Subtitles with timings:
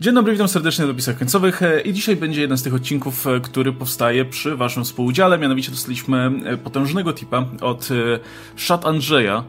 [0.00, 3.26] Dzień dobry, witam serdecznie na dopisach końcowych e, i dzisiaj będzie jeden z tych odcinków,
[3.26, 7.88] e, który powstaje przy waszym współudziale, mianowicie dostaliśmy e, potężnego tipa od
[8.56, 9.44] Szat Andrzeja,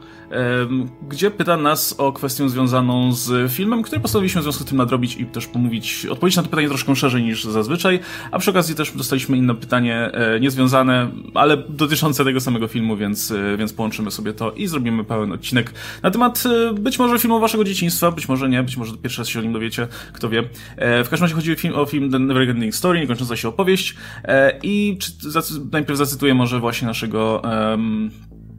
[1.09, 5.15] gdzie pyta nas o kwestię związaną z filmem, który postanowiliśmy w związku z tym nadrobić
[5.15, 7.99] i też pomówić, odpowiedzieć na to pytanie troszkę szerzej niż zazwyczaj,
[8.31, 10.11] a przy okazji też dostaliśmy inne pytanie,
[10.41, 15.73] niezwiązane, ale dotyczące tego samego filmu, więc, więc połączymy sobie to i zrobimy pełen odcinek
[16.03, 19.39] na temat być może filmu waszego dzieciństwa, być może nie, być może pierwszy raz się
[19.39, 20.38] o nim dowiecie, kto wie.
[20.77, 23.47] E, w każdym razie chodzi o film, o film The Never Ending Story, niekończąca się
[23.47, 25.11] opowieść e, i czy,
[25.71, 28.11] najpierw zacytuję może właśnie naszego um,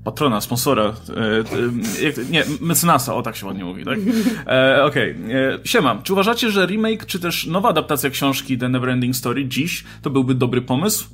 [0.05, 3.99] patrona, sponsora, e, nie, mecenasa, o tak się ładnie mówi, tak?
[4.47, 5.61] E, Okej, okay.
[5.65, 10.11] siema, czy uważacie, że remake, czy też nowa adaptacja książki The Neverending Story dziś to
[10.11, 11.05] byłby dobry pomysł?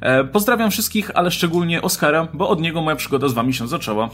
[0.00, 4.10] E, pozdrawiam wszystkich, ale szczególnie Oskara, bo od niego moja przygoda z wami się zaczęła.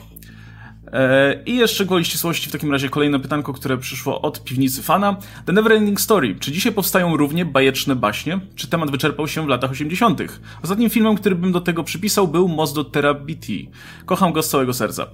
[0.93, 5.17] E, I jeszcze gwoli ścisłości w takim razie kolejne pytanko, które przyszło od piwnicy fana.
[5.47, 6.35] The Neverending Story.
[6.41, 8.41] Czy dzisiaj powstają równie bajeczne baśnie?
[8.55, 10.21] Czy temat wyczerpał się w latach 80.?
[10.63, 13.71] Ostatnim filmem, który bym do tego przypisał był Most do Terabiti.
[14.07, 15.07] Kocham go z całego serca.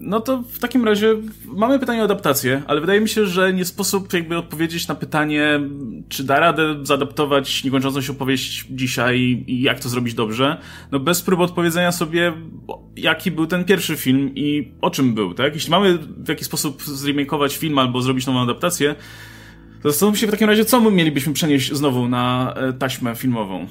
[0.00, 3.64] No to w takim razie mamy pytanie o adaptację, ale wydaje mi się, że nie
[3.64, 5.60] sposób jakby odpowiedzieć na pytanie,
[6.08, 10.56] czy da radę zaadaptować niekończącą się opowieść dzisiaj i jak to zrobić dobrze,
[10.92, 12.32] no bez próby odpowiedzenia sobie,
[12.96, 15.54] jaki był ten pierwszy film i o czym był, tak?
[15.54, 18.94] Jeśli mamy w jakiś sposób zremakeować film albo zrobić nową adaptację,
[19.82, 23.66] to się w takim razie, co my mielibyśmy przenieść znowu na e, taśmę filmową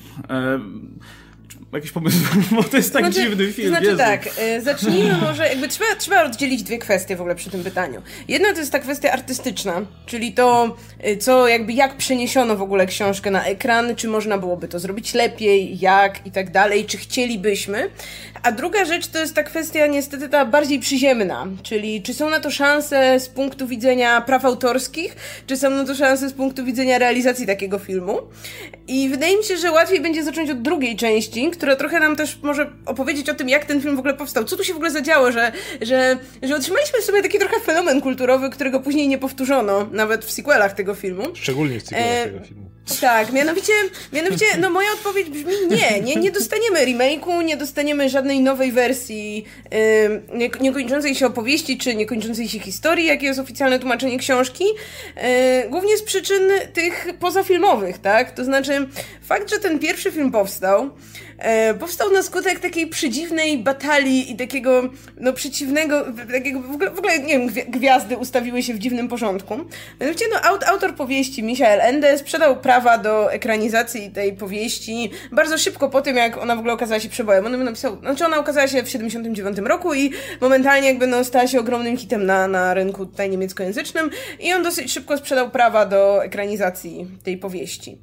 [1.78, 2.18] jakiś pomysł,
[2.56, 3.70] bo to jest tak znaczy, dziwny film.
[3.70, 3.98] Znaczy Jezu.
[3.98, 8.02] tak, y, zacznijmy może, jakby trzeba, trzeba oddzielić dwie kwestie w ogóle przy tym pytaniu.
[8.28, 10.76] Jedna to jest ta kwestia artystyczna, czyli to,
[11.08, 15.14] y, co jakby, jak przeniesiono w ogóle książkę na ekran, czy można byłoby to zrobić
[15.14, 17.90] lepiej, jak i tak dalej, czy chcielibyśmy.
[18.44, 22.40] A druga rzecz to jest ta kwestia niestety ta bardziej przyziemna, czyli czy są na
[22.40, 25.16] to szanse z punktu widzenia praw autorskich,
[25.48, 28.18] czy są na to szanse z punktu widzenia realizacji takiego filmu.
[28.90, 32.40] I wydaje mi się, że łatwiej będzie zacząć od drugiej części, która trochę nam też
[32.44, 34.44] może opowiedzieć o tym, jak ten film w ogóle powstał.
[34.44, 35.52] Co tu się w ogóle zadziało, że,
[35.82, 40.32] że, że otrzymaliśmy w sobie taki trochę fenomen kulturowy, którego później nie powtórzono, nawet w
[40.32, 41.24] sequelach tego filmu.
[41.34, 42.69] Szczególnie w sequelach e, tego filmu.
[43.02, 43.74] Tak, mianowicie,
[44.14, 49.46] mianowicie, no moja odpowiedź brzmi nie, nie, nie dostaniemy remake'u, nie dostaniemy żadnej nowej wersji
[50.34, 55.24] yy, niekończącej się opowieści, czy niekończącej się historii, jakie jest oficjalne tłumaczenie książki, yy,
[55.70, 58.32] głównie z przyczyn tych pozafilmowych, tak?
[58.32, 58.88] To znaczy,
[59.24, 60.90] fakt, że ten pierwszy film powstał,
[61.40, 67.00] E, powstał na skutek takiej przedziwnej batalii i takiego, no, przeciwnego, takiego, w ogóle, w
[67.00, 69.58] ogóle, nie wiem, gwiazdy ustawiły się w dziwnym porządku.
[70.02, 75.90] Mianowicie, no, aut, autor powieści, Michael Ende, sprzedał prawa do ekranizacji tej powieści bardzo szybko
[75.90, 77.46] po tym, jak ona w ogóle okazała się przebojem.
[77.46, 80.12] On napisał, znaczy ona okazała się w 79 roku i
[80.42, 84.92] momentalnie jakby, no, stała się ogromnym hitem na, na rynku tutaj niemieckojęzycznym i on dosyć
[84.92, 87.98] szybko sprzedał prawa do ekranizacji tej powieści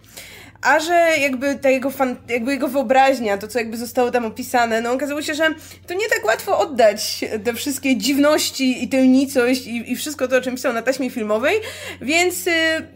[0.66, 4.80] a że jakby ta jego, fan, jakby jego wyobraźnia, to co jakby zostało tam opisane,
[4.80, 5.54] no okazało się, że
[5.86, 10.36] to nie tak łatwo oddać te wszystkie dziwności i tę nicość i, i wszystko to,
[10.36, 11.60] o czym pisał na taśmie filmowej,
[12.00, 12.50] więc y,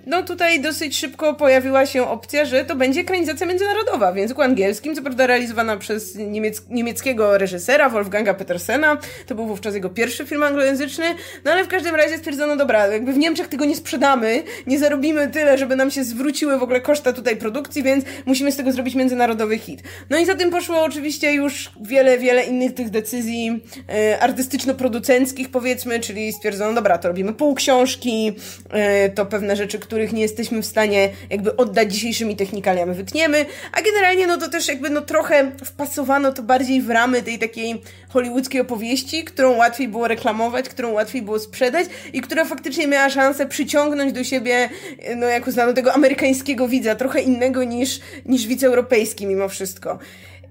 [0.07, 4.97] no tutaj dosyć szybko pojawiła się opcja, że to będzie ekranizacja międzynarodowa w języku angielskim,
[4.97, 10.43] co prawda realizowana przez niemiec, niemieckiego reżysera Wolfganga Petersena, to był wówczas jego pierwszy film
[10.43, 11.05] anglojęzyczny,
[11.45, 15.29] no ale w każdym razie stwierdzono, dobra, jakby w Niemczech tego nie sprzedamy, nie zarobimy
[15.29, 18.73] tyle, żeby nam się zwróciły w ogóle koszta tutaj produkcji, produkcji, więc musimy z tego
[18.73, 19.83] zrobić międzynarodowy hit.
[20.11, 26.01] No i za tym poszło oczywiście już wiele, wiele innych tych decyzji e, artystyczno-producenckich powiedzmy,
[26.01, 28.33] czyli stwierdzono, dobra, to robimy pół książki,
[28.71, 33.83] e, to pewne rzeczy, których nie jesteśmy w stanie jakby oddać dzisiejszymi technikaliami wytniemy, a
[33.83, 38.61] generalnie no to też jakby no trochę wpasowano to bardziej w ramy tej takiej hollywoodzkiej
[38.61, 44.13] opowieści, którą łatwiej było reklamować, którą łatwiej było sprzedać i która faktycznie miała szansę przyciągnąć
[44.13, 44.69] do siebie,
[45.17, 49.99] no jak uznano, tego amerykańskiego widza, trochę innego niż, niż widz europejski mimo wszystko.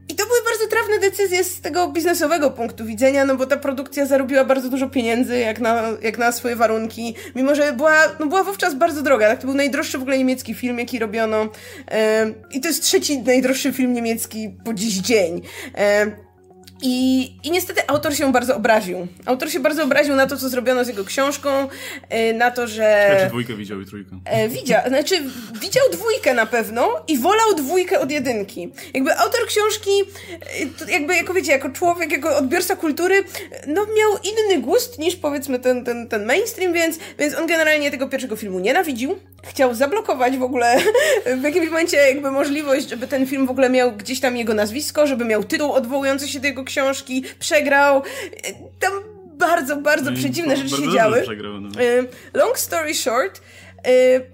[0.10, 4.06] I to były bardzo trafne decyzje z tego biznesowego punktu widzenia, no bo ta produkcja
[4.06, 8.44] zarobiła bardzo dużo pieniędzy, jak na, jak na swoje warunki, mimo że była, no była
[8.44, 9.40] wówczas bardzo droga, tak?
[9.40, 11.50] To był najdroższy w ogóle niemiecki film, jaki robiono.
[11.92, 15.42] E, I to jest trzeci najdroższy film niemiecki po dziś dzień.
[15.78, 16.29] E,
[16.82, 19.08] i, I niestety autor się bardzo obraził.
[19.26, 21.50] Autor się bardzo obraził na to, co zrobiono z jego książką,
[22.10, 23.18] e, na to, że...
[23.24, 24.20] Czy dwójkę widział i trójkę?
[24.26, 25.16] E, widział, znaczy
[25.62, 28.72] widział dwójkę na pewno i wolał dwójkę od jedynki.
[28.94, 29.92] Jakby autor książki,
[30.88, 33.24] e, jakby, jako wiecie, jako człowiek, jako odbiorca kultury,
[33.68, 38.08] no miał inny gust niż powiedzmy ten, ten, ten mainstream, więc, więc on generalnie tego
[38.08, 39.20] pierwszego filmu nienawidził.
[39.44, 40.78] Chciał zablokować w ogóle
[41.42, 45.08] w jakimś momencie jakby możliwość, żeby ten film w ogóle miał gdzieś tam jego nazwisko,
[45.08, 48.04] żeby miał tytuł odwołujący się do jego książki, przegrał.
[48.80, 48.94] Tam
[49.40, 51.22] bardzo, bardzo no przeciwne rzeczy się działy.
[51.22, 51.82] Przegrał, no.
[51.82, 53.42] Y, long story short,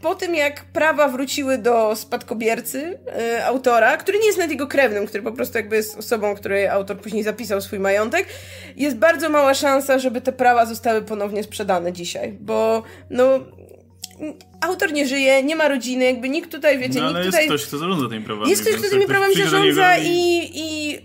[0.01, 2.99] po tym jak prawa wróciły do spadkobiercy
[3.45, 6.97] autora, który nie jest nawet jego krewnym, który po prostu jakby jest osobą, której autor
[6.97, 8.25] później zapisał swój majątek,
[8.75, 13.39] jest bardzo mała szansa, żeby te prawa zostały ponownie sprzedane dzisiaj, bo no
[14.61, 17.47] autor nie żyje, nie ma rodziny, jakby nikt tutaj, wiecie, no, ale nikt jest tutaj...
[17.47, 18.49] ktoś, kto zarządza tymi prawami.
[18.49, 20.07] Jest ktoś, kto tymi prawami zarządza i...
[20.07, 20.99] i, i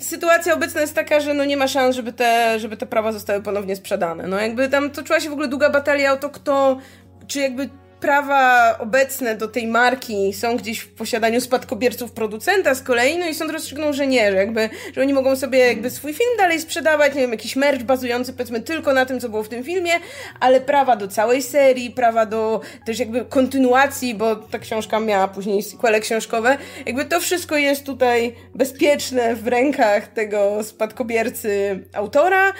[0.00, 3.42] sytuacja obecna jest taka, że no nie ma szans, żeby te, żeby te prawa zostały
[3.42, 4.26] ponownie sprzedane.
[4.26, 6.78] No jakby tam toczyła się w ogóle długa batalia o to, kto,
[7.26, 7.68] czy jakby
[8.02, 13.34] prawa obecne do tej marki są gdzieś w posiadaniu spadkobierców producenta z kolei, no i
[13.34, 17.14] sąd rozstrzygnął, że nie, że jakby, że oni mogą sobie jakby swój film dalej sprzedawać,
[17.14, 19.92] nie wiem, jakiś merch bazujący powiedzmy tylko na tym, co było w tym filmie,
[20.40, 25.62] ale prawa do całej serii, prawa do też jakby kontynuacji, bo ta książka miała później
[25.62, 32.52] sequele książkowe, jakby to wszystko jest tutaj bezpieczne w rękach tego spadkobiercy autora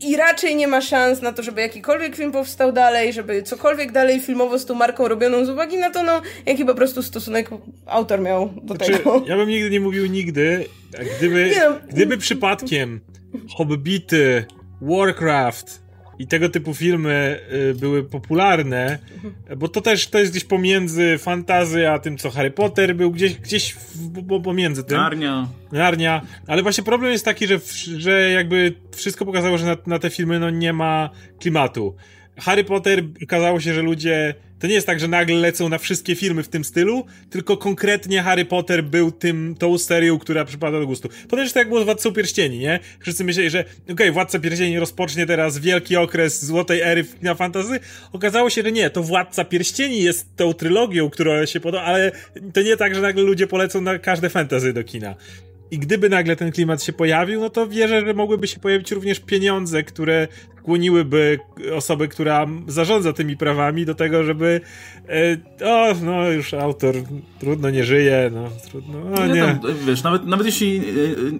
[0.00, 4.20] i raczej nie ma szans na to, żeby jakikolwiek film powstał dalej, żeby cokolwiek dalej
[4.20, 7.50] filmowo z tą marką robioną z uwagi na to, no, jaki po prostu stosunek
[7.86, 9.22] autor miał do znaczy, tego.
[9.26, 10.64] Ja bym nigdy nie mówił nigdy,
[11.18, 11.76] gdyby, no.
[11.88, 13.00] gdyby przypadkiem
[13.56, 14.44] Hobbity,
[14.82, 15.82] Warcraft,
[16.20, 17.40] i tego typu filmy
[17.70, 18.98] y, były popularne,
[19.56, 23.34] bo to też to jest gdzieś pomiędzy fantazy, a tym, co Harry Potter był, gdzieś,
[23.34, 24.96] gdzieś w, pomiędzy tym.
[24.96, 25.48] Narnia.
[25.72, 26.22] Narnia.
[26.46, 27.60] Ale właśnie problem jest taki, że,
[27.96, 31.94] że jakby wszystko pokazało, że na, na te filmy no, nie ma klimatu.
[32.38, 34.34] Harry Potter okazało się, że ludzie.
[34.60, 38.22] To nie jest tak, że nagle lecą na wszystkie filmy w tym stylu, tylko konkretnie
[38.22, 41.08] Harry Potter był tym, tą serią, która przypada do gustu.
[41.28, 42.80] Potem też tak jak było z Władcą Pierścieni, nie?
[43.00, 47.80] Wszyscy myśleli, że okej, okay, Władca Pierścieni rozpocznie teraz wielki okres złotej ery na fantazy.
[48.12, 52.12] Okazało się, że nie, to Władca Pierścieni jest tą trylogią, która się podoba, ale
[52.52, 55.14] to nie tak, że nagle ludzie polecą na każde fantazy do kina.
[55.70, 59.20] I gdyby nagle ten klimat się pojawił, no to wierzę, że mogłyby się pojawić również
[59.20, 60.28] pieniądze, które
[60.60, 61.38] skłoniłyby
[61.76, 64.60] osobę, która zarządza tymi prawami do tego, żeby
[65.08, 66.94] e, o, no już autor
[67.40, 69.42] trudno nie żyje, no trudno, no nie.
[69.42, 70.82] Tam, wiesz, nawet, nawet jeśli e,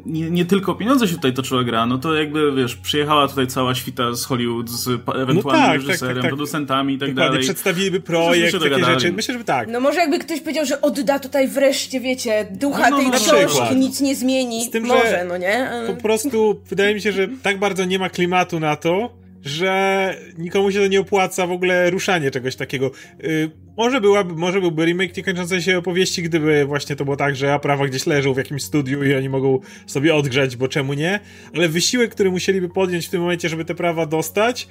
[0.06, 3.75] nie, nie, tylko pieniądze się tutaj toczyła gra, no to jakby, wiesz, przyjechała tutaj cała
[3.75, 7.43] świta z Hollywood z ewentualnym no tak, reżyserem, tak, tak, producentami i tak Dokładnie, dalej.
[7.43, 9.00] przedstawiliby projekt, takie dogadali.
[9.00, 9.12] rzeczy.
[9.12, 9.69] Myślę, że tak.
[9.69, 13.12] No może jakby ktoś powiedział, że odda tutaj wreszcie, wiecie, ducha no, no, tej no,
[13.12, 14.64] książki, nic nie zmieni.
[14.64, 15.70] Z tym, może, no nie?
[15.87, 20.72] Po prostu wydaje mi się, że tak bardzo nie ma klimatu na to, że nikomu
[20.72, 22.90] się to nie opłaca w ogóle ruszanie czegoś takiego.
[23.22, 27.58] Yy, może, byłaby, może byłby remake niekończącej się opowieści, gdyby właśnie to było tak, że
[27.62, 31.20] prawa gdzieś leżą w jakimś studiu i oni mogą sobie odgrzać, bo czemu nie?
[31.54, 34.69] Ale wysiłek, który musieliby podjąć w tym momencie, żeby te prawa dostać,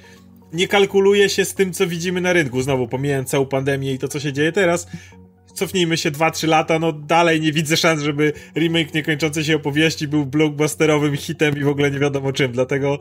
[0.52, 2.62] nie kalkuluje się z tym, co widzimy na rynku.
[2.62, 4.86] Znowu, pomijając całą pandemię i to, co się dzieje teraz,
[5.60, 10.26] cofnijmy się 2-3 lata, no dalej nie widzę szans, żeby remake niekończącej się opowieści był
[10.26, 12.98] blockbusterowym hitem i w ogóle nie wiadomo czym, dlatego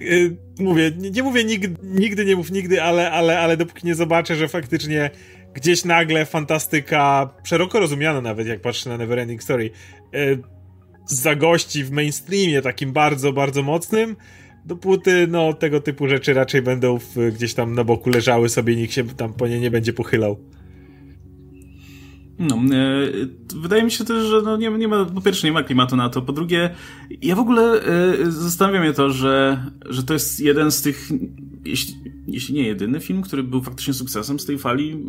[0.00, 3.94] yy, mówię, nie, nie, mówię nigdy, nigdy, nie mów nigdy, ale, ale, ale dopóki nie
[3.94, 5.10] zobaczę, że faktycznie
[5.54, 9.70] gdzieś nagle fantastyka, szeroko rozumiana nawet, jak patrzę na Neverending Story,
[10.12, 10.42] yy,
[11.06, 14.16] zagości w mainstreamie takim bardzo, bardzo mocnym,
[14.64, 18.92] dopóty, no, tego typu rzeczy raczej będą w, gdzieś tam na boku leżały sobie, nikt
[18.92, 20.59] się tam po nie nie będzie pochylał.
[22.40, 23.12] No, e,
[23.54, 26.08] wydaje mi się też, że no nie, nie ma, po pierwsze nie ma klimatu na
[26.08, 26.70] to, po drugie
[27.22, 31.08] ja w ogóle e, zastanawia mnie to, że, że to jest jeden z tych,
[31.64, 31.94] jeśli,
[32.26, 35.06] jeśli nie jedyny film, który był faktycznie sukcesem z tej fali,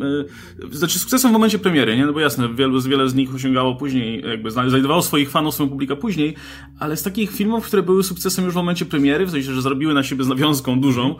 [0.72, 2.06] e, znaczy sukcesem w momencie premiery, nie?
[2.06, 5.96] No bo jasne, wielu, wiele z nich osiągało później, jakby znajdowało swoich fanów, swoją publikę
[5.96, 6.34] później,
[6.78, 9.94] ale z takich filmów, które były sukcesem już w momencie premiery, w sensie, że zrobiły
[9.94, 11.14] na siebie z nawiązką dużą,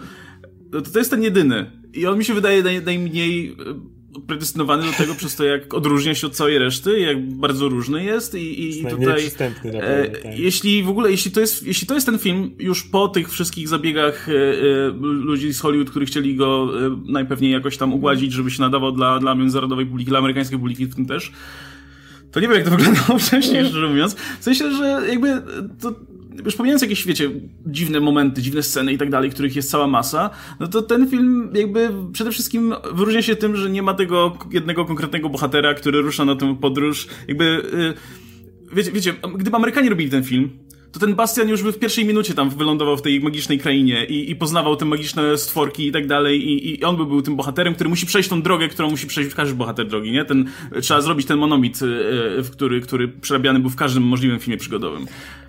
[0.72, 1.70] to, to jest ten jedyny.
[1.94, 3.56] I on mi się wydaje naj, najmniej
[4.26, 8.34] predestynowany do tego przez to, jak odróżnia się od całej reszty, jak bardzo różny jest
[8.34, 9.30] i, i, tutaj
[9.64, 10.38] e, tak.
[10.38, 13.68] jeśli w ogóle, jeśli to jest, jeśli to jest ten film już po tych wszystkich
[13.68, 18.50] zabiegach e, e, ludzi z Hollywood, którzy chcieli go e, najpewniej jakoś tam ugładzić, żeby
[18.50, 21.32] się nadawał dla, dla międzynarodowej publiki, dla amerykańskiej publiki w tym też,
[22.32, 24.16] to nie wiem, jak to wyglądało wcześniej, szczerze mówiąc.
[24.40, 25.42] W sensie, że jakby
[25.80, 25.94] to
[26.44, 27.30] już pomijając jakieś, wiecie,
[27.66, 31.50] dziwne momenty, dziwne sceny i tak dalej, których jest cała masa, no to ten film
[31.54, 36.24] jakby przede wszystkim wyróżnia się tym, że nie ma tego jednego konkretnego bohatera, który rusza
[36.24, 37.06] na tę podróż.
[37.28, 40.50] Jakby, yy, wiecie, wiecie, gdyby Amerykanie robili ten film,
[40.92, 44.30] to ten Bastian już by w pierwszej minucie tam wylądował w tej magicznej krainie i,
[44.30, 47.74] i poznawał te magiczne stworki i tak dalej i, i on by był tym bohaterem,
[47.74, 50.24] który musi przejść tą drogę, którą musi przejść każdy bohater drogi, nie?
[50.24, 50.50] Ten,
[50.82, 55.06] trzeba zrobić ten monomit, y, który, który przerabiany był w każdym możliwym filmie przygodowym.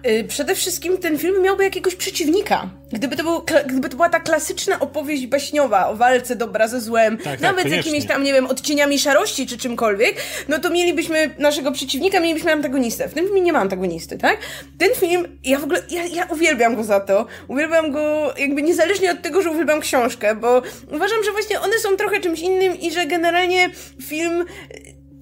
[0.07, 2.69] Y, przede wszystkim ten film miałby jakiegoś przeciwnika.
[2.91, 7.17] Gdyby to, był, gdyby to była ta klasyczna opowieść baśniowa o walce dobra ze złem,
[7.17, 10.15] tak, tak nawet tak, z jakimiś tam, nie wiem, odcieniami szarości czy czymkolwiek,
[10.48, 13.10] no to mielibyśmy naszego przeciwnika, mielibyśmy antagonistę.
[13.10, 14.38] W tym filmie nie ma antagonisty, tak?
[14.77, 17.25] Ten film ja w ogóle, ja, ja uwielbiam go za to.
[17.48, 21.98] Uwielbiam go jakby niezależnie od tego, że uwielbiam książkę, bo uważam, że właśnie one są
[21.98, 23.69] trochę czymś innym i że generalnie
[24.01, 24.45] film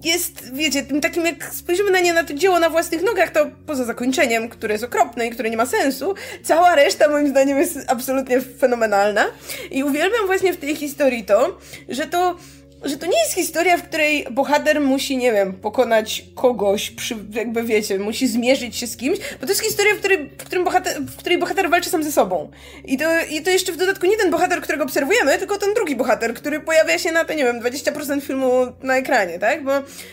[0.04, 3.46] jest, wiecie, tym takim, jak spojrzymy na nie, na to dzieło na własnych nogach, to
[3.66, 7.78] poza zakończeniem, które jest okropne i które nie ma sensu, cała reszta moim zdaniem jest
[7.86, 9.24] absolutnie fenomenalna.
[9.70, 12.36] I uwielbiam właśnie w tej historii to, że to
[12.84, 17.62] że to nie jest historia, w której bohater musi, nie wiem, pokonać kogoś, przy, jakby
[17.62, 21.02] wiecie, musi zmierzyć się z kimś, bo to jest historia, w której, w którym bohater,
[21.02, 22.50] w której bohater walczy sam ze sobą.
[22.84, 25.96] I to, I to jeszcze w dodatku nie ten bohater, którego obserwujemy, tylko ten drugi
[25.96, 29.64] bohater, który pojawia się na, to nie wiem, 20% filmu na ekranie, tak?
[29.64, 29.72] Bo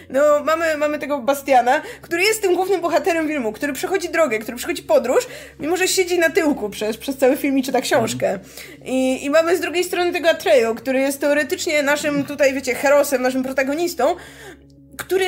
[0.10, 4.58] no, mamy, mamy tego Bastiana, który jest tym głównym bohaterem filmu, który przechodzi drogę, który
[4.58, 5.28] przechodzi podróż,
[5.60, 8.40] mimo że siedzi na tyłku przez, przez cały film i czyta książkę.
[8.86, 13.22] I, I mamy z drugiej strony tego Atreyu, który jest teoretycznie naszym tutaj, wiecie, herosem,
[13.22, 14.16] naszym protagonistą,
[14.98, 15.26] który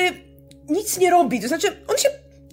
[0.68, 1.40] nic nie robi.
[1.40, 2.08] To znaczy, on się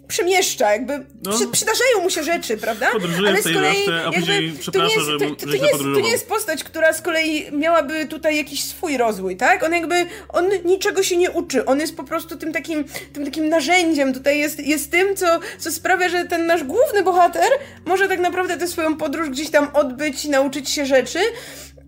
[0.07, 1.31] przemieszcza, jakby no.
[1.31, 2.91] przy, przydarzają mu się rzeczy, prawda?
[2.91, 6.09] Podróżuje Ale z kolei a później to nie, jest, to, to, nie jest, to nie
[6.09, 9.63] jest postać, która z kolei miałaby tutaj jakiś swój rozwój, tak?
[9.63, 13.49] On jakby, on niczego się nie uczy, on jest po prostu tym takim, tym takim
[13.49, 17.49] narzędziem, tutaj jest, jest tym, co, co sprawia, że ten nasz główny bohater
[17.85, 21.19] może tak naprawdę tę swoją podróż gdzieś tam odbyć, nauczyć się rzeczy,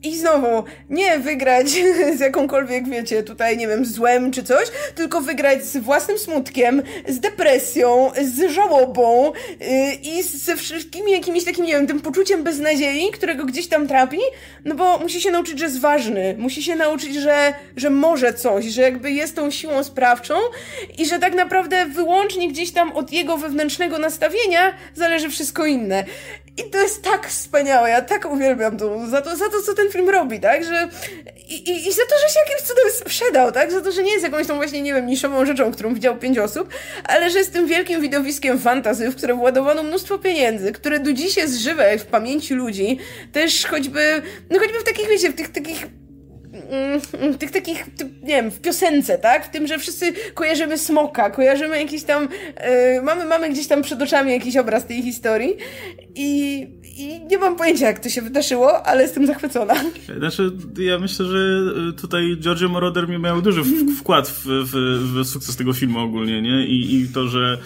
[0.04, 1.68] i znowu, nie wygrać
[2.18, 7.20] z jakąkolwiek, wiecie, tutaj, nie wiem, złem czy coś, tylko wygrać z własnym smutkiem, z
[7.20, 13.46] depresją, z żałobą yy, i ze wszystkimi jakimiś takim, nie wiem, tym poczuciem beznadziei, którego
[13.46, 14.20] gdzieś tam trapi,
[14.66, 18.66] no bo musi się nauczyć, że jest ważny, musi się nauczyć, że, że może coś,
[18.66, 20.34] że jakby jest tą siłą sprawczą
[20.98, 26.06] i że tak naprawdę wyłącznie gdzieś tam od jego wewnętrznego nastawienia zależy wszystko inne.
[26.58, 29.92] I to jest tak wspaniałe, ja tak uwielbiam to, za to, za to co ten
[29.92, 30.90] film robi, tak, że
[31.50, 34.12] i, i, i za to, że się jakimś cudem sprzedał, tak, za to, że nie
[34.12, 36.70] jest jakąś tą właśnie, nie wiem, niszową rzeczą, którą widział pięć osób,
[37.04, 41.38] ale że jest tym wielkim widowiskiem fantazy, w które władowano mnóstwo pieniędzy, które do dziś
[41.38, 43.00] jest żywe w pamięci ludzi,
[43.32, 46.01] też choćby, no choćby w takich, wiecie, w tych takich
[47.40, 47.86] tych takich,
[48.24, 49.46] nie wiem, w piosence, tak?
[49.46, 52.24] W tym, że wszyscy kojarzymy smoka, kojarzymy jakiś tam,
[52.94, 55.56] yy, mamy, mamy gdzieś tam przed oczami jakiś obraz tej historii
[56.16, 56.60] i,
[56.98, 59.76] i nie mam pojęcia, jak to się wydarzyło, ale jestem zachwycona.
[60.18, 61.40] Znaczy, ja myślę, że
[62.02, 63.62] tutaj Giorgio Moroder miał duży
[64.00, 64.74] wkład w, w,
[65.14, 66.66] w sukces tego filmu ogólnie, nie?
[66.66, 67.58] I, i to, że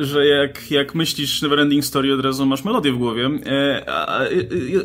[0.00, 3.30] że jak, jak myślisz Neverending Story, od razu masz melodię w głowie.
[3.46, 4.20] E, a,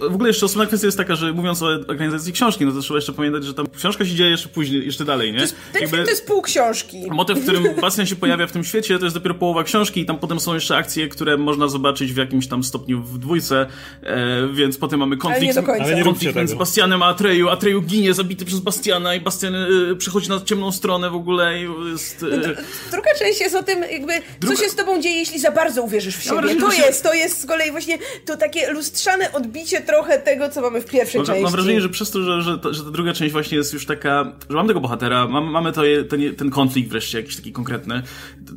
[0.10, 2.98] w ogóle jeszcze osobna kwestia jest taka, że mówiąc o organizacji książki, no to trzeba
[2.98, 5.38] jeszcze pamiętać, że tam książka się dzieje jeszcze później, jeszcze dalej, nie?
[5.38, 6.98] To jest, ten Jakby, film to jest pół książki.
[7.12, 10.06] Motyw, w którym Bastian się pojawia w tym świecie, to jest dopiero połowa książki i
[10.06, 13.68] tam potem są jeszcze akcje, które można zobaczyć w jakimś tam stopniu w dwójce,
[14.04, 17.50] e, więc potem mamy konflikt, Ale nie konflikt między Bastianem a Atreju.
[17.50, 21.92] Atreju ginie, zabity przez Bastiana i Bastian e, przechodzi na ciemną stronę w ogóle i
[21.92, 22.24] jest...
[22.24, 22.54] E, no,
[22.92, 24.56] druga część jest o tym jakby, druga...
[24.76, 26.56] z tobą dzieje, jeśli za bardzo uwierzysz w siebie.
[26.60, 30.82] To jest, to jest z kolei właśnie to takie lustrzane odbicie trochę tego, co mamy
[30.82, 31.44] w pierwszej mam, części.
[31.44, 33.86] Mam wrażenie, że przez to, że, że, to, że ta druga część właśnie jest już
[33.86, 38.02] taka, że mamy tego bohatera, mam, mamy to, ten, ten konflikt wreszcie jakiś taki konkretny.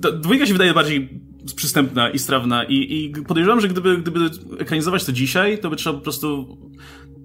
[0.03, 1.09] Ta dwójka się wydaje bardziej
[1.57, 5.99] przystępna i strawna i, i podejrzewam, że gdyby, gdyby ekranizować to dzisiaj, to by trzeba
[5.99, 6.59] po prostu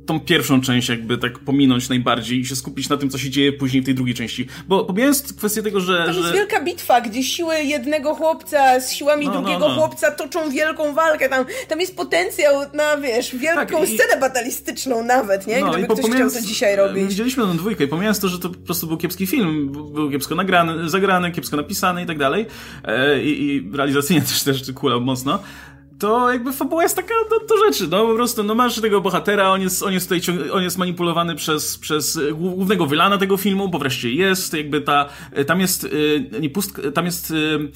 [0.05, 3.53] tą pierwszą część jakby tak pominąć najbardziej i się skupić na tym, co się dzieje
[3.53, 4.47] później w tej drugiej części.
[4.67, 6.03] Bo pomijając kwestię tego, że...
[6.05, 6.19] Tam że...
[6.19, 9.75] jest wielka bitwa, gdzie siły jednego chłopca z siłami no, no drugiego no, no.
[9.75, 11.29] chłopca toczą wielką walkę.
[11.29, 13.97] Tam, tam jest potencjał na, wiesz, wielką tak, i...
[13.97, 15.61] scenę batalistyczną nawet, nie?
[15.61, 17.07] No, Gdyby ktoś chciał to dzisiaj robić.
[17.07, 20.35] Widzieliśmy tę dwójkę i pomijając to, że to po prostu był kiepski film, był kiepsko
[20.35, 22.45] nagrany, zagrany, kiepsko napisany i tak dalej
[22.83, 25.39] e, i, i realizacyjnie też, też kulał mocno,
[26.03, 29.49] to jakby fabuła jest taka do, do, rzeczy, no po prostu, no masz tego bohatera,
[29.49, 33.79] on jest, on jest tutaj, on jest manipulowany przez, przez głównego wylana tego filmu, bo
[33.79, 35.09] wreszcie jest, jakby ta,
[35.47, 37.71] tam jest, y, nie pustka, tam jest y,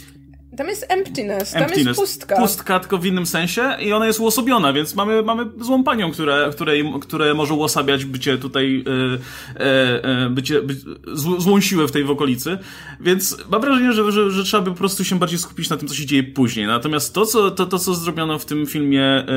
[0.57, 1.87] tam jest emptiness, tam emptiness.
[1.87, 2.35] jest pustka.
[2.35, 6.49] Pustka, tylko w innym sensie i ona jest uosobiona, więc mamy, mamy złą panią, które,
[6.51, 10.75] której, które może uosabiać bycie tutaj, e, e, e bycie, by,
[11.15, 12.57] złą siłę w tej w okolicy.
[12.99, 15.87] Więc mam wrażenie, że, że, że trzeba by po prostu się bardziej skupić na tym,
[15.87, 16.67] co się dzieje później.
[16.67, 19.27] Natomiast to, co, to, to, co zrobiono w tym filmie e,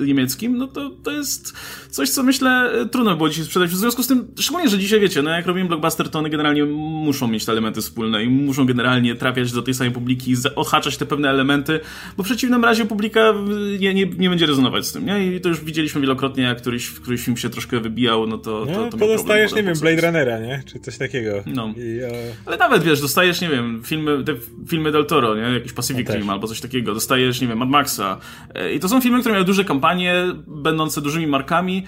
[0.00, 1.52] e, niemieckim, no to, to jest
[1.90, 3.70] coś, co myślę trudno było dzisiaj sprzedać.
[3.70, 6.64] W związku z tym, szczególnie, że dzisiaj wiecie, no jak robimy blockbuster, to one generalnie
[6.64, 11.06] muszą mieć te elementy wspólne i muszą generalnie trafiać do tej samej publiki ohaczać te
[11.06, 11.80] pewne elementy,
[12.16, 13.34] bo w przeciwnym razie publika
[13.80, 15.26] nie, nie, nie będzie rezonować z tym, nie?
[15.26, 18.66] I to już widzieliśmy wielokrotnie, jak któryś, któryś film się troszkę wybijał, no to...
[18.68, 20.62] No, to, to dostajesz, nie wiem, Blade Runnera, nie?
[20.66, 21.42] Czy coś takiego.
[21.46, 21.74] No.
[21.76, 22.10] I, e...
[22.46, 24.34] Ale nawet, wiesz, dostajesz, nie wiem, filmy, te
[24.68, 25.42] filmy Del Toro, nie?
[25.42, 26.94] Jakiś Pacific no Rim albo coś takiego.
[26.94, 28.18] Dostajesz, nie wiem, Mad Maxa.
[28.54, 30.14] E, I to są filmy, które miały duże kampanie,
[30.46, 31.84] będące dużymi markami,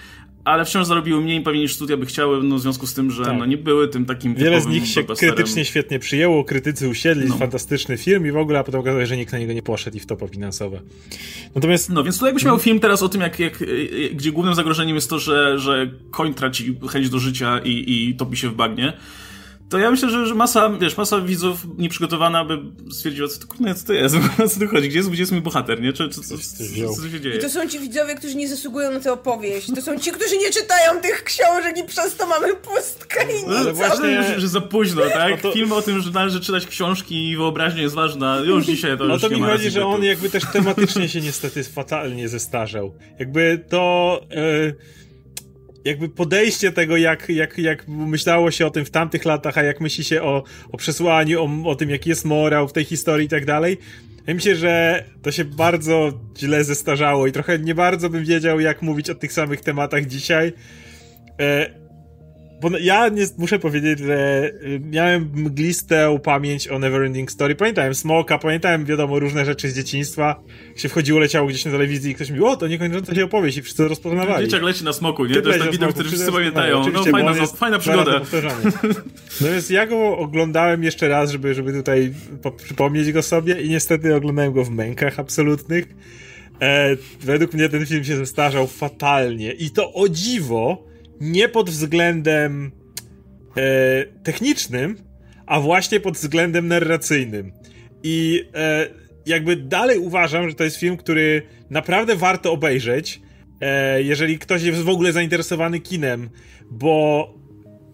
[0.47, 3.25] ale wciąż zarobiły mniej pewnie niż studia by chciały, no w związku z tym, że
[3.25, 3.37] tak.
[3.37, 7.37] no, nie były tym takim Wiele z nich się krytycznie świetnie przyjęło, krytycy usiedli, no.
[7.37, 9.97] fantastyczny film i w ogóle, a potem okazało się, że nikt na niego nie poszedł
[9.97, 10.81] i w topo finansowe.
[11.55, 11.89] Natomiast...
[11.89, 13.63] No, więc tutaj jakbyś miał film teraz o tym, jak, jak,
[14.13, 18.37] gdzie głównym zagrożeniem jest to, że, że koń traci chęć do życia i, i topi
[18.37, 18.93] się w bagnie,
[19.69, 22.59] to ja myślę, że, że masa, wiesz, masa widzów nieprzygotowana by
[22.91, 25.31] stwierdziła, co to kurde, co to jest, o co tu chodzi, gdzie jest, gdzie jest
[25.31, 25.93] mój bohater, nie?
[25.93, 27.35] Czy, czy, co, co, co się dzieje?
[27.35, 30.37] I to są ci widzowie, którzy nie zasługują na tę opowieść, to są ci, którzy
[30.37, 33.57] nie czytają tych książek i przez to mamy pustkę i nic.
[33.57, 35.31] Ale właśnie, że, że za późno, tak?
[35.31, 35.51] No to...
[35.51, 39.13] Film o tym, że należy czytać książki i wyobraźnia jest ważna, już dzisiaj to no
[39.13, 42.93] już to mi chodzi, że on jakby też tematycznie się niestety fatalnie zestarzał.
[43.19, 44.21] Jakby to...
[44.29, 44.97] Yy
[45.87, 49.81] jakby podejście tego, jak, jak, jak myślało się o tym w tamtych latach, a jak
[49.81, 53.29] myśli się o, o przesłaniu, o, o tym, jaki jest morał w tej historii i
[53.29, 53.77] tak dalej.
[54.27, 58.81] Ja myślę, że to się bardzo źle zestarzało i trochę nie bardzo bym wiedział, jak
[58.81, 60.53] mówić o tych samych tematach dzisiaj.
[61.39, 61.86] E,
[62.61, 67.55] bo ja nie, muszę powiedzieć, że y, miałem mglistą pamięć o Neverending Story.
[67.55, 70.39] Pamiętałem Smoka, pamiętałem, wiadomo, różne rzeczy z dzieciństwa.
[70.75, 73.61] Się wchodziło, leciało gdzieś na telewizji i ktoś mi o, to niekończąca się opowieść i
[73.61, 74.45] wszyscy rozpoznawali.
[74.45, 75.33] Dzieciak leci na smoku, nie?
[75.33, 76.89] Ty to jest ten widok, który wszyscy pamiętają.
[76.93, 78.21] No, fajna, no, fajna przygoda.
[79.41, 82.13] No więc ja go oglądałem jeszcze raz, żeby, żeby tutaj
[82.57, 85.85] przypomnieć go sobie i niestety oglądałem go w mękach absolutnych.
[86.61, 90.87] E, według mnie ten film się zestarzał fatalnie i to o dziwo
[91.21, 92.71] nie pod względem
[93.57, 94.97] e, technicznym,
[95.45, 97.51] a właśnie pod względem narracyjnym.
[98.03, 98.87] I e,
[99.25, 103.21] jakby dalej uważam, że to jest film, który naprawdę warto obejrzeć,
[103.61, 106.29] e, jeżeli ktoś jest w ogóle zainteresowany kinem,
[106.71, 107.33] bo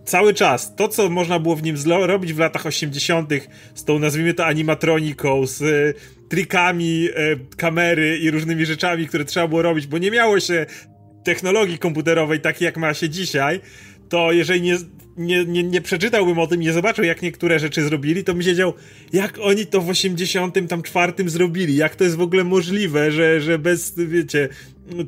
[0.06, 3.30] cały czas to, co można było w nim robić w latach 80.,
[3.76, 5.94] z tą nazwijmy to animatroniką, z y,
[6.30, 10.66] trikami y, kamery i różnymi rzeczami, które trzeba było robić, bo nie miało się
[11.24, 13.62] technologii komputerowej takiej, jak ma się dzisiaj,
[14.10, 14.78] to jeżeli nie,
[15.18, 18.74] nie, nie, nie przeczytałbym o tym, nie zobaczył, jak niektóre rzeczy zrobili, to bym siedział,
[19.14, 23.94] jak oni to w 84 zrobili, jak to jest w ogóle możliwe, że, że bez,
[23.98, 24.50] wiecie,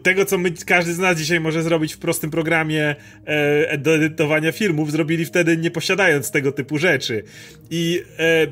[0.04, 2.96] tego, co my, każdy z nas dzisiaj może zrobić w prostym programie
[3.26, 7.24] e, do edytowania filmów, zrobili wtedy nie posiadając tego typu rzeczy.
[7.70, 8.48] I e,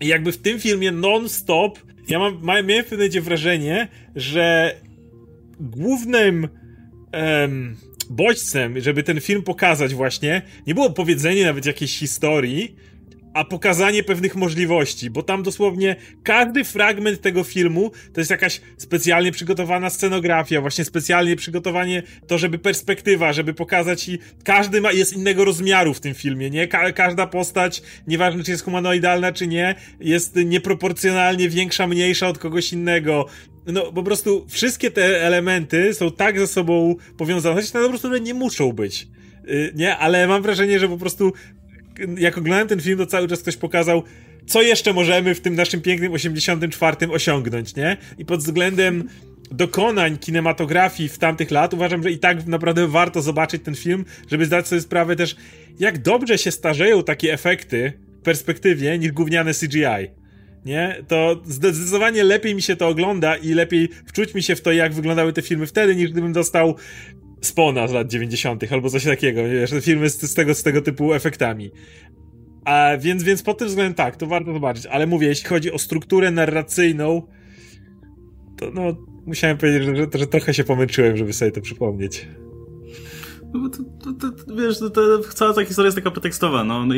[0.00, 1.78] jakby w tym filmie non-stop,
[2.08, 4.74] ja mam, miałem w pewnym wrażenie, że
[5.60, 6.48] głównym
[7.40, 7.76] um,
[8.10, 12.76] bodźcem, żeby ten film pokazać właśnie, nie było powiedzenie nawet jakiejś historii,
[13.34, 19.32] a pokazanie pewnych możliwości, bo tam dosłownie każdy fragment tego filmu to jest jakaś specjalnie
[19.32, 25.44] przygotowana scenografia, właśnie specjalnie przygotowanie to, żeby perspektywa, żeby pokazać i każdy ma, jest innego
[25.44, 26.68] rozmiaru w tym filmie, nie?
[26.68, 32.72] Ka każda postać, nieważne czy jest humanoidalna czy nie, jest nieproporcjonalnie większa, mniejsza od kogoś
[32.72, 33.26] innego
[33.66, 38.34] no po prostu wszystkie te elementy są tak ze sobą powiązane, chociaż po prostu nie
[38.34, 39.08] muszą być.
[39.46, 41.32] Yy, nie, ale mam wrażenie, że po prostu
[42.18, 44.02] jak oglądałem ten film, to cały czas ktoś pokazał,
[44.46, 47.96] co jeszcze możemy w tym naszym pięknym 84 osiągnąć, nie?
[48.18, 49.08] I pod względem
[49.50, 54.46] dokonań kinematografii w tamtych lat uważam, że i tak naprawdę warto zobaczyć ten film, żeby
[54.46, 55.36] zdać sobie sprawę też,
[55.78, 60.23] jak dobrze się starzeją takie efekty w perspektywie niż gówniane CGI
[60.64, 61.04] nie?
[61.08, 64.94] To zdecydowanie lepiej mi się to ogląda i lepiej wczuć mi się w to, jak
[64.94, 66.74] wyglądały te filmy wtedy, niż gdybym dostał
[67.40, 68.72] Spona z lat 90.
[68.72, 71.70] albo coś takiego, wiesz, te filmy z, z, tego, z tego typu efektami.
[72.64, 75.78] A więc, więc pod tym względem tak, to warto zobaczyć, ale mówię, jeśli chodzi o
[75.78, 77.22] strukturę narracyjną,
[78.58, 78.82] to no,
[79.26, 82.28] musiałem powiedzieć, że, że, że trochę się pomęczyłem, żeby sobie to przypomnieć.
[83.54, 86.86] No to, to, to, wiesz, to, cała ta historia jest taka pretekstowa, no.
[86.86, 86.94] no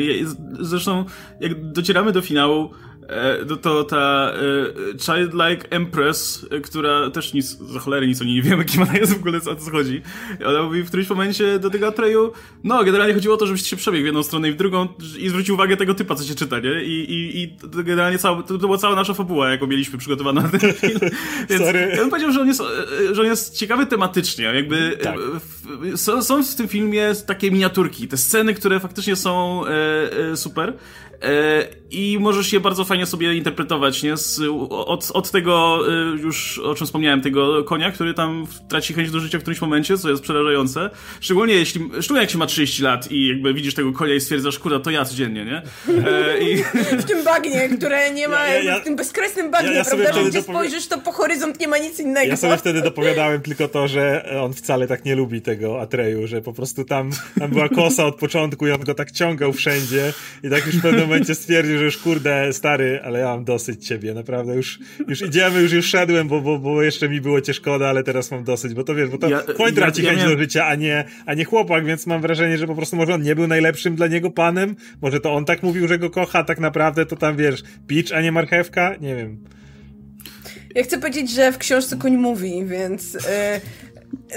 [0.59, 1.05] zresztą,
[1.39, 2.69] jak docieramy do finału,
[3.09, 8.23] E, to, to ta e, Childlike Empress, e, która też nic, za cholery nic o
[8.23, 10.01] niej nie wiemy, kim ona jest w ogóle, o co chodzi.
[10.45, 12.31] Ona mówi w którymś momencie do tego Atreyu,
[12.63, 14.87] no generalnie chodziło o to, żebyś się przebiegł w jedną stronę i w drugą
[15.19, 16.83] i zwrócił uwagę tego typa, co się czyta, nie?
[16.83, 20.41] I, i, i to generalnie cała, to, to była cała nasza fabuła, jaką mieliśmy przygotowaną
[20.41, 20.99] na ten film.
[21.49, 21.89] Więc Sorry.
[21.91, 22.61] ja bym powiedział, że on jest,
[23.11, 25.15] że on jest ciekawy tematycznie, jakby tak.
[25.95, 29.71] są, są w tym filmie takie miniaturki, te sceny, które faktycznie są e,
[30.31, 30.73] e, super,
[31.91, 34.17] I możesz je bardzo fajnie sobie interpretować, nie?
[34.17, 39.11] Z, od, od tego, e, już o czym wspomniałem, tego konia, który tam traci chęć
[39.11, 40.89] do życia w którymś momencie, co jest przerażające.
[41.21, 44.59] Szczególnie jeśli, szczególnie jak się ma 30 lat i jakby widzisz tego konia i stwierdzasz,
[44.59, 45.61] kurwa, to ja codziennie, nie?
[46.07, 46.63] E, i...
[47.01, 50.13] W tym bagnie, które nie ma, ja, ja, w tym bezkresnym bagnie, ja, prawda?
[50.13, 50.57] Że gdzie dopowi...
[50.57, 52.27] spojrzysz, to po horyzont nie ma nic innego.
[52.27, 56.41] Ja sobie wtedy dopowiadałem tylko to, że on wcale tak nie lubi tego Atreju, że
[56.41, 60.49] po prostu tam, tam była kosa od początku i on go tak ciągał wszędzie i
[60.49, 64.13] tak już w pewnym momencie stwierdził, że już kurde, stary, ale ja mam dosyć ciebie,
[64.13, 67.87] naprawdę, już, już idziemy, już już szedłem, bo, bo, bo jeszcze mi było cię szkoda,
[67.87, 70.21] ale teraz mam dosyć, bo to wiesz, bo to ja, koń traci ja, ja chęć
[70.21, 70.37] miałem...
[70.37, 73.21] do życia, a nie, a nie chłopak, więc mam wrażenie, że po prostu może on
[73.21, 76.59] nie był najlepszym dla niego panem, może to on tak mówił, że go kocha, tak
[76.59, 79.43] naprawdę to tam, wiesz, picz, a nie marchewka, nie wiem.
[80.75, 83.13] Ja chcę powiedzieć, że w książce koń mówi, więc...
[83.13, 83.87] Yy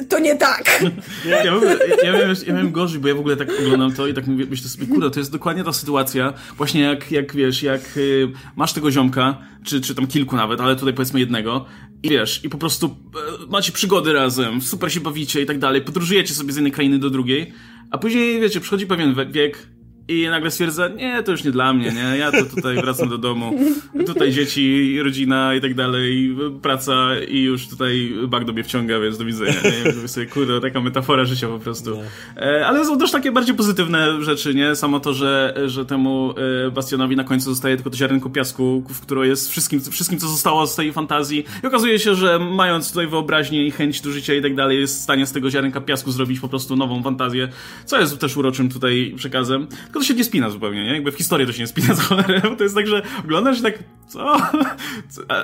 [0.08, 0.64] to nie tak.
[1.28, 4.06] Ja, ja, ogóle, ja, miałem, ja miałem gorzej, bo ja w ogóle tak oglądam to
[4.06, 7.62] i tak mówię, myślę sobie, kurde, to jest dokładnie ta sytuacja, właśnie jak, jak wiesz,
[7.62, 11.64] jak y, masz tego ziomka, czy, czy tam kilku nawet, ale tutaj powiedzmy jednego,
[12.02, 15.82] i wiesz, i po prostu y, macie przygody razem, super się bawicie i tak dalej,
[15.82, 17.52] podróżujecie sobie z jednej krainy do drugiej,
[17.90, 19.68] a później, wiecie, przychodzi pewien wiek,
[20.10, 23.18] i nagle stwierdza, nie, to już nie dla mnie, nie, ja to tutaj wracam do
[23.18, 23.58] domu,
[24.06, 29.18] tutaj dzieci, rodzina i tak dalej, praca i już tutaj bak do mnie wciąga, więc
[29.18, 29.54] do widzenia,
[30.02, 31.90] nie, sobie, kurde, taka metafora życia po prostu.
[31.90, 32.42] No.
[32.42, 36.34] E, ale są też takie bardziej pozytywne rzeczy, nie, samo to, że, że temu
[36.66, 40.28] e, Bastionowi na końcu zostaje tylko to ziarenko piasku, w którym jest wszystkim, wszystkim, co
[40.28, 44.34] zostało z tej fantazji i okazuje się, że mając tutaj wyobraźnię i chęć do życia
[44.34, 47.48] i tak dalej, jest w stanie z tego ziarenka piasku zrobić po prostu nową fantazję,
[47.84, 49.66] co jest też uroczym tutaj przekazem.
[49.84, 50.92] Tylko to się nie spina zupełnie, nie?
[50.94, 53.62] Jakby w historii to się nie spina za cholerę, bo to jest tak, że oglądasz
[53.62, 54.36] tak, co?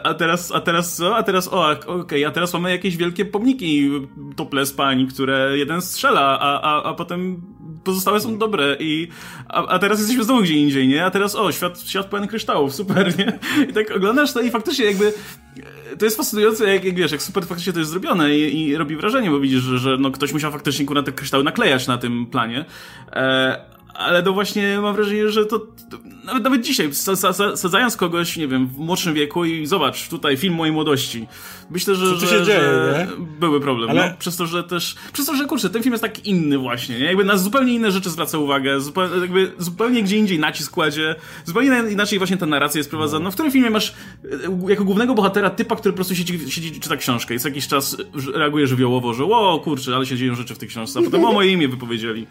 [0.03, 1.17] A, teraz, a teraz co?
[1.17, 3.91] A teraz, o, okej, okay, a teraz mamy jakieś wielkie pomniki
[4.37, 7.43] topless pań, które jeden strzela, a, a, a potem
[7.85, 9.09] pozostałe są dobre i
[9.49, 11.05] a, a teraz jesteśmy znowu gdzie indziej, nie?
[11.05, 13.39] A teraz, o, świat, świat pełen kryształów, super, nie?
[13.71, 15.13] I tak oglądasz to i faktycznie jakby
[15.99, 18.97] to jest fascynujące, jak, jak wiesz, jak super faktycznie to jest zrobione i, i robi
[18.97, 22.27] wrażenie, bo widzisz, że, że no, ktoś musiał faktycznie kurwa te kryształy naklejać na tym
[22.27, 22.65] planie.
[23.13, 26.91] E, ale to właśnie mam wrażenie, że to, to nawet, nawet dzisiaj,
[27.55, 31.27] sadzając kogoś, nie wiem, w młodszym wieku i zobacz, tutaj film mojej młodości.
[31.71, 33.09] Myślę, że, Co tu się że, dzieje, że
[33.41, 33.91] były problemy.
[33.91, 34.11] Ale...
[34.11, 36.99] No, przez to, że też, przez to, że kurczę, ten film jest tak inny właśnie,
[36.99, 37.05] nie?
[37.05, 41.83] Jakby na zupełnie inne rzeczy zwraca uwagę, zupełnie, jakby zupełnie gdzie indziej nacisk kładzie, zupełnie
[41.91, 43.25] inaczej właśnie ta narracja jest prowadzona.
[43.25, 46.81] No, w którym filmie masz e, jako głównego bohatera typa, który po prostu siedzi, siedzi
[46.81, 47.97] czyta książkę i co jakiś czas
[48.35, 51.33] reaguje żywiołowo, że o kurczę, ale się dzieją rzeczy w tej książce, a potem o
[51.33, 52.27] moje imię wypowiedzieli.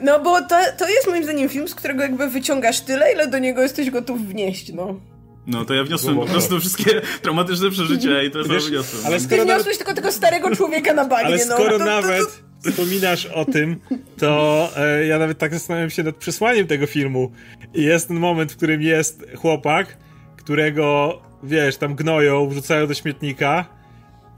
[0.00, 3.38] No bo to, to jest moim zdaniem film, z którego jakby wyciągasz tyle, ile do
[3.38, 5.00] niego jesteś gotów wnieść, no.
[5.46, 9.06] No to ja wniosłem po prostu wszystkie traumatyczne przeżycia i to jest wyniosłem.
[9.06, 9.78] Ale skoro Ty wniosłeś nawet...
[9.78, 11.54] tylko tego starego człowieka na bagnie, Ale no.
[11.54, 12.26] skoro no, to, nawet to,
[12.64, 12.70] to...
[12.70, 13.76] wspominasz o tym,
[14.18, 17.30] to e, ja nawet tak zastanawiam się nad przesłaniem tego filmu.
[17.74, 19.96] I jest ten moment, w którym jest chłopak,
[20.36, 23.78] którego, wiesz, tam gnoją, wrzucają do śmietnika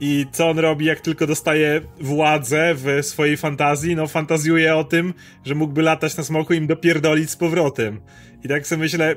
[0.03, 3.95] i co on robi, jak tylko dostaje władzę w swojej fantazji?
[3.95, 5.13] No, fantazjuje o tym,
[5.45, 8.01] że mógłby latać na smoku i im dopierdolić z powrotem.
[8.43, 9.15] I tak sobie myślę,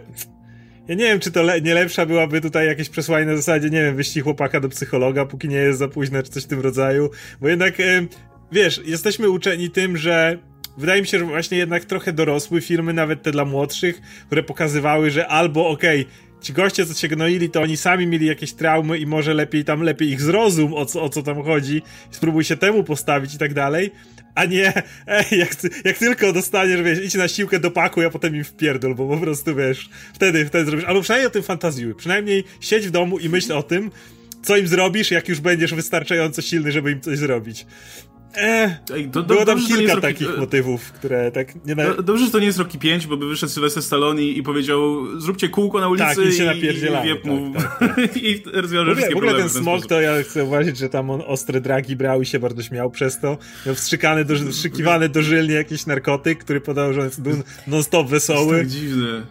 [0.89, 3.83] ja nie wiem, czy to le nie lepsza byłaby tutaj jakieś przesłanie na zasadzie, nie
[3.83, 7.11] wiem, wyścig chłopaka do psychologa, póki nie jest za późno, czy coś w tym rodzaju.
[7.41, 8.09] Bo jednak, y,
[8.53, 10.39] wiesz, jesteśmy uczeni tym, że
[10.79, 15.11] wydaje mi się, że właśnie jednak trochę dorosły filmy, nawet te dla młodszych, które pokazywały,
[15.11, 18.99] że albo okej, okay, ci goście, co się gnoili, to oni sami mieli jakieś traumy
[18.99, 22.57] i może lepiej tam, lepiej ich zrozum, o co, o co tam chodzi, spróbuj się
[22.57, 23.91] temu postawić i tak dalej,
[24.35, 24.73] a nie,
[25.07, 28.95] ej, jak, jak tylko dostaniesz, wiesz, idź na siłkę do paku, a potem im wpierdol,
[28.95, 32.91] bo po prostu, wiesz, wtedy, wtedy zrobisz, albo przynajmniej o tym fantazjuj, przynajmniej siedź w
[32.91, 33.91] domu i myśl o tym,
[34.43, 37.67] co im zrobisz, jak już będziesz wystarczająco silny, żeby im coś zrobić.
[38.37, 41.95] Eh, Ej, do, do, było tam kilka takich Rocky, motywów, które tak nie na...
[41.95, 45.07] Dobrze, że to nie jest Rocky 5, bo by wyszedł Sylwester Stallone i, i powiedział
[45.21, 48.17] zróbcie kółko na ulicy tak, i, się i, i wiep mu tak, tak, tak.
[48.23, 51.23] i rozwiąże wszystkie W ogóle ten, ten smok to ja chcę uważać, że tam on
[51.27, 53.39] ostre dragi brał i się bardzo śmiał przez to.
[53.67, 57.21] Miał wstrzykany, do, wstrzykiwany dożylnie jakiś narkotyk, który podał, że on jest
[57.67, 58.53] non-stop wesoły.
[58.53, 59.27] To jest tak dziwne.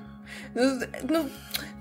[0.56, 0.62] No,
[1.10, 1.26] no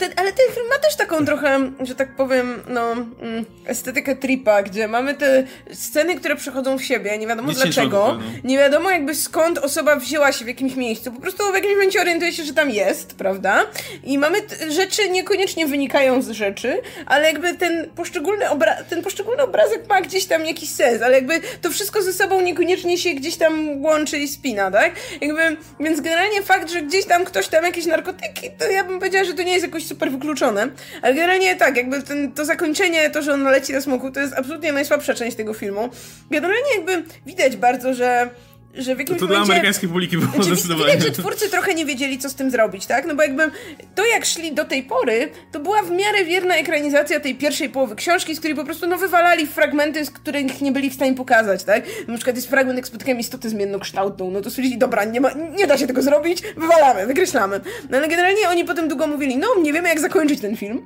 [0.02, 4.62] ten, ale ten film ma też taką trochę, że tak powiem, no, mm, estetykę tripa,
[4.62, 8.90] gdzie mamy te sceny, które przechodzą w siebie, nie wiadomo Nic dlaczego, nie, nie wiadomo
[8.90, 12.44] jakby skąd osoba wzięła się w jakimś miejscu, po prostu w jakimś momencie orientuje się,
[12.44, 13.66] że tam jest, prawda?
[14.04, 14.38] I mamy
[14.68, 20.24] rzeczy niekoniecznie wynikają z rzeczy, ale jakby ten poszczególny, obra ten poszczególny obrazek ma gdzieś
[20.24, 24.28] tam jakiś sens, ale jakby to wszystko ze sobą niekoniecznie się gdzieś tam łączy i
[24.28, 24.92] spina, tak?
[25.20, 29.24] Jakby, więc generalnie fakt, że gdzieś tam ktoś tam jakieś narkotyki, to ja bym powiedziała,
[29.24, 30.68] że to nie jest jakoś super wykluczone.
[31.02, 34.34] Ale generalnie tak, jakby ten, to zakończenie, to, że on leci na smoku, to jest
[34.34, 35.88] absolutnie najsłabsza część tego filmu.
[36.30, 38.30] Generalnie jakby widać bardzo, że
[38.74, 39.46] że w jakimś to, to momencie...
[39.46, 40.92] dla amerykańskiej publiki było znaczy, zdecydowanie.
[40.92, 43.06] Widać, że twórcy trochę nie wiedzieli, co z tym zrobić, tak?
[43.06, 43.50] No bo jakby
[43.94, 47.96] to, jak szli do tej pory, to była w miarę wierna ekranizacja tej pierwszej połowy
[47.96, 51.64] książki, z której po prostu no wywalali fragmenty, z których nie byli w stanie pokazać,
[51.64, 51.84] tak?
[52.08, 55.66] Na przykład jest fragment, jak spotykałem istotę zmiennokształtną, no to stwierdzili, dobra, nie, ma, nie
[55.66, 57.60] da się tego zrobić, wywalamy, wykreślamy.
[57.90, 60.82] No ale generalnie oni potem długo mówili, no nie wiemy, jak zakończyć ten film.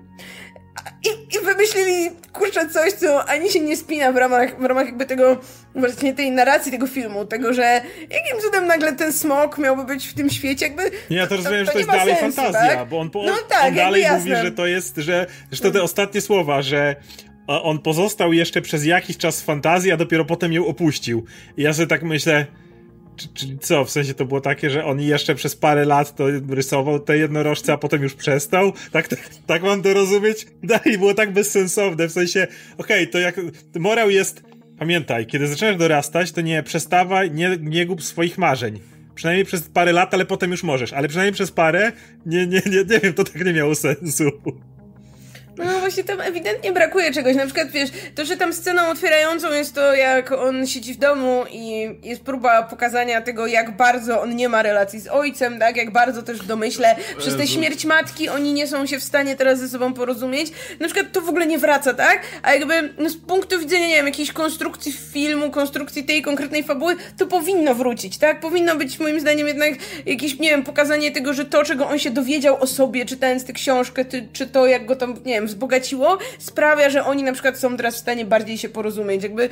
[1.04, 5.06] I i wymyślili, kurczę, coś, co ani się nie spina w ramach, w ramach jakby
[5.06, 5.36] tego,
[5.74, 7.62] właśnie tej narracji tego filmu, tego, że
[8.00, 10.90] jakim cudem nagle ten smok miałby być w tym świecie, jakby...
[11.10, 12.88] Nie, ja to rozumiem, to, to że to jest dalej sensu, fantazja, tak?
[12.88, 16.20] bo on, po, no tak, on dalej mówi, że to jest, że, że te ostatnie
[16.20, 16.96] słowa, że
[17.46, 21.24] on pozostał jeszcze przez jakiś czas w fantazji, a dopiero potem ją opuścił.
[21.56, 22.46] I ja sobie tak myślę,
[23.34, 27.00] Czyli co, w sensie to było takie, że on jeszcze przez parę lat to rysował
[27.00, 28.72] te jednorożce, a potem już przestał?
[28.92, 30.46] Tak, tak, tak mam to rozumieć?
[30.62, 32.46] Dalej było tak bezsensowne, w sensie,
[32.78, 33.40] okej, okay, to jak,
[33.78, 34.42] morał jest,
[34.78, 38.80] pamiętaj, kiedy zaczynasz dorastać, to nie przestawaj, nie, nie gub swoich marzeń.
[39.14, 41.92] Przynajmniej przez parę lat, ale potem już możesz, ale przynajmniej przez parę,
[42.26, 44.24] nie, nie, nie, nie wiem, to tak nie miało sensu.
[45.58, 47.36] No właśnie tam ewidentnie brakuje czegoś.
[47.36, 51.44] Na przykład wiesz, to, że tam sceną otwierającą jest to, jak on siedzi w domu
[51.50, 55.76] i jest próba pokazania tego, jak bardzo on nie ma relacji z ojcem, tak?
[55.76, 59.36] Jak bardzo też w domyśle przez tę śmierć matki oni nie są się w stanie
[59.36, 60.52] teraz ze sobą porozumieć.
[60.80, 62.20] Na przykład to w ogóle nie wraca, tak?
[62.42, 66.96] A jakby no, z punktu widzenia, nie wiem, jakiejś konstrukcji filmu, konstrukcji tej konkretnej fabuły,
[67.18, 68.40] to powinno wrócić, tak?
[68.40, 69.72] Powinno być moim zdaniem jednak
[70.06, 73.52] jakieś, nie wiem, pokazanie tego, że to, czego on się dowiedział o sobie, czytając tę
[73.52, 77.58] książkę, ty, czy to, jak go tam, nie wiem, wzbogaciło, sprawia, że oni na przykład
[77.58, 79.22] są teraz w stanie bardziej się porozumieć.
[79.22, 79.48] Jakby,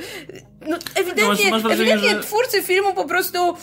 [0.67, 2.19] no ewidentnie, no masz, ewidentnie że...
[2.19, 3.57] twórcy filmu po prostu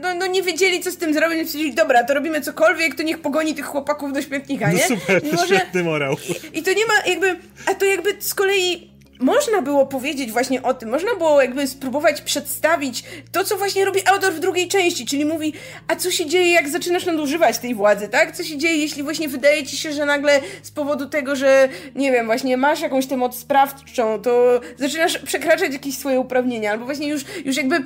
[0.00, 3.18] no, no, nie wiedzieli, co z tym zrobić, stwierdzili, dobra, to robimy cokolwiek, to niech
[3.18, 4.86] pogoni tych chłopaków do śmietnika, no nie?
[4.90, 6.16] No super, to świetny morał.
[6.52, 8.90] I, I to nie ma jakby, a to jakby z kolei
[9.20, 14.06] można było powiedzieć właśnie o tym, można było jakby spróbować przedstawić to, co właśnie robi
[14.06, 15.52] autor w drugiej części, czyli mówi,
[15.88, 18.36] a co się dzieje, jak zaczynasz nadużywać tej władzy, tak?
[18.36, 22.12] Co się dzieje, jeśli właśnie wydaje ci się, że nagle z powodu tego, że, nie
[22.12, 27.08] wiem, właśnie masz jakąś tę moc sprawczą, to zaczynasz przekraczać jakieś swoje uprawnienia, albo właśnie
[27.08, 27.84] już, już jakby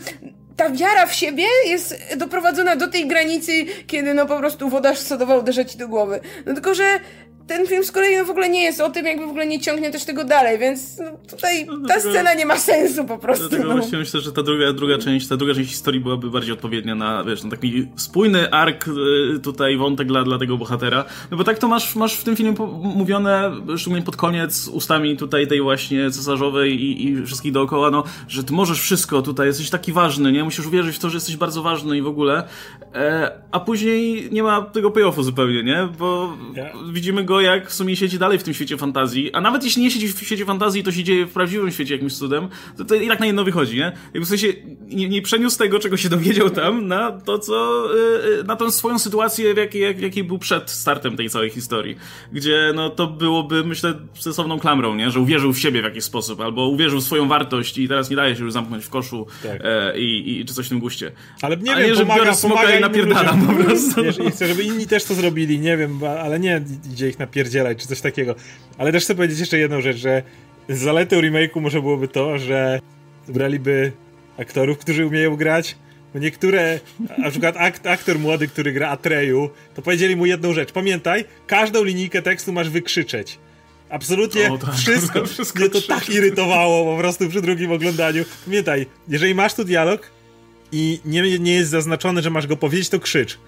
[0.56, 3.52] ta wiara w siebie jest doprowadzona do tej granicy,
[3.86, 6.20] kiedy no po prostu woda sodowa uderza ci do głowy.
[6.46, 7.00] No tylko, że
[7.46, 9.60] ten film z kolei no, w ogóle nie jest o tym, jakby w ogóle nie
[9.60, 13.48] ciągnie też tego dalej, więc no, tutaj no, ta scena nie ma sensu po prostu.
[13.48, 13.76] Dlatego no.
[13.76, 17.24] właśnie myślę, że ta druga, druga część, ta druga część historii byłaby bardziej odpowiednia na,
[17.24, 21.04] wiesz, na taki spójny ark y, tutaj, wątek dla, dla tego bohatera.
[21.30, 25.46] No bo tak to masz, masz w tym filmie mówione, szczególnie pod koniec, ustami tutaj
[25.46, 29.92] tej właśnie cesarzowej i, i wszystkich dookoła, no, że ty możesz wszystko tutaj, jesteś taki
[29.92, 30.44] ważny, nie?
[30.44, 32.44] Musisz uwierzyć w to, że jesteś bardzo ważny i w ogóle.
[32.94, 35.88] E, a później nie ma tego payoffu zupełnie, nie?
[35.98, 36.72] Bo yeah.
[36.92, 39.90] widzimy go jak w sumie siedzi dalej w tym świecie fantazji, a nawet jeśli nie
[39.90, 43.08] siedzi w świecie fantazji, to się dzieje w prawdziwym świecie jakimś cudem, to, to i
[43.08, 43.92] tak na jedno wychodzi, nie?
[44.04, 44.48] Jakby w sensie
[44.86, 47.86] nie, nie przeniósł tego, czego się dowiedział tam, na to, co,
[48.26, 51.96] yy, na tą swoją sytuację, w jakiej, jak, jakiej był przed startem tej całej historii.
[52.32, 55.10] Gdzie, no, to byłoby, myślę, sensowną klamrą, nie?
[55.10, 58.16] Że uwierzył w siebie w jakiś sposób, albo uwierzył w swoją wartość i teraz nie
[58.16, 59.60] daje się już zamknąć w koszu tak.
[59.64, 61.12] e, i, i, czy coś w tym guście.
[61.42, 64.02] Ale nie a wiem, nie, że pomaga, pomaga i napierdalam po prostu.
[64.02, 67.78] Wiesz, i chcę, żeby inni też to zrobili, nie wiem, ale nie idzie ich napierdzielać,
[67.78, 68.34] czy coś takiego.
[68.78, 70.22] Ale też chcę powiedzieć jeszcze jedną rzecz, że
[70.68, 72.80] zaletą remake'u może byłoby to, że
[73.28, 73.92] braliby
[74.38, 75.76] aktorów, którzy umieją grać,
[76.14, 76.80] bo niektóre,
[77.18, 80.72] na przykład akt, aktor młody, który gra Atreyu, to powiedzieli mu jedną rzecz.
[80.72, 83.38] Pamiętaj, każdą linijkę tekstu masz wykrzyczeć.
[83.90, 85.26] Absolutnie o, tak, wszystko.
[85.34, 85.58] wszystko.
[85.58, 88.24] Mnie to tak irytowało po prostu przy drugim oglądaniu.
[88.44, 90.10] Pamiętaj, jeżeli masz tu dialog
[90.72, 93.38] i nie, nie jest zaznaczone, że masz go powiedzieć, to krzycz.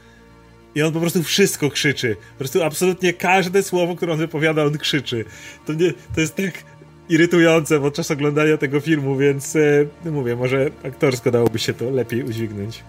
[0.76, 2.16] I on po prostu wszystko krzyczy.
[2.32, 5.24] Po prostu absolutnie każde słowo, które on wypowiada, on krzyczy.
[5.66, 6.64] To, nie, to jest tak
[7.08, 12.22] irytujące podczas oglądania tego filmu, więc e, no mówię, może aktorsko dałoby się to lepiej
[12.22, 12.82] udźwignąć.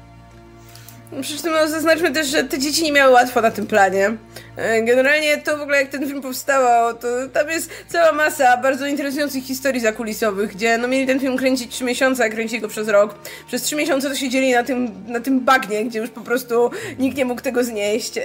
[1.21, 4.17] Przy czym no, zaznaczmy też, że te dzieci nie miały łatwo na tym planie.
[4.57, 8.87] E, generalnie to w ogóle jak ten film powstawał, to tam jest cała masa bardzo
[8.87, 12.87] interesujących historii zakulisowych, gdzie no mieli ten film kręcić 3 miesiące, a kręcili go przez
[12.87, 13.15] rok.
[13.47, 17.17] Przez 3 miesiące to siedzieli na tym, na tym bagnie, gdzie już po prostu nikt
[17.17, 18.19] nie mógł tego znieść.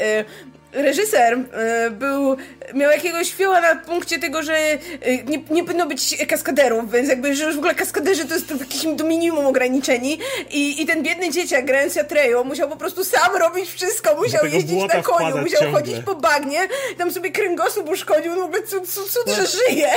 [0.73, 1.39] E, reżyser
[1.87, 2.37] y, był,
[2.75, 4.79] miał jakiegoś fioła na punkcie tego, że y,
[5.27, 8.61] nie, nie powinno być kaskaderów, więc jakby, że już w ogóle kaskaderzy to jest w
[8.61, 10.19] jakimś do minimum ograniczeni.
[10.51, 14.79] I, i ten biedny dzieciak grając Atrejo musiał po prostu sam robić wszystko, musiał jeździć
[14.95, 15.81] na koniu, musiał ciągle.
[15.81, 19.89] chodzić po bagnie, tam sobie kręgosłup uszkodził, no w ogóle cud, cud, cud że żyje?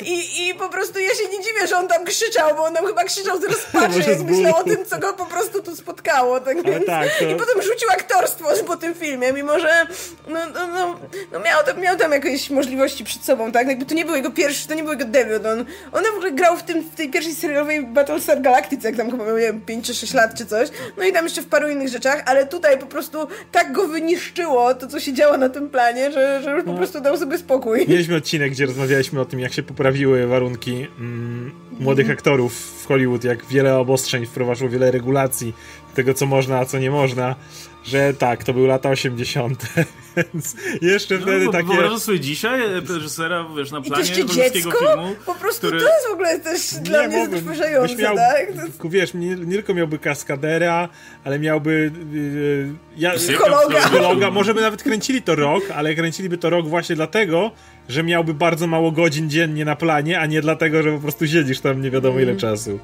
[0.00, 2.86] I, i po prostu ja się nie dziwię, że on tam krzyczał, bo on tam
[2.86, 6.62] chyba krzyczał z rozpaczy, jak myślał o tym, co go po prostu tu spotkało, tak
[6.62, 6.86] więc...
[6.86, 7.24] Tak, to...
[7.24, 9.86] i potem rzucił aktorstwo po tym filmie, mimo że
[10.28, 10.98] no, no, no,
[11.32, 13.68] no miał, tam, miał tam jakieś możliwości przed sobą, tak?
[13.68, 15.46] Jakby to nie był jego pierwszy, to nie był jego debiut.
[15.46, 19.10] On, on w ogóle grał w, tym, w tej pierwszej serialowej Battlestar Galactica, jak tam
[19.10, 20.68] chyba miał, nie wiem, 5 czy 6 lat czy coś.
[20.96, 23.18] No i tam jeszcze w paru innych rzeczach, ale tutaj po prostu
[23.52, 26.76] tak go wyniszczyło to, co się działo na tym planie, że, że już po no.
[26.76, 27.86] prostu dał sobie spokój.
[27.88, 32.16] Mieliśmy odcinek, gdzie rozmawialiśmy o tym, jak się poprawiły warunki mm, młodych mm.
[32.16, 35.54] aktorów w Hollywood, jak wiele obostrzeń wprowadziło, wiele regulacji
[35.94, 37.36] tego, co można, a co nie można.
[37.84, 39.66] Że tak, to były lata 80.
[40.16, 41.68] Więc jeszcze no, wtedy takie...
[41.68, 44.78] Wyobrażasz sobie dzisiaj e, reżysera, wiesz, na planie I dziecko?
[44.78, 45.80] filmu, Po prostu który...
[45.80, 48.46] to jest w ogóle też dla mnie zatrważające, miał, tak?
[48.82, 48.88] To...
[48.88, 50.88] Wiesz, nie, nie, tylko miałby kaskadera,
[51.24, 51.92] ale miałby...
[52.12, 53.80] Yy, ja, psychologa.
[53.80, 54.30] psychologa.
[54.30, 57.50] Może by nawet kręcili to rok, ale kręciliby to rok właśnie dlatego,
[57.88, 61.60] że miałby bardzo mało godzin dziennie na planie, a nie dlatego, że po prostu siedzisz
[61.60, 62.40] tam nie wiadomo ile mm.
[62.40, 62.78] czasu.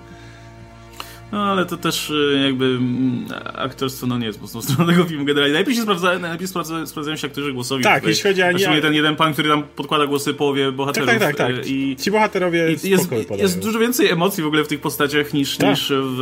[1.33, 5.25] No ale to też y, jakby mm, aktorstwo no nie jest mocną stroną tego filmu
[5.25, 5.53] generalnie.
[5.53, 7.85] Najlepiej się sprawdza, najlepiej sprawdza, sprawdzają się aktorzy głosowi.
[7.85, 8.59] Tak, jeśli chodzi o...
[8.59, 11.09] Szczególnie ten jeden pan, który tam podkłada głosy połowie bohaterów.
[11.09, 11.57] Tak, tak, tak.
[11.57, 11.67] tak.
[11.67, 15.57] I, Ci bohaterowie i jest, jest dużo więcej emocji w ogóle w tych postaciach niż,
[15.57, 15.71] tak.
[15.71, 16.21] niż, w,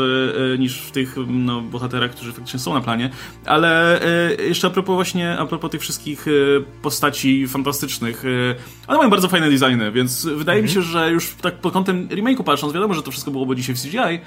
[0.54, 3.10] y, niż w tych no, bohaterach, którzy faktycznie są na planie.
[3.44, 6.26] Ale y, jeszcze a propos właśnie, a propos tych wszystkich
[6.82, 8.22] postaci fantastycznych,
[8.86, 10.62] one mają bardzo fajne designy, więc wydaje mhm.
[10.62, 13.74] mi się, że już tak pod kątem remake'u patrząc, wiadomo, że to wszystko byłoby dzisiaj
[13.74, 14.20] w CGI,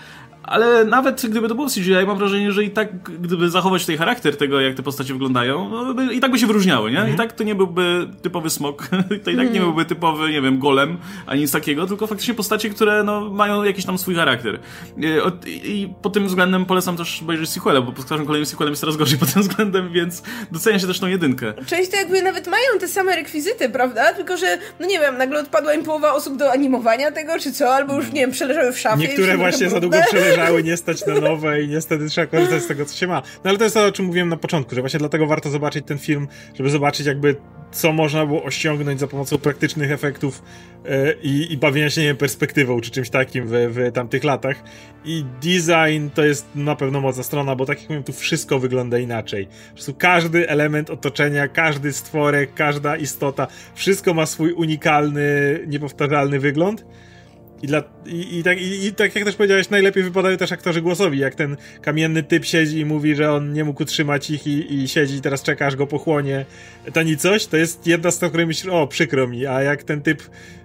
[0.50, 4.38] ale nawet gdyby to było CGI, mam wrażenie, że i tak, gdyby zachować tutaj charakter
[4.38, 7.06] tego, jak te postacie wyglądają, no, i tak by się wyróżniały, nie?
[7.14, 8.88] I tak to nie byłby typowy smok,
[9.24, 9.64] to i tak nie mm.
[9.64, 13.86] byłby typowy, nie wiem, golem, ani nic takiego, tylko faktycznie postacie, które no, mają jakiś
[13.86, 14.60] tam swój charakter.
[14.98, 18.82] I, i pod tym względem polecam też obejrzeć sequela, bo pod każdym kolejnym sequelem jest
[18.82, 21.54] coraz gorzej pod tym względem, więc docenia się też tą jedynkę.
[21.66, 24.14] Część to jakby nawet mają te same rekwizyty, prawda?
[24.14, 27.76] Tylko, że, no nie wiem, nagle odpadła im połowa osób do animowania tego, czy co,
[27.76, 29.08] albo już, nie wiem, przeleżały w szafie.
[29.08, 32.68] Niektóre właśnie za długo przeleżały zależały, nie stać na nowe i niestety trzeba korzystać z
[32.68, 33.22] tego, co się ma.
[33.44, 35.86] No ale to jest to, o czym mówiłem na początku, że właśnie dlatego warto zobaczyć
[35.86, 37.36] ten film, żeby zobaczyć jakby
[37.72, 40.44] co można było osiągnąć za pomocą praktycznych efektów
[40.84, 44.64] yy, i, i bawienia się nie wiem, perspektywą czy czymś takim w, w tamtych latach.
[45.06, 49.00] I design to jest na pewno mocna strona, bo tak jak mówiłem, tu wszystko wygląda
[49.00, 49.48] inaczej.
[49.68, 56.86] Po prostu każdy element otoczenia, każdy stworek, każda istota, wszystko ma swój unikalny, niepowtarzalny wygląd.
[57.62, 60.82] I, dla, i, i, tak, i, i, tak jak też powiedziałeś, najlepiej wypadają też aktorzy
[60.82, 61.20] głosowi.
[61.20, 64.88] Jak ten kamienny typ siedzi i mówi, że on nie mógł utrzymać ich i, i
[64.88, 66.46] siedzi i teraz czeka, aż go pochłonie
[66.94, 69.46] to nic coś, to jest jedna z tych, której myślisz, o, przykro mi.
[69.46, 70.24] A jak ten typ,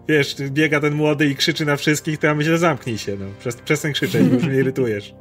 [0.08, 3.26] wiesz, biega ten młody i krzyczy na wszystkich, to ja myślę, zamknij się, no.
[3.40, 5.14] Przez, przestań krzyczeć, już mnie irytujesz.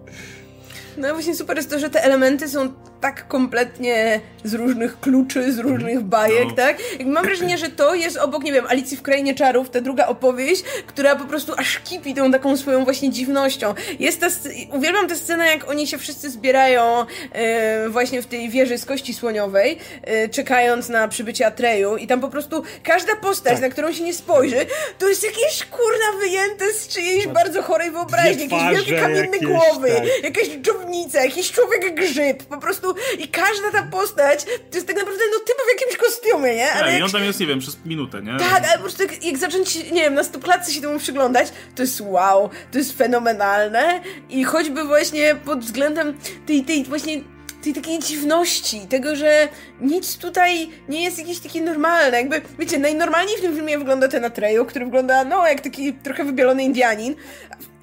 [0.97, 5.60] No właśnie super jest to, że te elementy są tak kompletnie z różnych kluczy, z
[5.60, 6.10] różnych mhm.
[6.10, 6.56] bajek, no.
[6.56, 6.77] tak?
[7.06, 10.63] Mam wrażenie, że to jest obok, nie wiem, Alicji w Krainie Czarów, ta druga opowieść,
[10.88, 13.73] która po prostu aż kipi tą taką swoją właśnie dziwnością.
[13.99, 14.27] Jest ta,
[14.71, 19.13] uwielbiam tę scenę, jak oni się wszyscy zbierają e, właśnie w tej wieży z kości
[19.13, 23.62] słoniowej, e, czekając na przybycie Atreju i tam po prostu każda postać, tak.
[23.62, 24.65] na którą się nie spojrzy,
[24.97, 29.91] to jest jakieś kurna wyjęte z czyjejś bardzo chorej wyobraźni, jakieś wielkie kamienne jakieś, głowy,
[29.91, 30.23] tak.
[30.23, 30.49] jakaś
[30.84, 35.39] dżownica, jakiś człowiek grzyb, po prostu i każda ta postać to jest tak naprawdę no
[35.39, 36.72] typ w jakimś kostiumie, nie?
[36.72, 38.38] Ale tak, i on tam jest, nie wiem, przez minutę, nie?
[38.38, 41.82] Tak, ale po prostu jak, jak zacząć, nie wiem, na stopklatce się temu przyglądać, to
[41.82, 47.22] jest wow, to jest fenomenalne i choćby właśnie pod względem tej, tej właśnie
[47.63, 49.48] tej takiej dziwności, tego, że
[49.82, 52.17] nic tutaj nie jest jakieś takie normalne.
[52.17, 56.24] Jakby, wiecie, najnormalniej w tym filmie wygląda ten Atreyu, który wygląda, no, jak taki trochę
[56.24, 57.15] wybielony Indianin.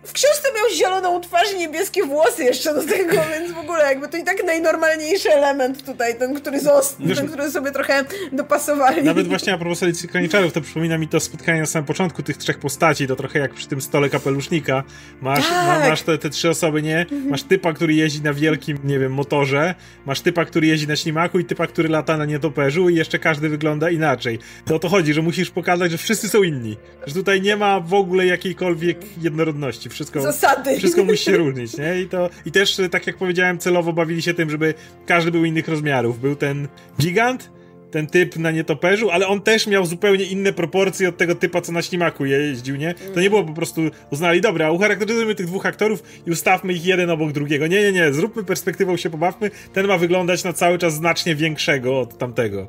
[0.05, 4.09] W książce miał zieloną twarz i niebieskie włosy jeszcze do tego, więc w ogóle jakby
[4.09, 9.03] to i tak najnormalniejszy element tutaj, ten, który został, ten, który sobie trochę dopasowali.
[9.03, 12.37] Nawet właśnie a propos Alicji Kraniczarów, to przypomina mi to spotkanie na samym początku tych
[12.37, 14.83] trzech postaci, to trochę jak przy tym stole kapelusznika.
[15.21, 15.67] Masz, tak.
[15.67, 16.99] ma, masz te, te, trzy osoby, nie?
[16.99, 17.29] Mhm.
[17.29, 19.75] Masz typa, który jeździ na wielkim, nie wiem, motorze,
[20.07, 23.49] masz typa, który jeździ na ślimaku i typa, który lata na nietoperzu i jeszcze każdy
[23.49, 24.39] wygląda inaczej.
[24.65, 26.77] To o to chodzi, że musisz pokazać, że wszyscy są inni.
[27.07, 30.79] Że tutaj nie ma w ogóle jakiejkolwiek jednorodności wszystko, Zasady.
[30.79, 32.01] wszystko musi się różnić, nie?
[32.01, 34.75] I, to, I też, tak jak powiedziałem, celowo bawili się tym, żeby
[35.07, 36.21] każdy był innych rozmiarów.
[36.21, 36.69] Był ten
[37.01, 37.51] gigant,
[37.91, 41.73] ten typ na nietoperzu, ale on też miał zupełnie inne proporcje od tego typa, co
[41.73, 42.95] na ślimaku jeździł, nie?
[43.15, 47.11] To nie było po prostu uznali, dobra, ucharakteryzujmy tych dwóch aktorów i ustawmy ich jeden
[47.11, 47.67] obok drugiego.
[47.67, 49.51] Nie, nie, nie, zróbmy perspektywą, się pobawmy.
[49.73, 52.69] Ten ma wyglądać na cały czas znacznie większego od tamtego.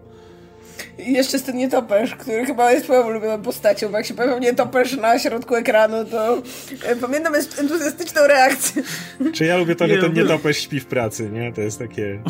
[0.99, 4.39] I jeszcze jest ten nietoperz, który chyba jest moją ulubioną postacią, bo jak się pojawił
[4.39, 6.41] nietoperz na środku ekranu, to
[6.83, 8.83] e, pamiętam entuzjastyczną reakcję.
[9.33, 11.53] Czy ja lubię to, że ten nietoperz śpi w pracy, nie?
[11.53, 12.23] To jest takie...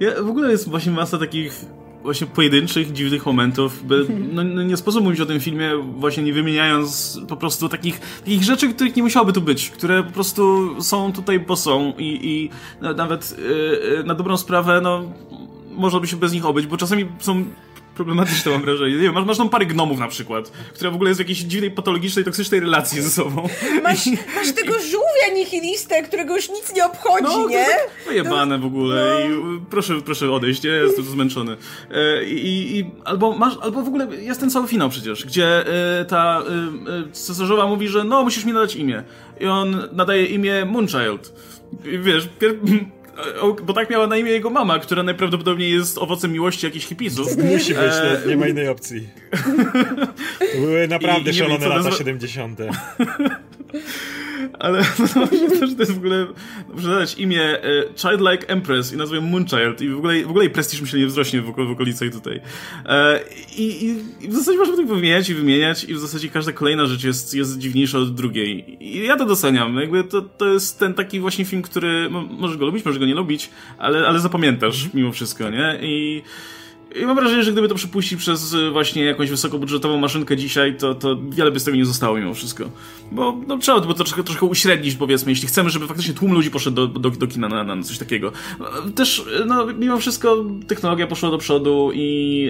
[0.00, 1.64] ja, w ogóle jest właśnie masa takich
[2.02, 3.86] właśnie pojedynczych, dziwnych momentów.
[3.86, 8.00] By, no, no, nie sposób mówić o tym filmie właśnie nie wymieniając po prostu takich,
[8.20, 12.18] takich rzeczy, których nie musiałoby tu być, które po prostu są tutaj, bo są i,
[12.22, 12.50] i
[12.96, 15.12] nawet yy, na dobrą sprawę, no
[15.80, 17.44] można by się bez nich obyć, bo czasami są
[17.94, 18.96] problematyczne mam wrażenie.
[18.96, 21.38] Nie wiem, masz, masz tam parę gnomów na przykład, która w ogóle jest w jakiejś
[21.38, 23.48] dziwnej, patologicznej, toksycznej relacji ze sobą.
[23.82, 24.10] Masz, I...
[24.10, 27.66] masz tego żółwia nihilistę, którego już nic nie obchodzi, no, nie?
[28.06, 29.54] No jebane w ogóle no.
[29.56, 31.56] i proszę, proszę odejść, ja jestem zmęczony.
[31.90, 35.66] E, I, i, albo masz, albo w ogóle jest ten cały finał przecież, gdzie
[36.00, 36.42] e, ta
[37.08, 39.02] e, cesarzowa mówi, że no, musisz mi nadać imię.
[39.40, 41.32] I on nadaje imię Moonchild.
[41.84, 42.28] I wiesz,
[43.62, 47.36] bo tak miała na imię jego mama, która najprawdopodobniej jest owocem miłości jakichś hipisów.
[47.36, 48.22] Musi być, e...
[48.28, 49.08] nie ma innej opcji.
[50.52, 52.60] To były naprawdę I, szalone wiem, lata 70.
[54.58, 54.78] Ale
[55.16, 55.26] no,
[55.60, 56.26] to, że to jest w ogóle,
[56.74, 57.64] muszę dać imię e,
[57.96, 61.42] Childlike Empress i nazwę Moonchild i w ogóle, w ogóle jej prestiż myślę nie wzrośnie
[61.42, 62.40] w, w okolicy tutaj.
[62.86, 63.20] E,
[63.56, 66.86] i, i, i, w zasadzie można tak wymieniać i wymieniać i w zasadzie każda kolejna
[66.86, 68.76] rzecz jest, jest dziwniejsza od drugiej.
[68.84, 69.76] I ja to doceniam.
[69.76, 73.14] Jakby to, to jest ten taki właśnie film, który możesz go lubić, możesz go nie
[73.14, 74.90] lubić, ale, ale zapamiętasz mhm.
[74.94, 75.78] mimo wszystko, nie?
[75.82, 76.22] I
[76.94, 80.94] i mam wrażenie, że gdyby to przepuścić przez y, właśnie jakąś wysokobudżetową maszynkę dzisiaj, to,
[80.94, 82.70] to wiele by z tego nie zostało mimo wszystko.
[83.12, 86.50] Bo no, trzeba by to troszkę, troszkę uśrednić, powiedzmy, jeśli chcemy, żeby faktycznie tłum ludzi
[86.50, 88.32] poszedł do, do, do kina na, na coś takiego.
[88.94, 92.42] Też, no, mimo wszystko technologia poszła do przodu i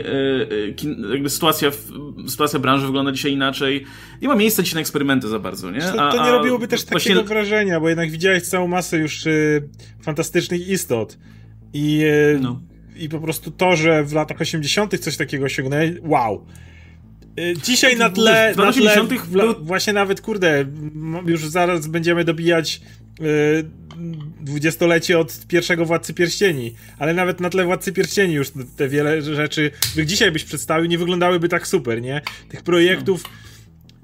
[0.61, 1.71] yy, kin, jakby sytuacja,
[2.29, 3.85] sytuacja branży wygląda dzisiaj inaczej.
[4.23, 5.93] Nie ma miejsca dzisiaj na eksperymenty za bardzo, nie?
[5.93, 7.15] A, to nie robiłoby też właśnie...
[7.15, 9.69] takiego wrażenia, bo jednak widziałeś całą masę już yy,
[10.03, 11.19] fantastycznych istot.
[11.73, 12.61] I yy, no
[12.97, 14.99] i po prostu to, że w latach 80.
[14.99, 16.47] coś takiego osiągnęli, wow.
[17.39, 19.05] Y, dzisiaj na tle, na tle
[19.61, 20.65] właśnie nawet, kurde,
[21.27, 22.81] już zaraz będziemy dobijać
[24.41, 29.71] dwudziestolecie od pierwszego Władcy Pierścieni, ale nawet na tle Władcy Pierścieni już te wiele rzeczy,
[29.91, 32.23] których dzisiaj byś przedstawił, nie wyglądałyby tak super, nie?
[32.49, 33.25] Tych projektów...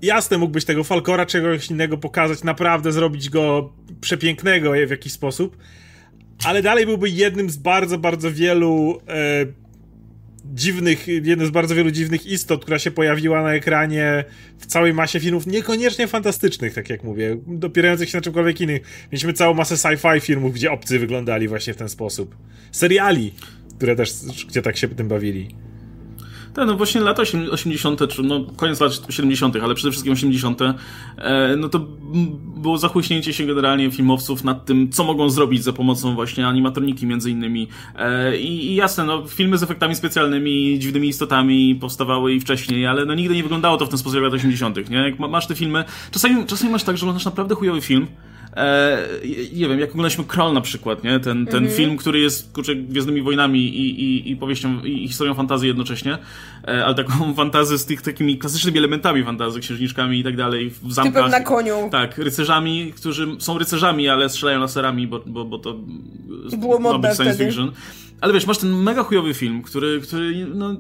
[0.03, 5.57] Jasne, mógłbyś tego Falkora czegoś innego pokazać, naprawdę zrobić go przepięknego w jakiś sposób,
[6.45, 9.47] ale dalej byłby jednym z bardzo, bardzo wielu e,
[10.55, 14.25] dziwnych, jednym z bardzo wielu dziwnych istot, która się pojawiła na ekranie
[14.59, 18.79] w całej masie filmów, niekoniecznie fantastycznych, tak jak mówię, dopierających się na czymkolwiek innym.
[19.13, 22.37] Mieliśmy całą masę sci-fi filmów, gdzie obcy wyglądali właśnie w ten sposób.
[22.73, 23.33] Seriali,
[23.77, 24.13] które też,
[24.49, 25.49] gdzie tak się tym bawili.
[26.57, 30.75] Tak, no właśnie lata 80., czy no koniec lat 70., ale przede wszystkim 80., e,
[31.57, 31.79] no to
[32.57, 37.31] było zachłyśnięcie się generalnie filmowców nad tym, co mogą zrobić za pomocą właśnie animatroniki między
[37.31, 37.69] innymi.
[37.97, 43.05] E, i, I jasne, no filmy z efektami specjalnymi, dziwnymi istotami powstawały i wcześniej, ale
[43.05, 44.97] no nigdy nie wyglądało to w ten sposób jak lat 80., nie?
[44.97, 48.07] Jak masz te filmy, czasami, czasami masz tak, że masz naprawdę chujowy film,
[48.57, 48.99] e,
[49.53, 51.21] nie wiem, jak oglądaliśmy Kroll na przykład, nie?
[51.21, 51.77] Ten, ten mhm.
[51.77, 56.19] film, który jest, kurczę, Gwiezdnymi Wojnami i, i, i powieścią, i historią fantazji jednocześnie,
[56.69, 60.93] e, ale taką fantazję z tych takimi klasycznymi elementami fantazy, księżniczkami i tak dalej, w
[60.93, 61.15] zamkach.
[61.15, 61.89] Typem na koniu.
[61.91, 65.75] Tak, rycerzami, którzy są rycerzami, ale strzelają laserami, bo, bo, bo to
[66.59, 67.45] było modne science wtedy.
[67.45, 67.73] fiction.
[68.21, 70.77] Ale wiesz, masz ten mega chujowy film, który, który no,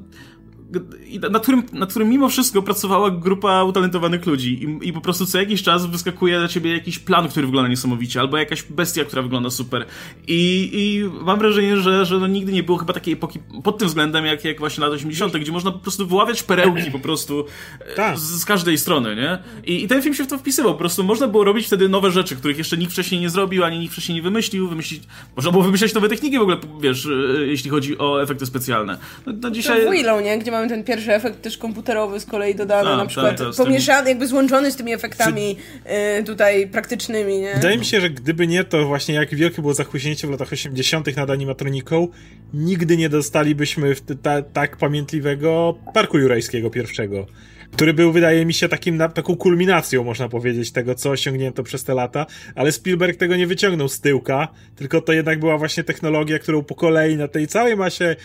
[1.31, 5.39] nad którym, nad którym mimo wszystko pracowała grupa utalentowanych ludzi I, i po prostu co
[5.39, 9.51] jakiś czas wyskakuje na ciebie jakiś plan, który wygląda niesamowicie, albo jakaś bestia, która wygląda
[9.51, 9.87] super.
[10.27, 13.89] I, i mam wrażenie, że, że no nigdy nie było chyba takiej epoki pod tym
[13.89, 17.45] względem, jak, jak właśnie lata 80., gdzie można po prostu wyławiać perełki po prostu
[17.81, 18.19] e, tak.
[18.19, 19.39] z, z, każdej strony, nie?
[19.65, 22.11] I, I ten film się w to wpisywał, po prostu można było robić wtedy nowe
[22.11, 25.03] rzeczy, których jeszcze nikt wcześniej nie zrobił, ani nikt wcześniej nie wymyślił, wymyślić,
[25.37, 28.99] można było wymyślać nowe techniki w ogóle, wiesz, e, jeśli chodzi o efekty specjalne.
[29.27, 29.85] No, no dzisiaj...
[29.85, 30.39] To Willow, nie?
[30.39, 34.09] Gdzie mamy ten pierwszy efekt też komputerowy z kolei dodany, A, na przykład tak, pomieszany,
[34.09, 36.21] jakby złączony z tymi efektami Czy...
[36.21, 37.55] y, tutaj praktycznymi, nie?
[37.55, 41.17] Wydaje mi się, że gdyby nie to właśnie jak wielkie było zachłyśnięcie w latach 80.
[41.17, 42.09] nad animatroniką,
[42.55, 47.27] nigdy nie dostalibyśmy ta, tak pamiętliwego Parku Jurajskiego pierwszego
[47.73, 51.95] który był, wydaje mi się, takim, taką kulminacją, można powiedzieć, tego, co osiągnięto przez te
[51.95, 56.63] lata, ale Spielberg tego nie wyciągnął z tyłka, tylko to jednak była właśnie technologia, którą
[56.63, 58.17] po kolei na tej całej masie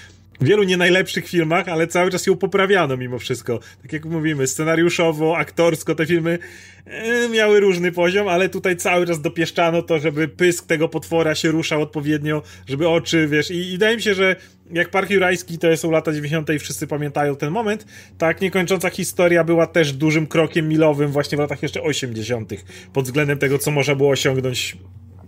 [0.41, 3.59] wielu nie najlepszych filmach, ale cały czas ją poprawiano mimo wszystko.
[3.81, 6.39] Tak jak mówimy, scenariuszowo, aktorsko te filmy
[6.85, 11.51] e, miały różny poziom, ale tutaj cały czas dopieszczano to, żeby pysk tego potwora się
[11.51, 14.35] ruszał odpowiednio, żeby oczy, wiesz, i, i wydaje mi się, że
[14.71, 16.49] jak Park Jurajski to są lata 90.
[16.49, 17.85] i wszyscy pamiętają ten moment,
[18.17, 22.53] tak niekończąca historia była też dużym krokiem milowym właśnie w latach jeszcze 80.
[22.93, 24.77] pod względem tego, co można było osiągnąć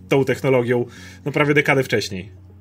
[0.09, 0.86] tą technologią
[1.26, 2.53] no prawie dekadę wcześniej.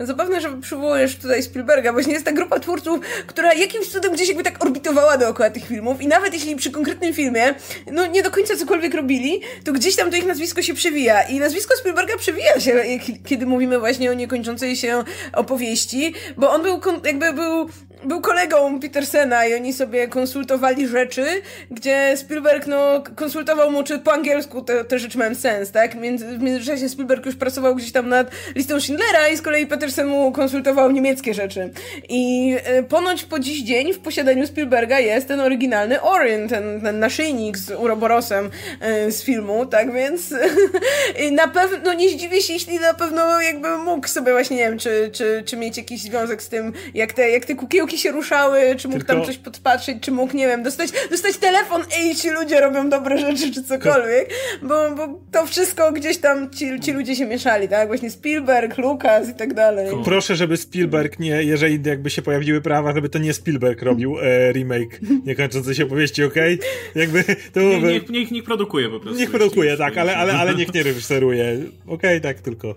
[0.00, 4.42] Zabawne, że przywołujesz tutaj Spielberga, właśnie jest ta grupa twórców, która jakimś cudem gdzieś jakby
[4.42, 6.02] tak orbitowała dookoła tych filmów.
[6.02, 7.54] I nawet jeśli przy konkretnym filmie,
[7.92, 11.22] no nie do końca cokolwiek robili, to gdzieś tam to ich nazwisko się przewija.
[11.22, 12.84] I nazwisko Spielberga przewija się,
[13.24, 17.68] kiedy mówimy właśnie o niekończącej się opowieści, bo on był jakby był
[18.04, 21.26] był kolegą Petersena i oni sobie konsultowali rzeczy,
[21.70, 25.94] gdzie Spielberg no, konsultował mu, czy po angielsku te, te rzeczy mają sens, tak?
[25.94, 30.06] Między, w międzyczasie Spielberg już pracował gdzieś tam nad listą Schindlera i z kolei Petersen
[30.06, 31.70] mu konsultował niemieckie rzeczy.
[32.08, 36.98] I e, ponoć po dziś dzień w posiadaniu Spielberga jest ten oryginalny Orion, ten, ten
[36.98, 40.34] naszyjnik z Uroborosem e, z filmu, tak więc
[41.32, 44.78] na pewno, no nie zdziwię się, jeśli na pewno jakby mógł sobie właśnie, nie wiem,
[44.78, 48.76] czy, czy, czy mieć jakiś związek z tym, jak te, jak te kukiełki się ruszały,
[48.76, 49.14] czy mógł Tylko...
[49.14, 53.18] tam coś podpatrzeć, czy mógł, nie wiem, dostać, dostać telefon, ej, ci ludzie robią dobre
[53.18, 54.30] rzeczy, czy cokolwiek,
[54.62, 57.88] bo, bo to wszystko gdzieś tam ci, ci ludzie się mieszali, tak?
[57.88, 59.86] Właśnie Spielberg, Lucas i tak dalej.
[60.04, 64.52] Proszę, żeby Spielberg nie, jeżeli jakby się pojawiły prawa, żeby to nie Spielberg robił e,
[64.52, 66.54] remake niekończącej się opowieści, okej?
[66.54, 66.68] Okay?
[66.94, 67.92] Jakby to byłoby...
[67.92, 69.20] Niech, niech, niech produkuje po prostu.
[69.20, 71.58] Niech produkuje, tak, ale, ale, ale niech nie reżyseruje.
[71.86, 72.74] Okej, okay, tak tylko.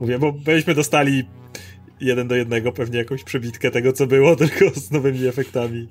[0.00, 1.24] Mówię, bo byśmy dostali
[2.00, 5.88] jeden do jednego pewnie jakąś przebitkę tego, co było, tylko z nowymi efektami.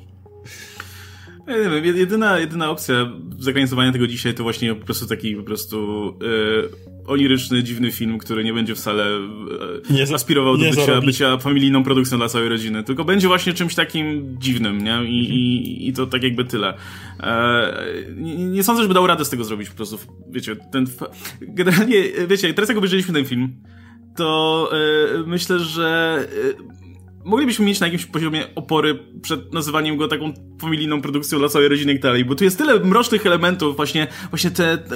[1.48, 5.44] Ja nie wiem, jedyna, jedyna opcja zakońcowania tego dzisiaj to właśnie po prostu taki po
[5.44, 11.38] prostu e, oniryczny, dziwny film, który nie będzie wcale e, nie, aspirował do bycia, bycia
[11.38, 14.92] familijną produkcją dla całej rodziny, tylko będzie właśnie czymś takim dziwnym, nie?
[14.92, 15.10] I, mhm.
[15.10, 16.78] i, i to tak jakby tyle.
[17.20, 17.74] E,
[18.16, 19.98] nie, nie, sądzę, żeby dał radę z tego zrobić po prostu,
[20.30, 20.86] wiecie, ten...
[21.42, 23.54] Generalnie, wiecie, teraz jak obejrzeliśmy ten film,
[24.16, 26.20] to e, myślę, że
[26.52, 26.85] e,
[27.26, 31.92] moglibyśmy mieć na jakimś poziomie opory przed nazywaniem go taką familijną produkcją dla całej rodziny
[31.92, 34.96] i tak dalej, bo tu jest tyle mrocznych elementów, właśnie, właśnie te, te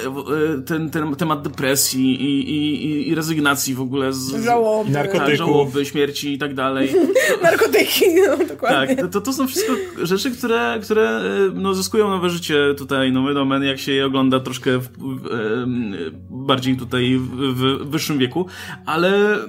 [0.66, 4.44] ten, ten temat depresji i, i, i rezygnacji w ogóle z...
[4.44, 4.92] Żałoby.
[4.92, 5.38] Narkotyków.
[5.38, 6.94] żałoby, śmierci i tak dalej.
[7.44, 8.96] Narkotyki, no dokładnie.
[8.96, 9.74] Tak, to, to są wszystko
[10.04, 11.22] rzeczy, które, które
[11.54, 15.30] no, zyskują nowe życie tutaj, no wiadomo, jak się je ogląda troszkę w, w,
[16.30, 18.46] bardziej tutaj w, w wyższym wieku,
[18.86, 19.40] ale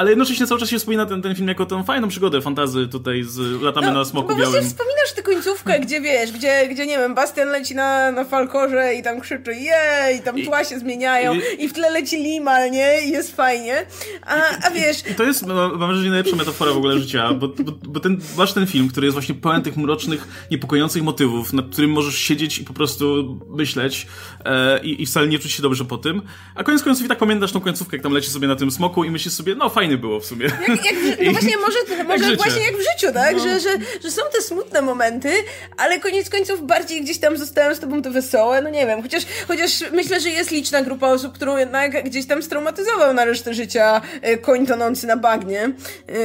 [0.00, 3.22] ale jednocześnie cały czas się wspomina ten, ten film jako tę fajną przygodę fantazy tutaj
[3.22, 4.64] z latamy no, na smoku bo białym.
[4.64, 9.02] Wspominasz tę końcówkę, gdzie wiesz, gdzie, gdzie nie wiem, Bastian leci na, na falkorze i
[9.02, 13.02] tam krzyczy jej, i tam tła się zmieniają i, i, w tle leci limal, nie?
[13.06, 13.86] I jest fajnie.
[14.26, 14.34] A,
[14.66, 15.10] a wiesz...
[15.10, 18.52] I to jest, mam wrażenie, najlepsza metafora w ogóle życia, bo, bo, bo ten, masz
[18.52, 22.64] ten film, który jest właśnie pełen tych mrocznych, niepokojących motywów, nad którym możesz siedzieć i
[22.64, 24.06] po prostu myśleć
[24.44, 26.22] e, i, i wcale nie czuć się dobrze po tym,
[26.54, 29.04] a koniec końców i tak pamiętasz tą końcówkę, jak tam leci sobie na tym smoku
[29.04, 30.44] i myślisz sobie, no fajnie fajnie było w sumie.
[30.44, 31.78] Jak, jak, no właśnie, może,
[32.08, 33.36] może właśnie jak w życiu, tak?
[33.36, 33.42] No.
[33.42, 33.68] Że, że,
[34.02, 35.32] że są te smutne momenty,
[35.76, 39.02] ale koniec końców bardziej gdzieś tam zostają z tobą te wesołe, no nie wiem.
[39.02, 43.54] Chociaż, chociaż myślę, że jest liczna grupa osób, którą jednak gdzieś tam straumatyzował na resztę
[43.54, 45.72] życia e, koń tonący na bagnie.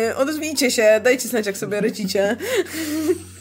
[0.08, 2.36] E, odezwijcie się, dajcie znać, jak sobie radzicie.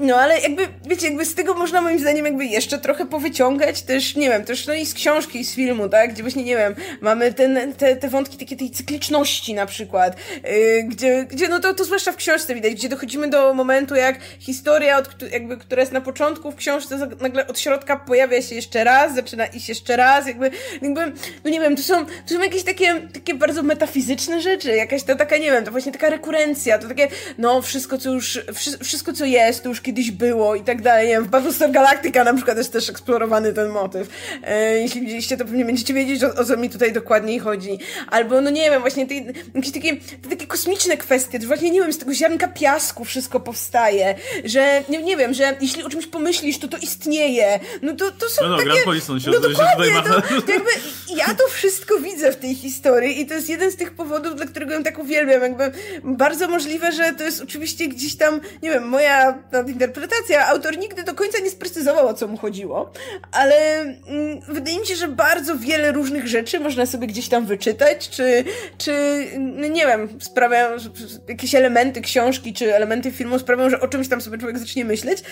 [0.00, 4.16] No, ale jakby, wiecie, jakby z tego można moim zdaniem jakby jeszcze trochę powyciągać też,
[4.16, 6.74] nie wiem, też no i z książki, i z filmu, tak, gdzie właśnie, nie wiem,
[7.00, 11.74] mamy ten, te, te wątki takiej tej cykliczności na przykład, yy, gdzie, gdzie, no to,
[11.74, 15.92] to zwłaszcza w książce widać, gdzie dochodzimy do momentu, jak historia, od, jakby, która jest
[15.92, 20.26] na początku w książce, nagle od środka pojawia się jeszcze raz, zaczyna iść jeszcze raz,
[20.26, 20.50] jakby,
[20.82, 21.12] jakby,
[21.44, 25.14] no nie wiem, to są, to są jakieś takie, takie bardzo metafizyczne rzeczy, jakaś ta
[25.14, 29.12] taka, nie wiem, to właśnie taka rekurencja, to takie, no, wszystko, co już, wszystko, wszystko,
[29.12, 31.08] co jest, to już kiedyś było i tak dalej.
[31.08, 34.08] Nie wiem, w Battlestar Galactica na przykład jest też eksplorowany ten motyw.
[34.44, 37.78] E, jeśli widzieliście, to pewnie będziecie wiedzieć, o, o, co mi tutaj dokładniej chodzi.
[38.10, 39.14] Albo, no nie wiem, właśnie te,
[39.54, 43.40] jakieś takie, te takie kosmiczne kwestie, że właśnie, nie wiem, z tego ziarnka piasku wszystko
[43.40, 44.14] powstaje,
[44.44, 47.60] że, nie, nie wiem, że jeśli o czymś pomyślisz, to to istnieje.
[47.82, 48.70] No to, to są no, no, takie...
[48.70, 50.70] Grant się, no dokładnie, się to, jakby
[51.16, 54.46] ja to wszystko widzę w tej historii i to jest jeden z tych powodów, dla
[54.46, 55.42] którego ją tak uwielbiam.
[55.42, 55.72] Jakby
[56.04, 60.46] bardzo możliwe, że to jest oczywiście gdzieś tam, nie wiem, moja interpretacja.
[60.46, 62.92] Autor nigdy do końca nie sprecyzował, o co mu chodziło,
[63.32, 68.08] ale mm, wydaje mi się, że bardzo wiele różnych rzeczy można sobie gdzieś tam wyczytać,
[68.08, 68.44] czy,
[68.78, 68.92] czy
[69.38, 70.76] no nie wiem, sprawiają,
[71.28, 75.22] jakieś elementy książki, czy elementy filmu sprawiają, że o czymś tam sobie człowiek zacznie myśleć.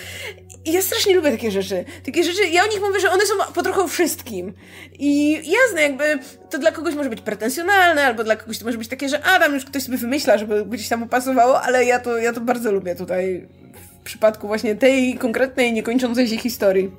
[0.65, 1.85] I ja strasznie lubię takie rzeczy.
[2.05, 4.53] Takie rzeczy, ja o nich mówię, że one są po trochu wszystkim.
[4.99, 8.87] I jasne, jakby to dla kogoś może być pretensjonalne, albo dla kogoś to może być
[8.87, 12.17] takie, że a, tam już ktoś sobie wymyśla, żeby gdzieś tam upasowało, ale ja to,
[12.17, 13.40] ja to bardzo lubię tutaj
[14.01, 16.91] w przypadku właśnie tej konkretnej, niekończącej się historii.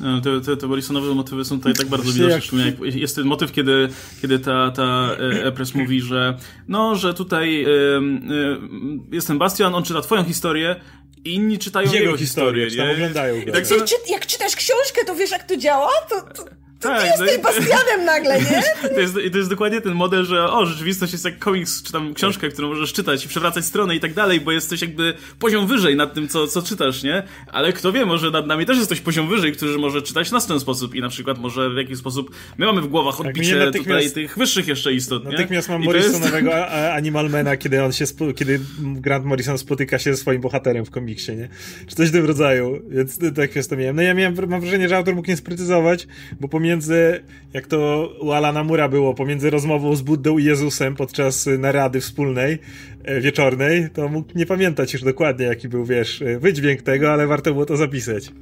[0.00, 2.66] No, te, te, te Morrisonowe motywy są tutaj tak bardzo widoczne.
[2.66, 2.94] Jak...
[2.94, 3.88] Jest ten motyw, kiedy,
[4.22, 6.36] kiedy ta, ta e, Epres mówi, że
[6.68, 10.76] no, że tutaj y, y, jest ten Bastian, on czyta twoją historię,
[11.24, 12.64] i inni czytają jego, jego historię.
[12.64, 12.94] historię nie?
[12.94, 13.52] oglądają go.
[13.52, 15.90] Tak, jak, jak czytasz książkę, to wiesz, jak to działa?
[16.10, 16.44] To, to,
[16.82, 18.62] to tak, ty jesteś no Bastianem nagle, nie?
[18.94, 22.14] To jest, to jest dokładnie ten model, że o, rzeczywistość jest jak komiks, czy tam
[22.14, 25.96] książka, którą możesz czytać i przewracać stronę i tak dalej, bo jesteś jakby poziom wyżej
[25.96, 27.22] nad tym, co, co czytasz, nie?
[27.46, 30.44] Ale kto wie, może nad nami też jest ktoś poziom wyżej, który może czytać nas
[30.44, 33.26] w ten sposób i na przykład może w jakiś sposób my mamy w głowach tak,
[33.26, 35.30] odbicie tak, tutaj tych wyższych jeszcze istot, nie?
[35.30, 36.72] Natychmiast mam Morrisonowego jest...
[36.98, 38.04] Animalmana, kiedy on się,
[38.36, 41.48] kiedy Grant Morrison spotyka się ze swoim bohaterem w komiksie, nie?
[41.86, 43.96] Czy coś w tym rodzaju, więc tak jest to miałem.
[43.96, 46.06] No ja miałem, mam wrażenie, że autor mógł nie sprecyzować,
[46.40, 51.48] bo pomiędzy jak to u Alana Mura było, pomiędzy rozmową z Buddą i Jezusem podczas
[51.58, 52.58] narady wspólnej,
[53.04, 57.26] e, wieczornej, to mógł nie pamiętać już dokładnie, jaki był, wiesz, e, wydźwięk tego, ale
[57.26, 58.32] warto było to zapisać.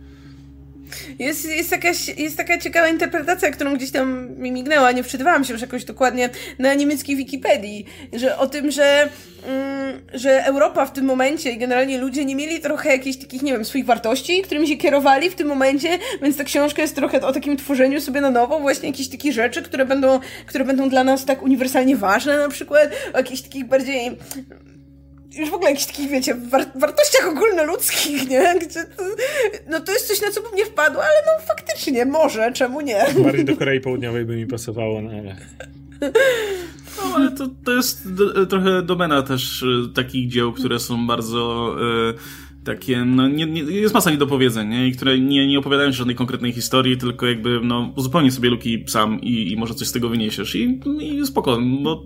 [1.18, 5.52] Jest, jest, jakaś, jest taka ciekawa interpretacja, którą gdzieś tam mi mignęła, nie wczytywałam się
[5.52, 9.08] już jakoś dokładnie na niemieckiej Wikipedii, że o tym, że,
[9.46, 13.52] mm, że Europa w tym momencie i generalnie ludzie nie mieli trochę jakichś takich, nie
[13.52, 17.32] wiem, swoich wartości, którymi się kierowali w tym momencie, więc ta książka jest trochę o
[17.32, 21.24] takim tworzeniu sobie na nowo właśnie jakichś takich rzeczy, które będą, które będą dla nas
[21.24, 24.10] tak uniwersalnie ważne na przykład, o jakichś takich bardziej
[25.34, 28.54] już w ogóle jakichś takich, wiecie, war wartościach ogólnoludzkich, nie?
[28.58, 29.02] Gdzie to,
[29.70, 33.04] no to jest coś, na co bym nie wpadła, ale no faktycznie, może, czemu nie?
[33.24, 35.36] Bardziej do Korei Południowej by mi pasowało, no ale...
[36.96, 41.74] No, ale to, to jest do, trochę domena też e, takich dzieł, które są bardzo...
[42.08, 44.86] Y takie, no, nie, nie, jest masa niedopowiedzeń, nie?
[44.86, 49.20] I które nie, nie opowiadają żadnej konkretnej historii, tylko jakby, no, uzupełnij sobie luki sam
[49.20, 50.54] i, i może coś z tego wyniesiesz.
[50.54, 52.02] I, i spoko, bo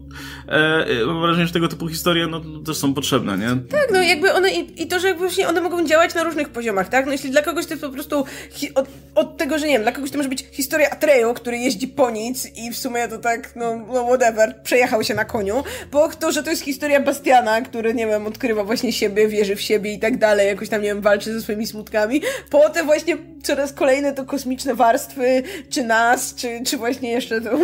[0.48, 3.48] e, e, mam wrażenie, że tego typu historie, no, też są potrzebne, nie?
[3.70, 6.48] Tak, no, jakby one, i, i to, że jakby właśnie one mogą działać na różnych
[6.48, 7.06] poziomach, tak?
[7.06, 9.82] No, jeśli dla kogoś to jest po prostu hi, od, od tego, że nie wiem,
[9.82, 13.18] dla kogoś to może być historia Atreju, który jeździ po nic i w sumie to
[13.18, 17.62] tak, no, no whatever, przejechał się na koniu, bo to, że to jest historia Bastiana,
[17.62, 20.88] który, nie wiem, odkrywa właśnie siebie, wierzy w siebie i tak dalej, jakoś tam, nie
[20.88, 22.22] wiem, walczy ze swoimi smutkami.
[22.50, 27.58] Potem właśnie coraz kolejne to kosmiczne warstwy, czy nas, czy, czy właśnie jeszcze to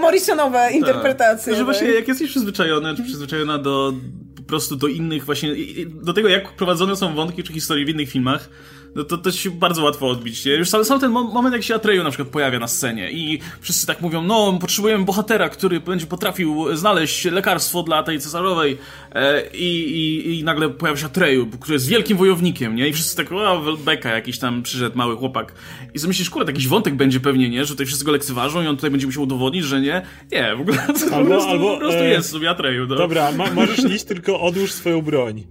[0.00, 0.74] Morrisonowe tak.
[0.74, 1.52] interpretacje.
[1.52, 1.58] Tak.
[1.58, 3.94] Że właśnie jak jesteś przyzwyczajony, czy przyzwyczajona do
[4.36, 5.54] po prostu do innych właśnie,
[5.86, 8.48] do tego jak prowadzone są wątki czy historie w innych filmach,
[8.96, 10.44] no to, to się bardzo łatwo odbić.
[10.44, 10.52] Nie?
[10.52, 13.86] Już sam, sam ten moment, jak się Atreyu na przykład pojawia na scenie i wszyscy
[13.86, 18.78] tak mówią, no potrzebujemy bohatera, który będzie potrafił znaleźć lekarstwo dla tej cesarowej
[19.12, 22.88] e, i, i, i nagle pojawia się Atreyu, który jest wielkim wojownikiem, nie?
[22.88, 25.52] I wszyscy tak, o, Beka, jakiś tam przyszedł mały chłopak.
[25.94, 27.64] I sobie myślisz, kurde, jakiś wątek będzie pewnie, nie?
[27.64, 30.02] Że tutaj wszyscy go lekceważą i on tutaj będzie musiał udowodnić, że nie.
[30.32, 32.08] Nie, w ogóle to albo, po prostu, albo, po prostu e...
[32.08, 32.86] jest sobie Atreyu.
[32.86, 32.96] No.
[32.96, 35.44] Dobra, ma, możesz iść, tylko odłóż swoją broń.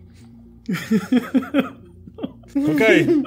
[2.55, 3.03] Okej.
[3.03, 3.21] Okay.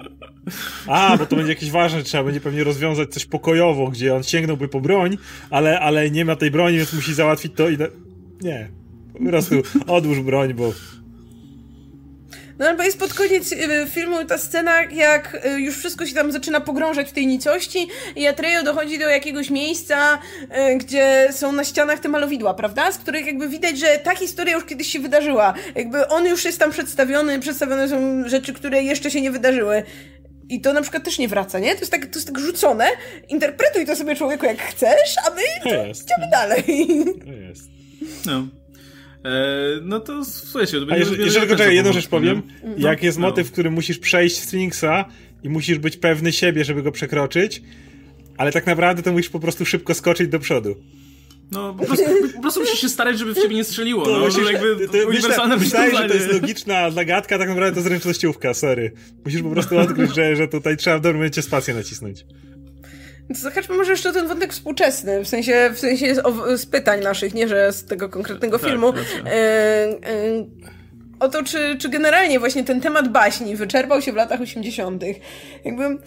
[0.87, 4.68] A, bo to będzie jakieś ważne, trzeba będzie pewnie rozwiązać coś pokojowo, gdzie on sięgnąłby
[4.68, 5.18] po broń,
[5.51, 7.79] ale, ale nie ma tej broni, więc musi załatwić to i...
[8.41, 8.68] Nie.
[9.12, 9.55] Po prostu
[9.87, 10.72] odłóż broń, bo
[12.59, 16.33] no albo jest pod koniec y, filmu ta scena, jak y, już wszystko się tam
[16.33, 21.65] zaczyna pogrążać w tej nicości i Atrejo dochodzi do jakiegoś miejsca, y, gdzie są na
[21.65, 22.93] ścianach te malowidła, prawda?
[22.93, 25.55] Z których jakby widać, że ta historia już kiedyś się wydarzyła.
[25.75, 29.83] Jakby on już jest tam przedstawiony, przedstawione są rzeczy, które jeszcze się nie wydarzyły.
[30.49, 31.75] I to na przykład też nie wraca, nie?
[31.75, 32.89] To jest tak, to jest tak rzucone.
[33.29, 35.43] Interpretuj to sobie człowieku jak chcesz, a my
[35.91, 36.65] idziemy dalej.
[37.25, 37.69] To jest.
[38.27, 38.47] No.
[39.25, 41.01] E, no to słuchajcie, to będzie...
[41.01, 42.43] Jeżeli, jeżeli tylko czekaj, jedną rzecz powiem.
[42.64, 42.71] No.
[42.79, 43.49] Jak jest motyw, no.
[43.49, 45.05] w którym musisz przejść Sphinxa
[45.43, 47.62] i musisz być pewny siebie, żeby go przekroczyć,
[48.37, 50.77] ale tak naprawdę to musisz po prostu szybko skoczyć do przodu.
[51.51, 52.05] No, po prostu,
[52.35, 54.05] po prostu musisz się starać, żeby w ciebie nie strzeliło.
[54.05, 57.75] To no, musisz, no, jakby to, uniwersalne myślę, że to jest logiczna zagadka, tak naprawdę
[57.75, 58.93] to zręcznościówka, sorry.
[59.25, 62.25] Musisz po prostu odkryć, że, że tutaj trzeba w dobrym momencie spację nacisnąć.
[63.31, 66.14] Zahaczmy może jeszcze o ten wątek współczesny, w sensie, w sensie
[66.55, 68.93] z, pytań naszych, nie że z tego konkretnego tak, filmu.
[69.26, 69.97] E, e,
[71.20, 75.03] o to, czy, czy generalnie właśnie ten temat baśni wyczerpał się w latach 80.
[75.64, 75.99] Jakby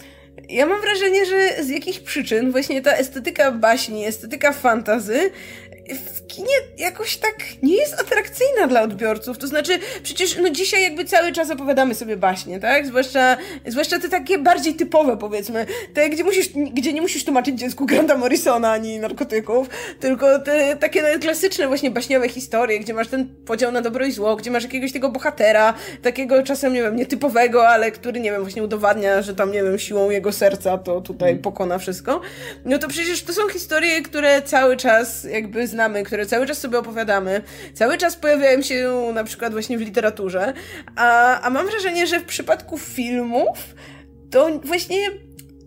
[0.48, 5.30] ja mam wrażenie, że z jakichś przyczyn właśnie ta estetyka baśni, estetyka fantazy
[5.90, 9.38] w kinie jakoś tak nie jest atrakcyjna dla odbiorców.
[9.38, 12.86] To znaczy, przecież no dzisiaj jakby cały czas opowiadamy sobie baśnie, tak?
[12.86, 15.66] Zwłaszcza, zwłaszcza te takie bardziej typowe, powiedzmy.
[15.94, 19.68] Te, gdzie, musisz, gdzie nie musisz tłumaczyć dziecku Granta Morrisona ani narkotyków,
[20.00, 24.36] tylko te takie klasyczne właśnie baśniowe historie, gdzie masz ten podział na dobro i zło,
[24.36, 28.62] gdzie masz jakiegoś tego bohatera, takiego czasem, nie wiem, nietypowego, ale który, nie wiem, właśnie
[28.62, 31.42] udowadnia, że tam, nie wiem, siłą jego serca to tutaj mm.
[31.42, 32.20] pokona wszystko.
[32.64, 36.78] No to przecież to są historie, które cały czas jakby znamy, które cały czas sobie
[36.78, 37.42] opowiadamy,
[37.74, 40.52] cały czas pojawiają się na przykład właśnie w literaturze,
[40.96, 43.58] a, a mam wrażenie, że w przypadku filmów
[44.30, 45.10] to właśnie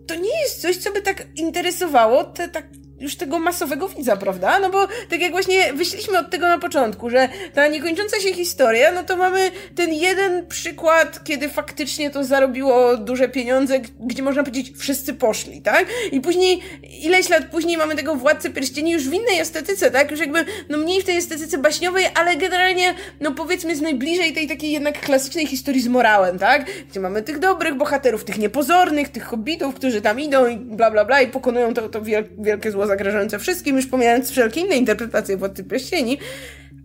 [0.06, 2.64] to nie jest coś, co by tak interesowało te tak
[3.00, 4.58] już tego masowego widza, prawda?
[4.58, 8.92] No bo tak jak właśnie wyszliśmy od tego na początku, że ta niekończąca się historia,
[8.92, 14.72] no to mamy ten jeden przykład, kiedy faktycznie to zarobiło duże pieniądze, gdzie można powiedzieć,
[14.78, 15.86] wszyscy poszli, tak?
[16.12, 16.60] I później,
[17.02, 20.10] ileś lat później mamy tego Władcę Pierścieni już w innej estetyce, tak?
[20.10, 24.48] Już jakby, no mniej w tej estetyce baśniowej, ale generalnie, no powiedzmy jest najbliżej tej
[24.48, 26.66] takiej jednak klasycznej historii z morałem, tak?
[26.90, 31.04] Gdzie mamy tych dobrych bohaterów, tych niepozornych, tych hobbitów, którzy tam idą i bla bla
[31.04, 32.00] bla i pokonują to, to
[32.38, 36.18] wielkie zło zagrażające wszystkim, już pomijając wszelkie inne interpretacje Władcy Pierścieni,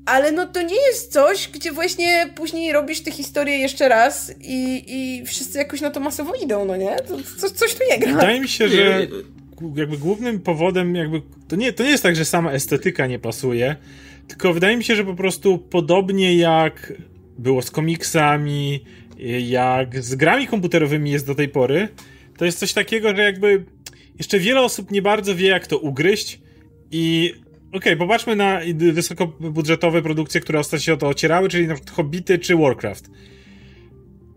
[0.05, 4.83] ale no to nie jest coś, gdzie właśnie później robisz tę historię jeszcze raz i,
[4.87, 6.95] i wszyscy jakoś na to masowo idą, no nie?
[7.37, 8.13] Co, coś tu nie gra.
[8.13, 9.07] Wydaje mi się, że
[9.75, 13.75] jakby głównym powodem jakby, to nie, to nie jest tak, że sama estetyka nie pasuje,
[14.27, 16.93] tylko wydaje mi się, że po prostu podobnie jak
[17.37, 18.85] było z komiksami,
[19.47, 21.87] jak z grami komputerowymi jest do tej pory,
[22.37, 23.65] to jest coś takiego, że jakby
[24.21, 26.41] jeszcze wiele osób nie bardzo wie, jak to ugryźć
[26.91, 27.33] i
[27.69, 28.59] okej, okay, popatrzmy na
[28.93, 33.09] wysokobudżetowe produkcje, które ostatnio się o to ocierały, czyli na przykład Hobbity czy Warcraft.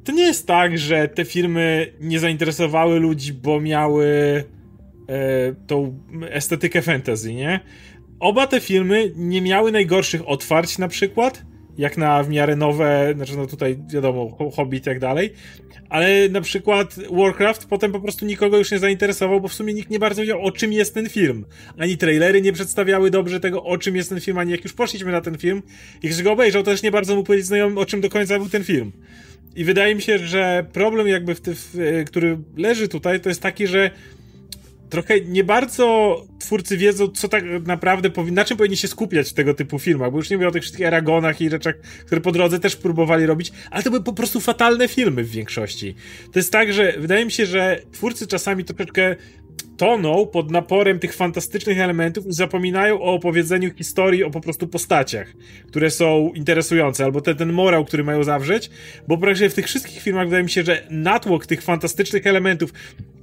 [0.05, 4.07] To nie jest tak, że te firmy nie zainteresowały ludzi, bo miały
[5.09, 7.61] e, tą estetykę fantasy, nie?
[8.21, 11.43] Oba te filmy nie miały najgorszych otwarć na przykład,
[11.79, 15.33] jak na w miarę nowe, znaczy no tutaj wiadomo, Hobbit i tak dalej,
[15.89, 19.91] ale na przykład Warcraft potem po prostu nikogo już nie zainteresował, bo w sumie nikt
[19.91, 21.45] nie bardzo wiedział o czym jest ten film.
[21.79, 25.13] Ani trailery nie przedstawiały dobrze tego, o czym jest ten film, ani jak już poszliśmy
[25.13, 25.63] na ten film
[26.03, 28.39] i ktoś go obejrzał, to też nie bardzo mu powiedzieć znajomym, o czym do końca
[28.39, 28.93] był ten film.
[29.57, 33.67] I wydaje mi się, że problem jakby, w, w, który leży tutaj, to jest taki,
[33.67, 33.91] że
[34.95, 39.33] trochę nie bardzo twórcy wiedzą, co tak naprawdę powinni, na czym powinni się skupiać w
[39.33, 41.75] tego typu filmach, bo już nie mówię o tych wszystkich Aragonach i rzeczach,
[42.07, 45.95] które po drodze też próbowali robić, ale to były po prostu fatalne filmy w większości.
[46.33, 49.17] To jest tak, że wydaje mi się, że twórcy czasami troszeczkę
[49.77, 55.33] toną pod naporem tych fantastycznych elementów i zapominają o opowiedzeniu historii o po prostu postaciach,
[55.69, 58.71] które są interesujące, albo ten, ten morał, który mają zawrzeć,
[59.09, 62.73] bo praktycznie w tych wszystkich filmach wydaje mi się, że natłok tych fantastycznych elementów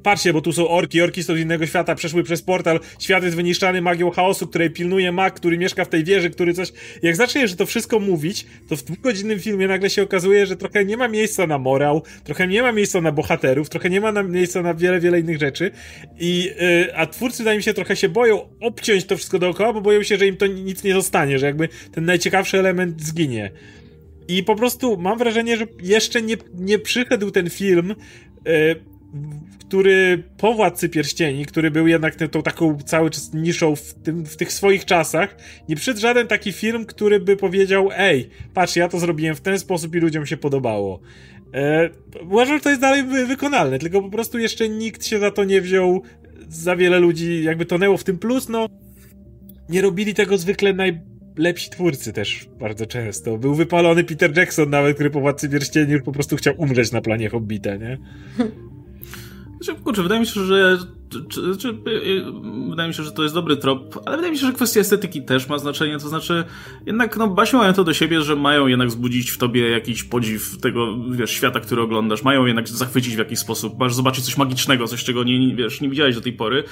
[0.03, 3.35] patrzcie, bo tu są orki, orki są z innego świata, przeszły przez portal, świat jest
[3.35, 6.73] wyniszczany magią chaosu, której pilnuje mag, który mieszka w tej wieży, który coś...
[7.01, 10.85] Jak zaczniesz że to wszystko mówić, to w dwugodzinnym filmie nagle się okazuje, że trochę
[10.85, 14.23] nie ma miejsca na morał, trochę nie ma miejsca na bohaterów, trochę nie ma na
[14.23, 15.71] miejsca na wiele, wiele innych rzeczy
[16.19, 16.43] i...
[16.43, 20.03] Yy, a twórcy, wydaje mi się, trochę się boją obciąć to wszystko dookoła, bo boją
[20.03, 23.51] się, że im to nic nie zostanie, że jakby ten najciekawszy element zginie.
[24.27, 27.95] I po prostu mam wrażenie, że jeszcze nie, nie przyszedł ten film,
[28.45, 28.90] yy,
[29.59, 34.37] który po Władcy Pierścieni, który był jednak tą, taką cały czas niszą w, tym, w
[34.37, 35.35] tych swoich czasach,
[35.69, 39.59] nie przyszedł żaden taki film, który by powiedział, ej, patrz, ja to zrobiłem w ten
[39.59, 40.99] sposób i ludziom się podobało.
[41.53, 41.89] E,
[42.21, 45.61] uważam, że to jest dalej wykonalne, tylko po prostu jeszcze nikt się za to nie
[45.61, 46.01] wziął,
[46.49, 48.67] za wiele ludzi jakby tonęło w tym plus, no
[49.69, 53.37] nie robili tego zwykle najlepsi twórcy też bardzo często.
[53.37, 57.01] Był wypalony Peter Jackson nawet, który po Władcy Pierścieni już po prostu chciał umrzeć na
[57.01, 57.97] planie Hobbita, nie?
[59.61, 60.77] Znaczy, kurczę, wydaje mi się, że
[61.29, 62.25] czy, czy, y, y,
[62.69, 65.21] wydaje mi się, że to jest dobry trop, ale wydaje mi się, że kwestia estetyki
[65.21, 66.43] też ma znaczenie, to znaczy
[66.85, 70.57] jednak no baśnie mają to do siebie, że mają jednak wzbudzić w tobie jakiś podziw
[70.61, 74.87] tego, wiesz, świata, który oglądasz, mają jednak zachwycić w jakiś sposób, masz zobaczyć coś magicznego,
[74.87, 76.63] coś, czego nie, wiesz, nie widziałeś do tej pory.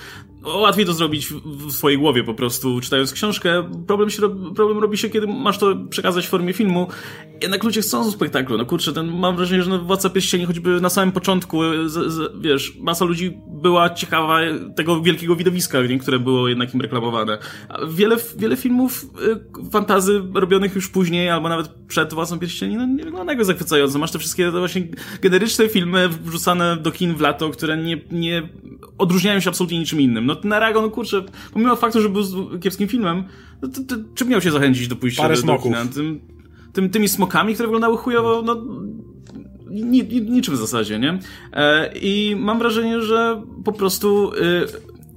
[0.44, 3.70] Łatwiej to zrobić w swojej głowie po prostu, czytając książkę.
[3.88, 4.22] Problem, się,
[4.56, 6.88] problem robi się, kiedy masz to przekazać w formie filmu.
[7.42, 10.90] Jednak ludzie chcą spektaklu, no kurczę, ten, mam wrażenie, że no, Władca Pierścieni choćby na
[10.90, 14.29] samym początku, z, z, wiesz, masa ludzi była ciekawa
[14.76, 17.38] tego wielkiego widowiska, które było jednak im reklamowane.
[17.90, 19.06] Wiele, wiele filmów
[19.64, 24.00] y, fantazy robionych już później, albo nawet przed Własną Pierścieni, no nie wyglądają zachwycająco.
[24.00, 24.88] Masz te wszystkie te właśnie
[25.22, 28.50] generyczne filmy wrzucane do kin w lato, które nie, nie
[28.98, 30.26] odróżniają się absolutnie niczym innym.
[30.26, 31.24] No ten Aragon, no kurczę,
[31.54, 32.24] pomimo faktu, że był
[32.60, 33.24] kiepskim filmem,
[33.62, 35.86] no to, to, czym miał się zachęcić do pójścia Parę do, do kina?
[35.86, 36.20] Tym,
[36.74, 38.66] tym, tymi smokami, które wyglądały chujowo, no
[39.70, 41.20] ni, niczym w zasadzie, nie?
[41.54, 44.66] E, I mam wrażenie, że po prostu y,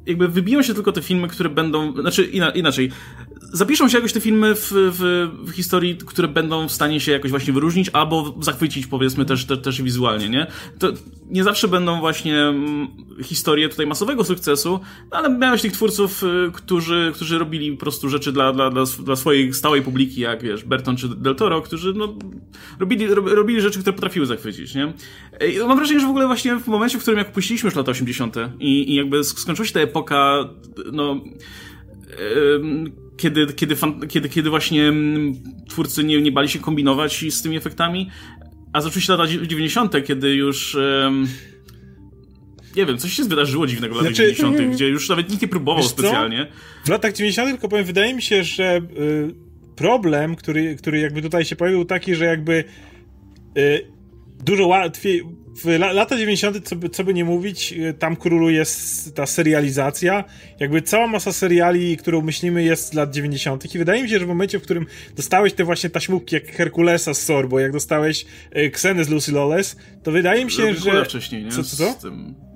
[0.07, 2.25] jakby wybiją się tylko te filmy, które będą, znaczy
[2.55, 2.91] inaczej,
[3.53, 7.31] zapiszą się jakoś te filmy w, w, w, historii, które będą w stanie się jakoś
[7.31, 10.47] właśnie wyróżnić, albo zachwycić powiedzmy też, te, też wizualnie, nie?
[10.79, 10.93] To
[11.31, 12.89] nie zawsze będą właśnie mm,
[13.23, 14.81] historie tutaj masowego sukcesu,
[15.11, 19.17] ale miałeś tych twórców, y, którzy, którzy robili po prostu rzeczy dla, dla, dla, dla
[19.17, 22.15] swojej stałej publiki, jak wiesz, Berton czy Del Toro, którzy no,
[22.81, 24.93] robili, robili rzeczy, które potrafiły zachwycić, nie?
[25.55, 27.91] I mam wrażenie, że w ogóle właśnie w momencie, w którym jak puściliśmy już lata
[27.91, 28.37] 80.
[28.61, 30.49] i, i jakby skończyła się ta epoka,
[30.93, 31.21] no
[33.17, 33.77] kiedy, kiedy,
[34.09, 35.35] kiedy, kiedy właśnie mm,
[35.69, 38.11] twórcy nie, nie bali się kombinować z tymi efektami,
[38.73, 40.75] a zaczęły się lata 90., kiedy już.
[40.75, 41.29] Um,
[42.77, 45.49] nie wiem, coś się wydarzyło dziwnego w latach znaczy, 90., gdzie już nawet nikt nie
[45.49, 46.47] próbował specjalnie.
[46.85, 49.35] W latach 90., tylko powiem, wydaje mi się, że y,
[49.77, 52.65] problem, który, który jakby tutaj się pojawił, taki, że jakby
[53.59, 53.92] y,
[54.43, 55.23] dużo łatwiej,
[55.65, 58.63] w lata 90., co by, co by nie mówić, y, tam króluje
[59.15, 60.25] ta serializacja.
[60.61, 63.75] Jakby cała masa seriali, którą myślimy, jest z lat 90.
[63.75, 64.87] I wydaje mi się, że w momencie, w którym
[65.17, 68.27] dostałeś te właśnie taśmówki, jak Herkulesa z Sorbo, jak dostałeś
[68.57, 70.91] y, z Lucy Lawless, to wydaje mi się, Robin że.
[70.91, 71.51] Hooda wcześniej, nie?
[71.51, 72.11] Co, co, co?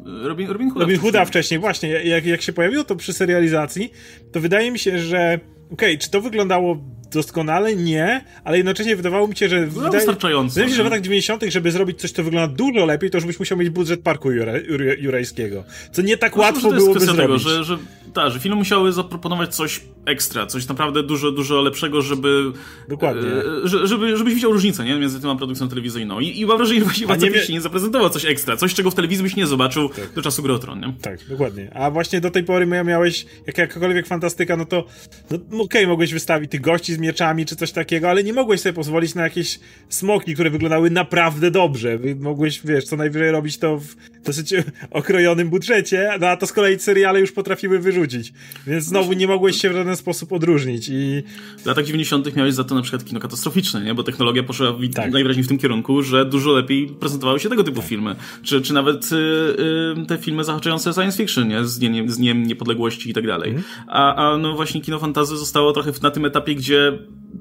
[0.04, 1.26] Robin, Robin Hooda, Robin Hooda wcześniej.
[1.26, 1.88] wcześniej, właśnie.
[1.88, 3.92] Jak, jak się pojawiło to przy serializacji,
[4.32, 7.76] to wydaje mi się, że okej, okay, czy to wyglądało doskonale?
[7.76, 9.68] Nie, ale jednocześnie wydawało mi się, że...
[9.76, 10.54] No, wystarczająco.
[10.54, 13.16] Wydaje mi się, że w latach 90., żeby zrobić coś, co wygląda dużo lepiej, to
[13.18, 15.64] już byś musiał mieć budżet parku jure, jure, jurajskiego.
[15.92, 17.20] Co nie tak Myślę, łatwo to byłoby zrobić.
[17.22, 17.78] Tego, że, że,
[18.14, 22.52] ta, że filmy musiały zaproponować coś ekstra, coś naprawdę dużo, dużo lepszego, żeby...
[22.88, 23.22] Dokładnie.
[23.28, 24.96] E, że- żeby, żebyś widział różnicę nie?
[24.98, 26.20] między tym a produkcją telewizyjną.
[26.20, 28.74] I, i mam wrażenie, że właśnie A nie Władca wie- nie zaprezentował coś ekstra, coś,
[28.74, 30.92] czego w telewizji byś nie zobaczył do czasu Gry o Tron, nie?
[31.02, 31.70] Tak, dokładnie.
[31.74, 34.84] A właśnie do tej pory mia- miałeś jak jakakolwiek fantastyka, no to
[35.30, 38.72] no, okej, mogłeś wystawić tych gości z mieczami czy coś takiego, ale nie mogłeś sobie
[38.72, 41.98] pozwolić na jakieś smoki, które wyglądały naprawdę dobrze.
[42.20, 44.54] Mogłeś, wiesz, co najwyżej robić to w dosyć
[44.90, 48.32] okrojonym budżecie, no a to z kolei seriale już potrafiły wyrzucić.
[48.66, 51.22] Więc znowu nie mogłeś się w żaden sposób odróżnić i
[51.58, 52.36] W latach 90.
[52.36, 53.94] miałeś za to na przykład kino katastroficzne, nie?
[53.94, 55.12] Bo technologia poszła w, Tak.
[55.12, 58.16] najwyraźniej w tym kierunku, że dużo lepiej prezentowały się tego typu filmy.
[58.42, 59.16] Czy, czy nawet y,
[60.02, 61.64] y, te filmy zahaczające science fiction, nie?
[61.64, 63.50] Z Dniem, z Dniem Niepodległości i tak dalej.
[63.50, 63.66] Mhm.
[63.88, 66.85] A, a no właśnie kino fantazy zostało trochę na tym etapie, gdzie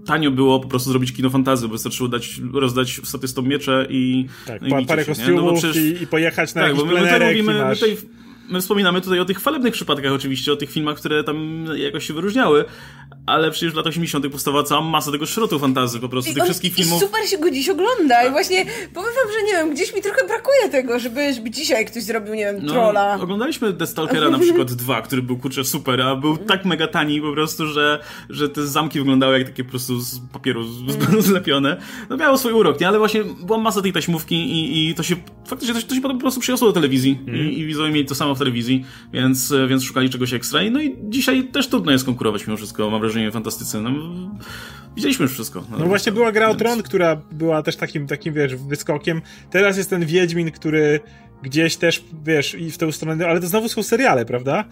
[0.06, 4.62] tanio było po prostu zrobić kino fantazy, bo wystarczyło dać, rozdać statystom miecze i tak,
[4.62, 5.16] no i pa, parę się, nie?
[5.16, 7.98] kostiumów No przecież- i, i pojechać na tak, bo my, my tutaj mówimy, my tutaj,
[8.50, 12.14] my wspominamy tutaj o tych chwalebnych przypadkach oczywiście, o tych filmach, które tam jakoś się
[12.14, 12.66] wyróżniały,
[13.26, 14.28] ale przecież w latach 80.
[14.32, 17.00] powstała cała masa tego szrotu fantazy po prostu, I tych on- wszystkich i filmów.
[17.02, 18.58] super się go dziś ogląda i właśnie
[18.94, 22.34] powiem wam, że nie wiem, gdzieś mi trochę brakuje tego, żeby, żeby dzisiaj ktoś zrobił,
[22.34, 23.18] nie wiem, No, trolla.
[23.22, 27.22] oglądaliśmy The Stalkera na przykład 2, który był kurczę super, a był tak mega tani
[27.22, 30.92] po prostu, że, że te zamki wyglądały jak takie po prostu z papieru z-
[31.22, 31.78] z- zlepione.
[32.10, 32.88] No miało swój urok, nie?
[32.88, 35.16] Ale właśnie była masa tej taśmówki i, i to się
[35.48, 38.06] faktycznie to, się- to się potem po prostu przyniosło do telewizji i, i widzowie mieli
[38.06, 40.62] to samo w telewizji, więc, więc szukali czegoś ekstra.
[40.62, 43.82] I no i dzisiaj też trudno jest konkurować mimo wszystko, mam wrażenie, fantastyce.
[43.82, 43.92] No,
[44.96, 45.64] widzieliśmy już wszystko.
[45.80, 49.22] No właśnie była gra o Więc- Tron, która była też takim, takim, wiesz, wyskokiem.
[49.50, 51.00] Teraz jest ten Wiedźmin, który
[51.44, 54.66] gdzieś też, wiesz, i w tę stronę, ale to znowu są seriale, prawda?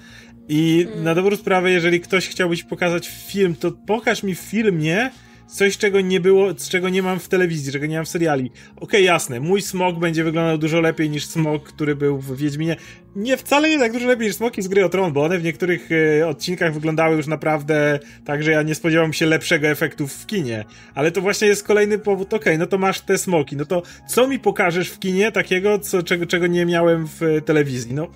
[0.49, 5.11] I na dobrą sprawę, jeżeli ktoś chciałby ci pokazać film, to pokaż mi w filmie
[5.53, 8.51] coś, czego nie było, czego nie mam w telewizji, czego nie mam w seriali.
[8.75, 12.75] Okej, jasne, mój smok będzie wyglądał dużo lepiej niż smok, który był w Wiedźminie.
[13.15, 15.43] Nie, wcale nie tak dużo lepiej niż smoki z gry o Tron, bo one w
[15.43, 20.25] niektórych e, odcinkach wyglądały już naprawdę tak, że ja nie spodziewam się lepszego efektu w
[20.25, 20.65] kinie.
[20.95, 24.27] Ale to właśnie jest kolejny powód, okej, no to masz te smoki, no to co
[24.27, 27.93] mi pokażesz w kinie takiego, co, czego, czego nie miałem w telewizji?
[27.93, 28.07] No,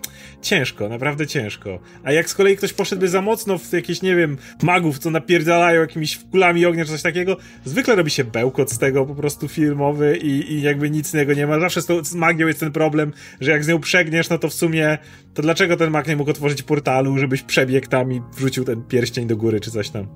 [0.41, 1.79] ciężko, naprawdę ciężko.
[2.03, 5.81] A jak z kolei ktoś poszedłby za mocno w jakieś, nie wiem, magów, co napierdalają
[5.81, 7.26] jakimiś kulami ognia czy coś takiego,
[7.65, 11.34] zwykle robi się bełkot z tego po prostu filmowy i, i jakby nic z niego
[11.34, 11.59] nie ma.
[11.59, 14.49] Zawsze z, tą, z magią jest ten problem, że jak z nią przegniesz, no to
[14.49, 14.97] w sumie
[15.34, 19.28] to dlaczego ten mag nie mógł otworzyć portalu, żebyś przebiegł tam i wrzucił ten pierścień
[19.28, 20.07] do góry czy coś tam?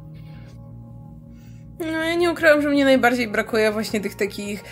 [1.80, 4.64] No ja nie ukrywam, że mnie najbardziej brakuje właśnie tych takich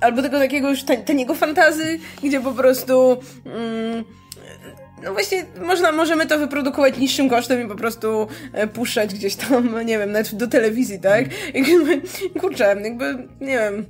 [0.00, 4.04] albo tego takiego już tan- taniego fantazy, gdzie po prostu mm,
[5.04, 9.74] no właśnie można, możemy to wyprodukować niższym kosztem i po prostu e, puszczać gdzieś tam,
[9.86, 11.24] nie wiem, nawet do telewizji, tak?
[11.54, 12.02] Jakby,
[12.40, 13.86] kurczę, jakby, nie wiem,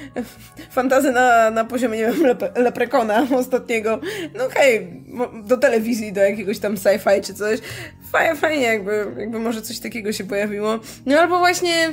[0.70, 4.00] fantazy na, na poziomie, nie wiem, lep- leprekona ostatniego,
[4.34, 7.60] no okej, mo- do telewizji, do jakiegoś tam sci-fi czy coś,
[8.12, 10.78] fajnie, fajnie jakby, jakby może coś takiego się pojawiło.
[11.06, 11.92] No albo właśnie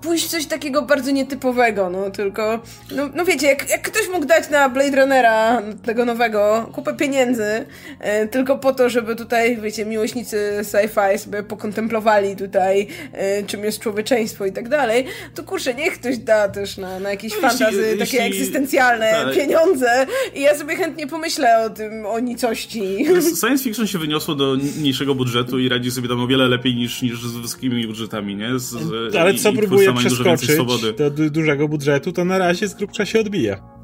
[0.00, 2.60] pójść w coś takiego bardzo nietypowego, no tylko,
[2.96, 7.66] no, no wiecie, jak, jak ktoś mógł dać na Blade Runnera, tego nowego, kupę pieniędzy,
[8.00, 13.80] e, tylko po to, żeby tutaj, wiecie, miłośnicy sci-fi sobie pokontemplowali tutaj, e, czym jest
[13.80, 17.58] człowieczeństwo i tak dalej, to kurczę, niech ktoś da też na, na jakieś No, jeśli-
[17.58, 19.34] fantazy jeśli- takie egzystencjalne tak.
[19.34, 23.06] pieniądze i ja sobie chętnie pomyślę o tym, o nicości.
[23.40, 27.02] Science fiction się wyniosło do mniejszego budżetu i radzi sobie tam o wiele lepiej niż,
[27.02, 28.58] niż z wysokimi budżetami, nie?
[28.58, 30.92] Z, z, Ale i- co i próbuje twórca ma dużo więcej przeskoczyć swobody.
[30.98, 33.77] do du- dużego budżetu, to na razie z grubsza się odbija.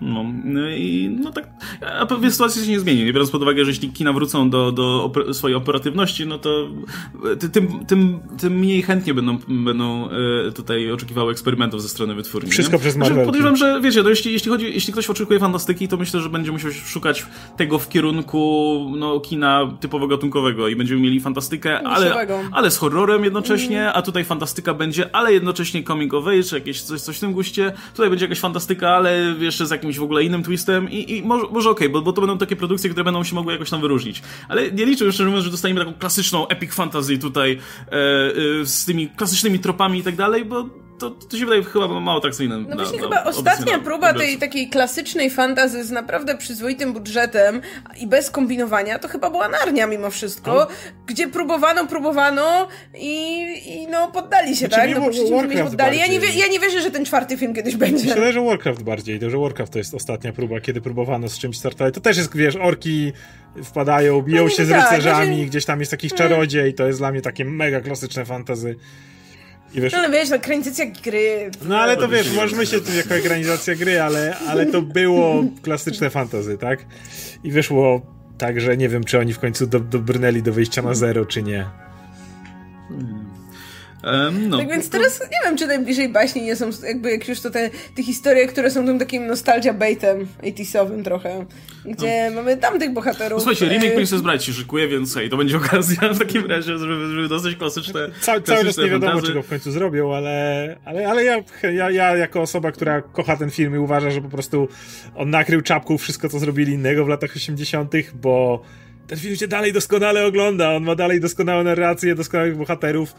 [0.00, 1.48] No, no i no tak,
[2.00, 4.72] a pewnie sytuacja się nie zmieni, nie biorąc pod uwagę, że jeśli kina wrócą do,
[4.72, 6.68] do oper swojej operatywności, no to
[7.40, 10.08] ty- tym, tym, tym mniej chętnie będą, będą
[10.48, 12.50] e, tutaj oczekiwały eksperymentów ze strony wytwórni.
[12.50, 12.80] Wszystko nie?
[12.80, 13.26] przez Znaczy, Marvelki.
[13.26, 16.52] Podejrzewam, że wiecie, to jeśli, jeśli, chodzi, jeśli ktoś oczekuje fantastyki, to myślę, że będzie
[16.52, 17.26] musiał szukać
[17.56, 18.40] tego w kierunku
[18.96, 24.24] no, kina typowo gatunkowego i będziemy mieli fantastykę, ale, ale z horrorem jednocześnie, a tutaj
[24.24, 27.72] fantastyka będzie, ale jednocześnie comic of age, jakieś coś, coś w tym guście.
[27.92, 31.46] Tutaj będzie jakaś fantastyka, ale jeszcze z jakimś w ogóle innym twistem i, i może,
[31.50, 34.22] może okej, bo, bo to będą takie produkcje, które będą się mogły jakoś tam wyróżnić.
[34.48, 38.84] Ale nie liczę, szczerze mówiąc, że dostaniemy taką klasyczną epic fantasy tutaj e, e, z
[38.84, 40.66] tymi klasycznymi tropami i tak dalej, bo
[41.00, 42.58] to, to się wydaje chyba mało atrakcyjne.
[42.58, 47.60] No właśnie na, chyba ostatnia próba tej takiej klasycznej fantazy z naprawdę przyzwoitym budżetem
[48.00, 50.66] i bez kombinowania, to chyba była Narnia mimo wszystko, no.
[51.06, 54.98] gdzie próbowano, próbowano i, i no poddali się, znaczy, tak?
[54.98, 55.98] No, się poddali.
[55.98, 58.06] Ja nie, ja nie wierzę, że ten czwarty film kiedyś będzie.
[58.06, 61.58] Myślę, że Warcraft bardziej, to że Warcraft to jest ostatnia próba, kiedy próbowano z czymś
[61.58, 61.94] startować.
[61.94, 63.12] To też jest, wiesz, orki
[63.64, 65.46] wpadają, biją no, się z tak, rycerzami, znaczy...
[65.46, 68.76] gdzieś tam jest jakiś czarodziej, to jest dla mnie takie mega klasyczne fantazy.
[69.74, 71.50] I wiesz, no ale wiesz, no ekranizacja gry.
[71.62, 76.10] No ale to wiesz, możemy się tu jako ekranizacja gry, ale, ale to było klasyczne
[76.10, 76.86] fantazy, tak?
[77.44, 78.06] I wyszło
[78.38, 81.42] tak, że nie wiem, czy oni w końcu do, dobrnęli do wyjścia na zero, czy
[81.42, 81.66] nie.
[84.04, 84.58] Um, no.
[84.58, 87.70] Tak więc teraz nie wiem, czy najbliżej baśni nie są jakby jak już to te,
[87.96, 91.46] te historie, które są tym takim nostalgia baitem 80 trochę,
[91.84, 92.36] gdzie no.
[92.36, 93.38] mamy tamtych bohaterów.
[93.38, 96.78] No, słuchajcie, remake Princess Bride się szykuje, więc hej, to będzie okazja w takim razie,
[96.78, 99.26] żeby, żeby dostać klasyczne Ca Cały czas nie wiadomo, fantazy.
[99.26, 101.36] czy go w końcu zrobią, ale, ale, ale ja,
[101.72, 104.68] ja, ja jako osoba, która kocha ten film i uważa, że po prostu
[105.14, 108.62] on nakrył czapką wszystko, co zrobili innego w latach 80., bo
[109.10, 113.14] ten film się dalej doskonale ogląda, on ma dalej doskonałe narracje, doskonałych bohaterów,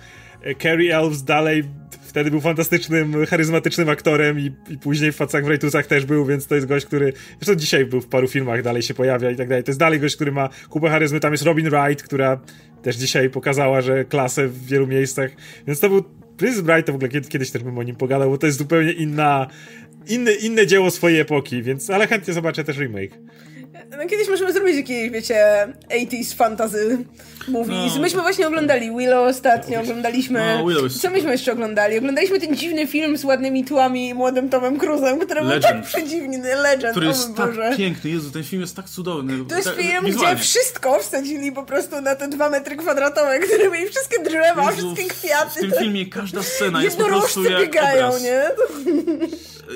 [0.62, 1.64] Carrie Elves dalej
[2.12, 6.48] wtedy był fantastycznym, charyzmatycznym aktorem i, i później w Facach w Rejtusach też był, więc
[6.48, 9.48] to jest gość, który zresztą dzisiaj był w paru filmach, dalej się pojawia i tak
[9.48, 9.64] dalej.
[9.64, 11.20] To jest dalej gość, który ma kupę charyzmy.
[11.20, 12.42] Tam jest Robin Wright, która
[12.82, 15.32] też dzisiaj pokazała, że klasę w wielu miejscach.
[15.68, 16.04] Więc to był
[16.38, 18.92] Prince Bright, to w ogóle kiedyś też bym o nim pogadał, bo to jest zupełnie
[18.92, 19.48] inna,
[20.08, 23.12] inne, inne dzieło swojej epoki, więc ale chętnie zobaczę też remake.
[23.98, 27.06] No kiedyś możemy zrobić jakieś, wiecie, 80s fantasy
[27.48, 27.96] movies.
[27.96, 28.02] No.
[28.02, 30.58] Myśmy właśnie oglądali Willow ostatnio, oglądaliśmy...
[30.58, 31.98] No, Willow Co myśmy jeszcze oglądali?
[31.98, 35.62] Oglądaliśmy ten dziwny film z ładnymi tłami i młodym Tomem Cruzem, który Legend.
[35.62, 36.56] był tak przedziwny.
[36.56, 38.10] Legend, Który jest tak piękny.
[38.10, 39.46] Jezu, ten film jest tak cudowny.
[39.46, 40.36] To jest film, wizualnie.
[40.36, 44.96] gdzie wszystko wsadzili po prostu na te dwa metry kwadratowe, które mieli wszystkie drzewa, Jezu,
[44.96, 45.60] wszystkie kwiaty.
[45.60, 48.24] W tym filmie każda scena jest po prostu jak biegają, obraz.
[48.24, 48.42] nie?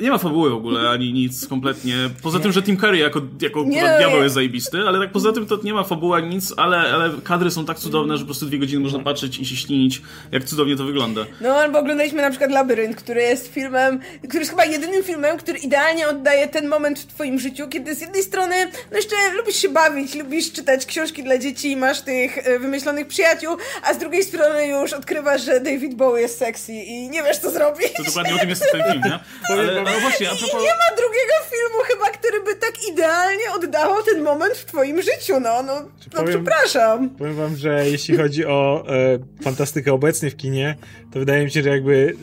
[0.01, 1.95] nie ma fabuły w ogóle, ani nic kompletnie.
[2.23, 5.45] Poza tym, że Tim Curry jako, jako nie, diabeł jest zajebisty, ale tak poza tym
[5.45, 8.45] to nie ma fabuły ani nic, ale, ale kadry są tak cudowne, że po prostu
[8.45, 10.01] dwie godziny można patrzeć i się ślinić,
[10.31, 11.21] jak cudownie to wygląda.
[11.41, 15.59] No, albo oglądaliśmy na przykład Labyrynt, który jest filmem, który jest chyba jedynym filmem, który
[15.59, 18.55] idealnie oddaje ten moment w twoim życiu, kiedy z jednej strony,
[18.91, 23.07] no jeszcze lubisz się bawić, lubisz czytać książki dla dzieci i masz tych e, wymyślonych
[23.07, 27.37] przyjaciół, a z drugiej strony już odkrywasz, że David Bowie jest sexy i nie wiesz
[27.37, 27.93] co zrobić.
[27.97, 29.19] To dokładnie o tym jest ten film, nie?
[29.49, 30.61] Ale, no właśnie, a propos...
[30.61, 35.01] I nie ma drugiego filmu chyba, który by tak idealnie oddawał ten moment w twoim
[35.01, 37.09] życiu, no, no, no powiem, przepraszam.
[37.09, 40.75] Powiem wam, że jeśli chodzi o e, fantastykę obecnie w kinie,
[41.11, 42.15] to wydaje mi się, że jakby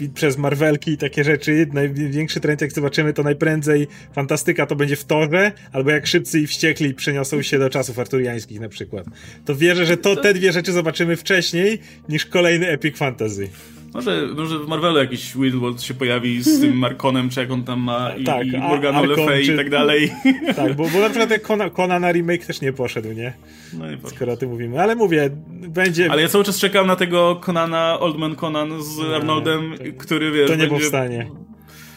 [0.00, 4.76] i, i przez Marvelki i takie rzeczy, największy trend jak zobaczymy, to najprędzej fantastyka to
[4.76, 9.06] będzie w torze, albo jak szybcy i wściekli przeniosą się do czasów arturiańskich na przykład.
[9.44, 13.48] To wierzę, że to te dwie rzeczy zobaczymy wcześniej niż kolejny epic fantasy.
[13.96, 17.80] Może, może w Marvelu jakiś Wildwold się pojawi z tym Marconem, czy jak on tam
[17.80, 19.54] ma, i, tak, i Morganą Le Fay czy...
[19.54, 20.12] i tak dalej.
[20.56, 23.32] Tak, bo, bo na przykład Kona, Kona na remake też nie poszedł, nie?
[23.78, 24.16] No nie poszedł.
[24.16, 24.82] Skoro o tym mówimy.
[24.82, 25.30] Ale mówię,
[25.68, 26.10] będzie...
[26.10, 30.30] Ale ja cały czas czekam na tego Conana, Oldman Conan z no, Arnoldem, to, który,
[30.30, 30.76] wiesz, To nie będzie...
[30.76, 31.30] powstanie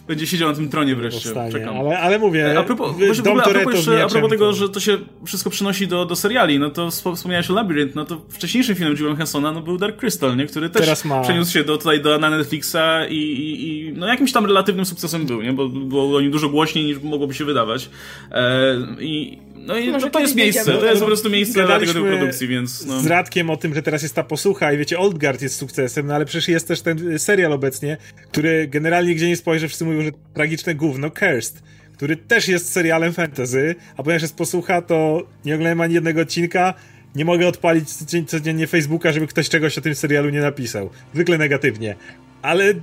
[0.10, 1.30] będzie siedział na tym tronie wreszcie.
[1.52, 1.78] Czekam.
[1.78, 4.80] Ale, ale mówię, a propos, w, dom a propos, jeszcze, a propos tego, że to
[4.80, 8.98] się wszystko przenosi do, do seriali, no to wspomniałeś o Labyrinth, no to wcześniejszym filmem
[8.98, 10.46] Julian Hensona no był Dark Crystal, nie?
[10.46, 11.22] który też ma...
[11.22, 12.76] przeniósł się do, tutaj do, na Netflixa
[13.10, 15.54] i, i, i, no jakimś tam relatywnym sukcesem był, nie?
[15.54, 17.90] bo było o nim dużo głośniej niż mogłoby się wydawać.
[18.32, 19.38] E, I
[19.70, 22.86] no i Może to jest miejsce, to jest po prostu miejsce dla tego produkcji, więc...
[22.86, 23.02] No.
[23.02, 26.16] Z Radkiem o tym, że teraz jest ta posłucha i wiecie, Oldgard jest sukcesem, no
[26.16, 27.98] ale przecież jest też ten serial obecnie,
[28.32, 31.64] który generalnie gdzie nie spojrzę, wszyscy mówią, że tragiczne gówno, Cursed,
[31.94, 36.74] który też jest serialem fantasy, a ponieważ jest posłucha, to nie oglądam ani jednego odcinka,
[37.16, 37.90] nie mogę odpalić
[38.28, 40.90] codziennie Facebooka, żeby ktoś czegoś o tym serialu nie napisał.
[41.14, 41.96] Zwykle negatywnie.
[42.42, 42.74] Ale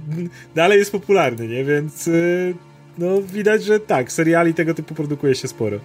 [0.55, 1.65] dalej jest popularny, nie?
[1.65, 2.07] Więc...
[2.07, 2.55] Yy,
[2.99, 5.81] no widać, że tak, seriali tego typu produkuje się sporo.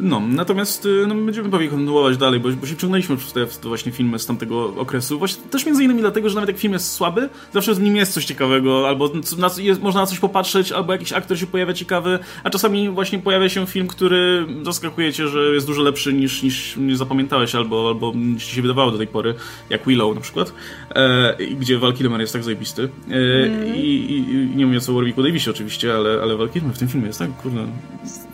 [0.00, 3.68] No, natomiast y, no, będziemy pewnie kontynuować dalej, bo, bo się przyglądaliśmy przez te, te,
[3.68, 5.18] właśnie filmy z tamtego okresu.
[5.18, 8.12] Właśnie też między innymi dlatego, że nawet jak film jest słaby, zawsze w nim jest
[8.12, 12.18] coś ciekawego, albo na, jest, można na coś popatrzeć, albo jakiś aktor się pojawia ciekawy,
[12.44, 16.76] a czasami właśnie pojawia się film, który zaskakuje cię, że jest dużo lepszy niż, niż
[16.76, 19.34] nie zapamiętałeś, albo, albo niż ci się wydawało do tej pory,
[19.70, 20.52] jak Willow na przykład,
[20.90, 22.88] e, gdzie Val Kilmer jest tak zajebisty.
[23.10, 23.76] E, mm.
[23.76, 26.88] i, i, i, nie mówiąc o Warwicku Davisie oczywiście, ale, ale Val Kilmer w tym
[26.88, 27.66] filmie jest tak, kurde,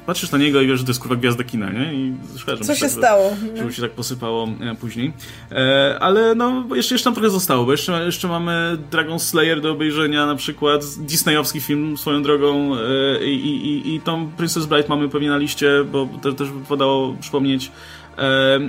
[0.07, 1.94] patrzysz na niego i wiesz, że to jest kurwa gwiazda kina, nie?
[1.94, 3.36] I szkoda, Co się tak, stało?
[3.57, 5.12] Żeby się tak posypało e, później.
[5.53, 9.72] E, ale no, jeszcze, jeszcze tam trochę zostało, bo jeszcze, jeszcze mamy Dragon Slayer do
[9.72, 15.09] obejrzenia, na przykład disneyowski film swoją drogą e, i, i, i tą Princess Bride mamy
[15.09, 17.72] pewnie na liście, bo to też wypadało przypomnieć.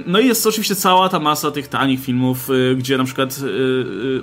[0.05, 3.39] No i jest oczywiście cała ta masa tych tanich filmów, gdzie na przykład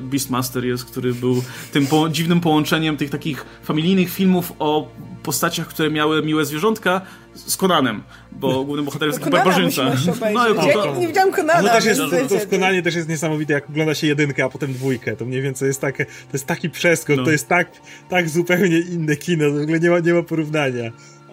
[0.01, 1.43] Beastmaster jest, który był
[1.73, 4.89] tym po dziwnym połączeniem tych takich familijnych filmów o
[5.23, 7.01] postaciach, które miały miłe zwierzątka
[7.35, 8.03] z Konanem,
[8.33, 9.83] bo głównym bohaterem jest taki barbarzyńca.
[10.35, 11.63] No, ja nie widziałam Konana.
[11.63, 14.49] No też jest, to, to w Konanie też jest niesamowite, jak ogląda się jedynkę, a
[14.49, 15.17] potem dwójkę.
[15.17, 17.25] To mniej więcej jest takie, to jest taki przeskok, no.
[17.25, 17.71] to jest tak,
[18.09, 20.91] tak zupełnie inne kino, to w ogóle nie ma, nie ma porównania.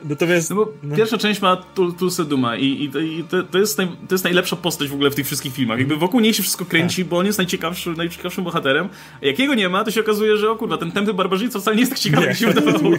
[0.09, 0.49] Natomiast...
[0.49, 0.95] No bo no.
[0.95, 1.57] pierwsza część ma
[1.97, 5.09] Tulsa Duma i, i, i to, to, jest naj, to jest najlepsza postać w ogóle
[5.11, 5.79] w tych wszystkich filmach.
[5.79, 7.09] Jakby wokół niej się wszystko kręci, tak.
[7.09, 8.89] bo on jest najciekawszy, najciekawszym bohaterem.
[9.21, 11.75] A jak jego nie ma, to się okazuje, że o kurwa, ten tępy barbarzyńca wcale
[11.75, 12.91] nie jest tak ciekawy, jak się wydawało.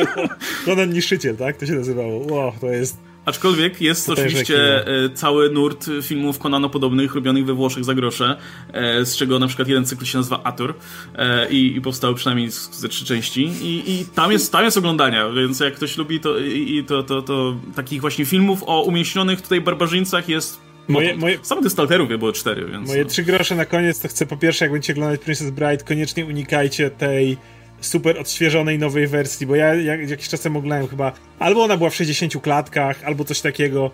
[0.64, 0.92] Conan
[1.38, 1.56] tak?
[1.56, 2.26] To się nazywało.
[2.34, 2.98] Wow, to jest...
[3.26, 8.36] Aczkolwiek jest oczywiście e, cały nurt filmów Konano-podobnych, robionych we Włoszech za grosze,
[8.72, 10.74] e, z czego na przykład jeden cykl się nazywa Ator
[11.14, 15.30] e, i, i powstały przynajmniej ze trzy części i, i tam, jest, tam jest oglądania,
[15.30, 19.60] więc jak ktoś lubi to, i, to, to, to takich właśnie filmów o umieśnionych tutaj
[19.60, 21.38] barbarzyńcach jest Moje, moje...
[21.42, 22.88] Samych tych stalkerów było cztery, więc...
[22.88, 23.10] Moje no.
[23.10, 26.90] trzy grosze na koniec to chcę po pierwsze, jak będziecie oglądać Princess Bride, koniecznie unikajcie
[26.90, 27.36] tej
[27.80, 31.90] super odświeżonej nowej wersji, bo ja jak, jakiś czas temu oglądałem chyba, albo ona była
[31.90, 33.90] w 60 klatkach, albo coś takiego.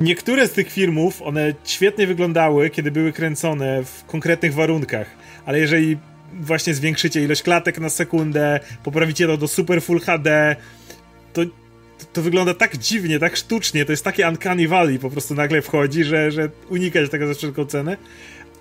[0.00, 5.06] Niektóre z tych filmów, one świetnie wyglądały, kiedy były kręcone w konkretnych warunkach,
[5.46, 5.96] ale jeżeli
[6.32, 10.56] właśnie zwiększycie ilość klatek na sekundę, poprawicie to do super full HD,
[11.32, 11.42] to
[12.12, 16.04] to wygląda tak dziwnie, tak sztucznie, to jest takie uncanny valley po prostu nagle wchodzi,
[16.04, 17.96] że, że unikać tego za wszelką cenę.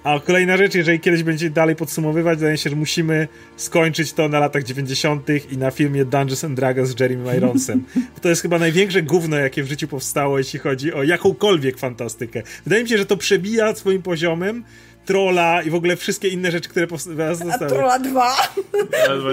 [0.04, 3.28] A kolejna rzecz, jeżeli kiedyś będzie dalej podsumowywać, wydaje się, że musimy
[3.58, 5.28] skończyć to na latach 90.
[5.52, 7.84] i na filmie Dungeons and Dragons z Jeremy Ironsem.
[8.22, 12.44] to jest chyba największe gówno, jakie w życiu powstało, jeśli chodzi o jakąkolwiek fantastykę.
[12.64, 14.64] Wydaje mi się, że to przebija swoim poziomem
[15.10, 16.88] Trolla i w ogóle wszystkie inne rzeczy, które
[17.34, 17.66] zostały.
[17.66, 18.36] A Trolla 2?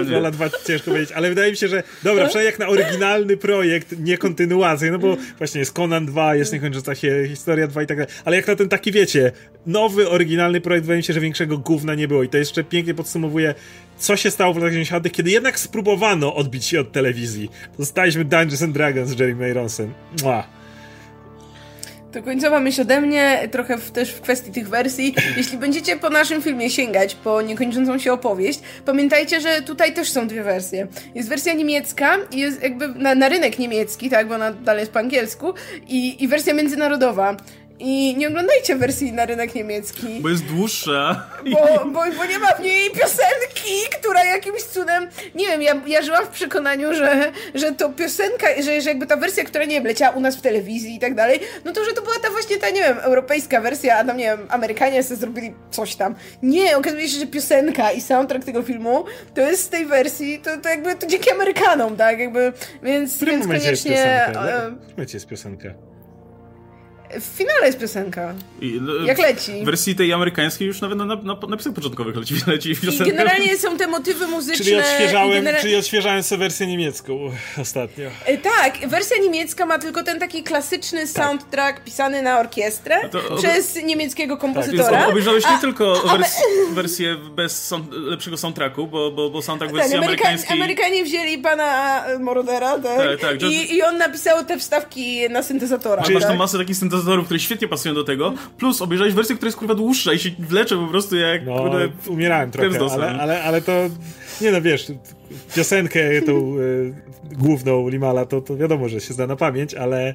[0.07, 3.95] Trolla 2 ciężko powiedzieć, ale wydaje mi się, że dobra, przynajmniej jak na oryginalny projekt,
[3.99, 7.97] nie kontynuację, no bo właśnie jest Conan 2, jest niekończąca się Historia 2 i tak
[7.97, 9.31] dalej, ale jak na ten taki, wiecie,
[9.65, 12.93] nowy, oryginalny projekt, wydaje mi się, że większego gówna nie było i to jeszcze pięknie
[12.93, 13.55] podsumowuje
[13.97, 17.51] co się stało w latach 90., kiedy jednak spróbowano odbić się od telewizji.
[17.79, 19.93] Zostaliśmy Dungeons and Dragons z Jeremy Ironsem.
[20.23, 20.56] Mua.
[22.11, 25.15] To końcowa myśl ode mnie, trochę w, też w kwestii tych wersji.
[25.37, 30.27] Jeśli będziecie po naszym filmie sięgać po niekończącą się opowieść, pamiętajcie, że tutaj też są
[30.27, 30.87] dwie wersje.
[31.15, 34.91] Jest wersja niemiecka i jest jakby na, na rynek niemiecki, tak, bo ona dalej jest
[34.91, 35.53] po angielsku,
[35.87, 37.37] i, i wersja międzynarodowa.
[37.79, 40.19] I nie oglądajcie wersji na rynek niemiecki.
[40.21, 41.29] Bo jest dłuższa.
[41.51, 45.07] Bo, bo, bo nie ma w niej piosenki, która jakimś cudem.
[45.35, 49.17] Nie wiem, ja, ja żyłam w przekonaniu, że, że to piosenka, że, że jakby ta
[49.17, 51.93] wersja, która nie wiem, leciała u nas w telewizji i tak dalej, no to że
[51.93, 55.19] to była ta właśnie ta, nie wiem, europejska wersja, a tam, nie wiem, Amerykanie sobie
[55.19, 56.15] zrobili coś tam.
[56.43, 59.05] Nie, okazuje się, że piosenka i soundtrack tego filmu
[59.35, 62.19] to jest z tej wersji, to, to jakby to dzięki Amerykanom, tak?
[62.19, 62.53] Jakby,
[62.83, 63.71] więc, więc koniecznie.
[63.71, 64.71] Jest piosenka?
[64.97, 65.86] W jest piosenka?
[67.19, 68.33] W finale jest piosenka.
[68.61, 69.61] I, no, Jak leci.
[69.61, 73.05] W wersji tej amerykańskiej już nawet na, na, na napisach początkowych leci, leci piosenka.
[73.05, 74.65] I generalnie są te motywy muzyczne.
[74.65, 75.61] Czyli odświeżałem, genera...
[75.61, 77.19] czyli odświeżałem sobie wersję niemiecką
[77.61, 78.09] ostatnio.
[78.25, 81.09] E, tak, wersja niemiecka ma tylko ten taki klasyczny tak.
[81.09, 84.99] soundtrack pisany na orkiestrę to, przez niemieckiego kompozytora.
[84.99, 86.35] Tak, obejrzałeś nie a, tylko a, wers
[86.75, 90.57] wersję bez sound lepszego soundtracku, bo, bo, bo soundtrack wersji tak, Ameryka amerykańskiej...
[90.57, 93.21] Amerykanie wzięli pana Morodera tak?
[93.21, 96.03] tak, tak I, I on napisał te wstawki na syntezatora.
[96.03, 96.23] Czyli tak?
[96.23, 99.47] masz tą masę takich syntezatorów syntezatorów, które świetnie pasują do tego, plus obejrzałeś wersję, która
[99.47, 101.45] jest kurwa dłuższa i się wlecze po prostu jak...
[101.45, 103.71] No, kurde, umierałem trochę, ale, ale, ale to...
[104.41, 104.91] Nie no, wiesz,
[105.55, 106.95] piosenkę tą y,
[107.31, 110.13] główną Limala, to, to wiadomo, że się zna na pamięć, ale...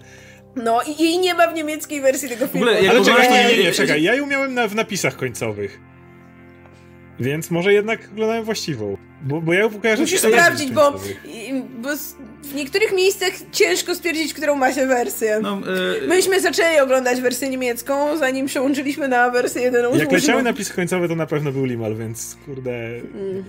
[0.56, 2.66] No i jej nie ma w niemieckiej wersji tego filmu.
[2.66, 5.80] W ogóle, ale czekaj, nie, nie, nie, czekaj, ja ją miałem na, w napisach końcowych.
[7.20, 8.96] Więc może jednak oglądałem właściwą.
[9.22, 11.00] Bo, bo ja kojarzę Musisz sprawdzić, bo,
[11.78, 11.88] bo
[12.42, 15.40] w niektórych miejscach ciężko stwierdzić, którą ma się wersję.
[15.42, 15.60] No,
[16.00, 16.08] yy...
[16.08, 21.16] Myśmy zaczęli oglądać wersję niemiecką, zanim przełączyliśmy na wersję jedyną Jak leciały napisy końcowe, to
[21.16, 22.70] na pewno był Limal, więc kurde...
[22.70, 23.44] Mm.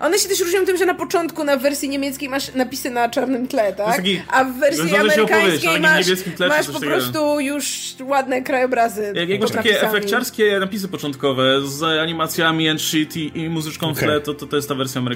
[0.00, 3.48] One się też różnią tym, że na początku na wersji niemieckiej masz napisy na czarnym
[3.48, 3.96] tle, tak?
[3.96, 6.06] Taki, A w wersji amerykańskiej masz,
[6.36, 9.12] tle, masz po prostu już ładne krajobrazy.
[9.14, 14.02] Jak, jak masz takie efekciarskie napisy początkowe z animacjami and shit i, i muzyczką okay.
[14.02, 15.09] w tle, to, to, to jest ta wersja amerykańska.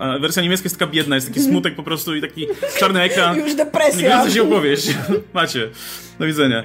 [0.00, 2.46] A wersja niemiecka jest taka biedna, jest taki smutek po prostu i taki
[2.78, 3.36] czarny ekran.
[3.44, 4.24] Już depresja.
[4.24, 4.88] Nie się opowieść.
[5.34, 5.70] Macie.
[6.18, 6.62] Do widzenia.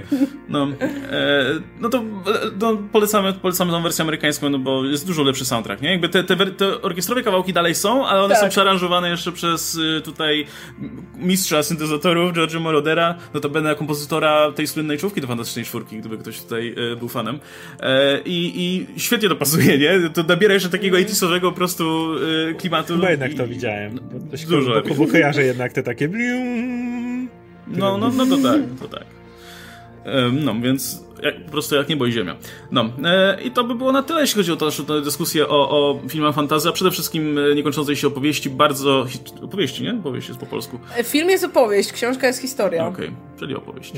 [0.49, 0.67] No,
[1.11, 1.45] e,
[1.79, 2.03] no to e,
[2.59, 5.91] no, polecamy, polecamy tą wersję amerykańską, no bo jest dużo lepszy soundtrack, nie?
[5.91, 8.43] Jakby te, te, te orkiestrowe kawałki dalej są, ale one tak.
[8.43, 10.45] są przearanżowane jeszcze przez y, tutaj
[11.15, 16.17] mistrza syntezatorów, George'a Morodera, no to będę kompozytora tej słynnej czówki do Fantastycznej Czwórki, gdyby
[16.17, 17.39] ktoś tutaj y, był fanem.
[17.79, 20.09] E, i, I świetnie to pasuje, nie?
[20.09, 22.13] To nabiera jeszcze takiego 80 po prostu
[22.49, 22.95] y, klimatu.
[22.95, 23.95] Chyba jednak i, to widziałem.
[23.95, 24.81] Bo, dużo.
[24.89, 26.09] Bo, bo kojarzę jednak te takie
[27.67, 29.05] no, no, no to tak, to tak.
[30.31, 32.35] No, więc jak, po prostu jak niebo i ziemia.
[32.71, 35.99] No, e, i to by było na tyle, jeśli chodzi o naszą dyskusję o, o
[36.09, 39.05] filmach fantazy, a przede wszystkim e, niekończącej się opowieści, bardzo...
[39.41, 39.93] Opowieści, nie?
[39.93, 40.79] Opowieść jest po polsku.
[40.97, 42.87] E, film jest opowieść, książka jest historia.
[42.87, 43.93] Okej, okay, czyli opowieść.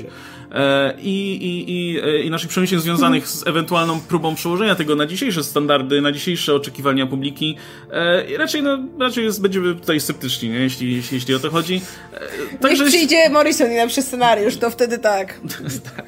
[0.52, 5.06] E, i, i, i, e, I naszych przemyśleń związanych z ewentualną próbą przełożenia tego na
[5.06, 7.58] dzisiejsze standardy, na dzisiejsze oczekiwania publiki.
[7.92, 10.60] E, I raczej, no, raczej jest, będziemy tutaj sceptyczni, nie?
[10.60, 11.82] Jeśli, jeśli, jeśli o to chodzi.
[12.14, 12.84] E, także...
[12.84, 15.40] Niech przyjdzie Morrison i napisze scenariusz, to wtedy tak.
[15.96, 16.08] tak.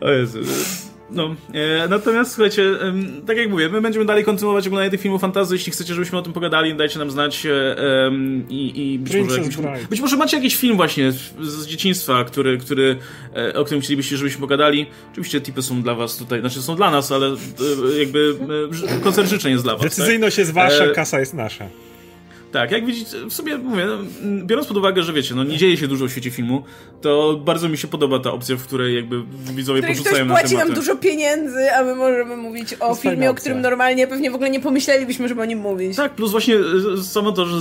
[0.00, 0.33] O Jezu.
[1.10, 2.94] No, e, natomiast słuchajcie, e,
[3.26, 5.54] tak jak mówię, my będziemy dalej kontynuować oglądanie tych filmów fantazy.
[5.54, 7.50] Jeśli chcecie, żebyśmy o tym pogadali, dajcie nam znać e,
[8.48, 9.56] i, i być, może jakiś,
[9.90, 12.96] być może macie jakiś film właśnie z dzieciństwa, który, który,
[13.36, 14.86] e, o którym chcielibyście, żebyśmy pogadali.
[15.12, 18.36] Oczywiście tipy są dla was tutaj, znaczy są dla nas, ale e, jakby
[18.96, 19.82] e, koncert życzeń jest dla was.
[19.82, 20.38] Decyzyjność tak?
[20.38, 21.68] jest wasza, kasa jest nasza.
[22.54, 23.98] Tak, jak widzicie, w sumie mówię, no,
[24.44, 26.62] biorąc pod uwagę, że wiecie, no nie dzieje się dużo w świecie filmu,
[27.00, 29.22] to bardzo mi się podoba ta opcja, w której jakby
[29.54, 33.34] widzowie której porzucają ktoś płaci nam dużo pieniędzy, a my możemy mówić o filmie, o
[33.34, 35.96] którym normalnie pewnie w ogóle nie pomyślelibyśmy, żeby o nim mówić.
[35.96, 36.56] Tak, plus właśnie
[36.98, 37.60] e, samo to, że,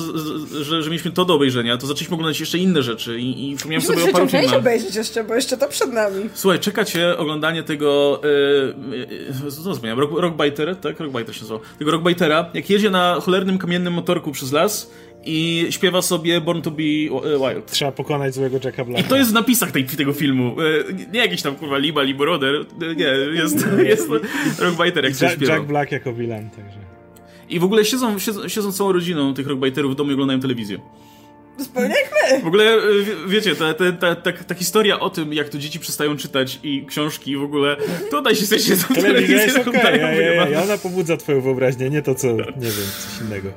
[0.63, 3.87] że, że mieliśmy to do obejrzenia, to zaczęliśmy oglądać jeszcze inne rzeczy i, i przypomniałem
[3.87, 4.53] sobie o paru filmach.
[4.53, 6.29] obejrzeć jeszcze, bo jeszcze to przed nami.
[6.33, 8.21] Słuchaj, czekacie oglądanie tego,
[9.39, 10.99] yy, co zmieniam, Rock, Rockbiter, tak?
[10.99, 11.61] Rockbiter się nazywał.
[11.79, 14.82] Tego Rockbitera, jak jedzie na cholernym kamiennym motorku przez las
[15.25, 17.71] i śpiewa sobie Born to be e, Wild.
[17.71, 19.05] Trzeba pokonać złego Jacka Blacka.
[19.05, 20.55] I to jest w napisach tej, tego filmu.
[20.61, 22.55] E, nie jakiś tam kurwa Liba, Liboroder.
[22.55, 23.05] E, nie,
[23.37, 24.09] jest, jest
[24.59, 26.79] Rockbiter jak Jack, Jack Black jako villain, także.
[27.49, 30.79] I w ogóle siedzą, siedzą, siedzą całą rodziną tych Rockbiterów w domu i oglądają telewizję.
[31.57, 32.41] Zupełnie jak my.
[32.41, 32.77] W ogóle,
[33.27, 36.85] wiecie, ta, ta, ta, ta, ta historia o tym, jak to dzieci przestają czytać i
[36.85, 37.77] książki i w ogóle,
[38.11, 41.89] tutaj się jesteście z telewizją jest okej, okay, ja, ja, ja, ona pobudza twoją wyobraźnię,
[41.89, 43.49] nie to co, nie wiem, coś innego.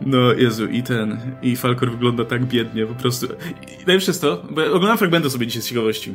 [0.00, 3.26] No Jezu, i ten, i Falkor wygląda tak biednie, po prostu.
[3.82, 6.14] I najlepsze jest to, bo ja oglądam fragmenty sobie dzisiaj z ciekawości.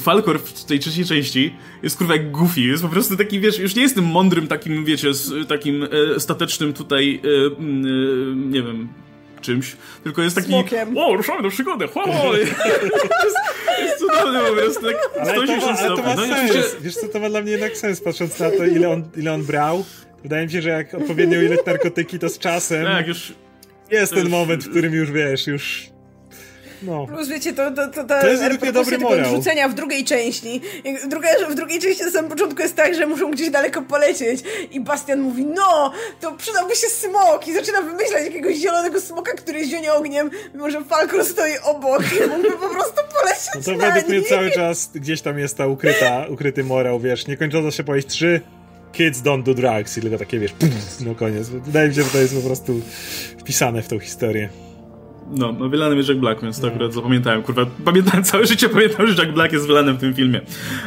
[0.00, 3.74] Falkor w tej trzeciej części jest kurwa jak Goofy, jest po prostu taki, wiesz, już
[3.74, 5.08] nie jest tym mądrym takim, wiecie,
[5.48, 8.88] takim e, statecznym tutaj, e, mm, e, nie wiem,
[9.40, 10.98] czymś, tylko jest taki Smokiem.
[10.98, 12.02] o, ruszamy do przygody, ho,
[12.36, 12.54] jest,
[13.80, 17.08] jest cudowny po prostu, tak ale to ma, ale to ma no, sens, wiesz co,
[17.08, 19.84] to ma dla mnie jednak sens, patrząc na to, ile on, ile on brał,
[20.22, 22.84] Wydaje mi się, że jak odpowiednio ile narkotyki, to z czasem.
[22.84, 23.34] Tak, już.
[23.90, 24.30] Jest ten już...
[24.30, 25.90] moment, w którym już wiesz, już.
[26.82, 27.06] No.
[27.06, 29.30] Plus wiecie, to, to, to, to jest zwykle dobry morał.
[29.30, 30.60] odrzucenia w drugiej części.
[31.08, 34.40] Druga, w drugiej części na samym początku jest tak, że muszą gdzieś daleko polecieć
[34.70, 39.64] i Bastian mówi, no, to przydałby się smok i zaczyna wymyślać jakiegoś zielonego smoka, który
[39.64, 44.08] zionie ogniem, mimo że Falkor stoi obok i mógłby po prostu polecieć no to według
[44.08, 48.40] mnie cały czas gdzieś tam jest ta ukryta, ukryty morał, wiesz, niekończąca się powieść trzy
[48.92, 51.48] kids don't do drugs i tylko takie, wiesz, pff, no koniec.
[51.48, 52.80] Wydaje mi się, że to jest po prostu
[53.38, 54.48] wpisane w tą historię.
[55.30, 56.72] No, no wylanym jest Jack Black, więc to no.
[56.72, 57.66] akurat zapamiętałem, kurwa.
[57.84, 60.40] Pamiętałem, całe życie pamiętam, że Jack Black jest wylanym w tym filmie.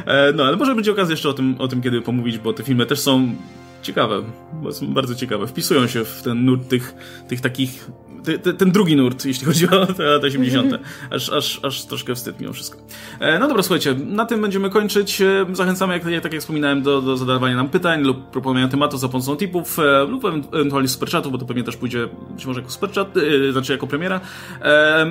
[0.06, 2.64] E, no, ale może będzie okazja jeszcze o tym, o tym kiedy pomówić, bo te
[2.64, 3.36] filmy też są
[3.82, 4.24] ciekawe,
[4.72, 5.48] są bardzo ciekawe.
[5.48, 6.96] Wpisują się w ten nurt tych,
[7.28, 7.90] tych takich
[8.24, 10.74] te, ten drugi nurt, jeśli chodzi o te lata 80.
[11.12, 12.80] Aż, aż, aż troszkę wstyd mimo wszystko.
[13.20, 15.22] E, no dobra, słuchajcie, na tym będziemy kończyć.
[15.22, 19.10] E, zachęcamy, jak, tak jak wspominałem, do, do zadawania nam pytań lub proponowania tematów za
[19.10, 23.14] pomocą tipów e, lub ewentualnie superchatu, bo to pewnie też pójdzie być może jako superchat,
[23.52, 24.22] znaczy jako premiera.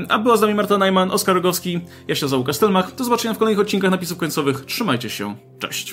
[0.08, 2.94] a była z nami Marta Najman, Oskar Rogowski, ja się nazywam Łukasz Stelmach.
[2.94, 4.64] Do zobaczenia w kolejnych odcinkach napisów końcowych.
[4.64, 5.36] Trzymajcie się.
[5.58, 5.90] Cześć.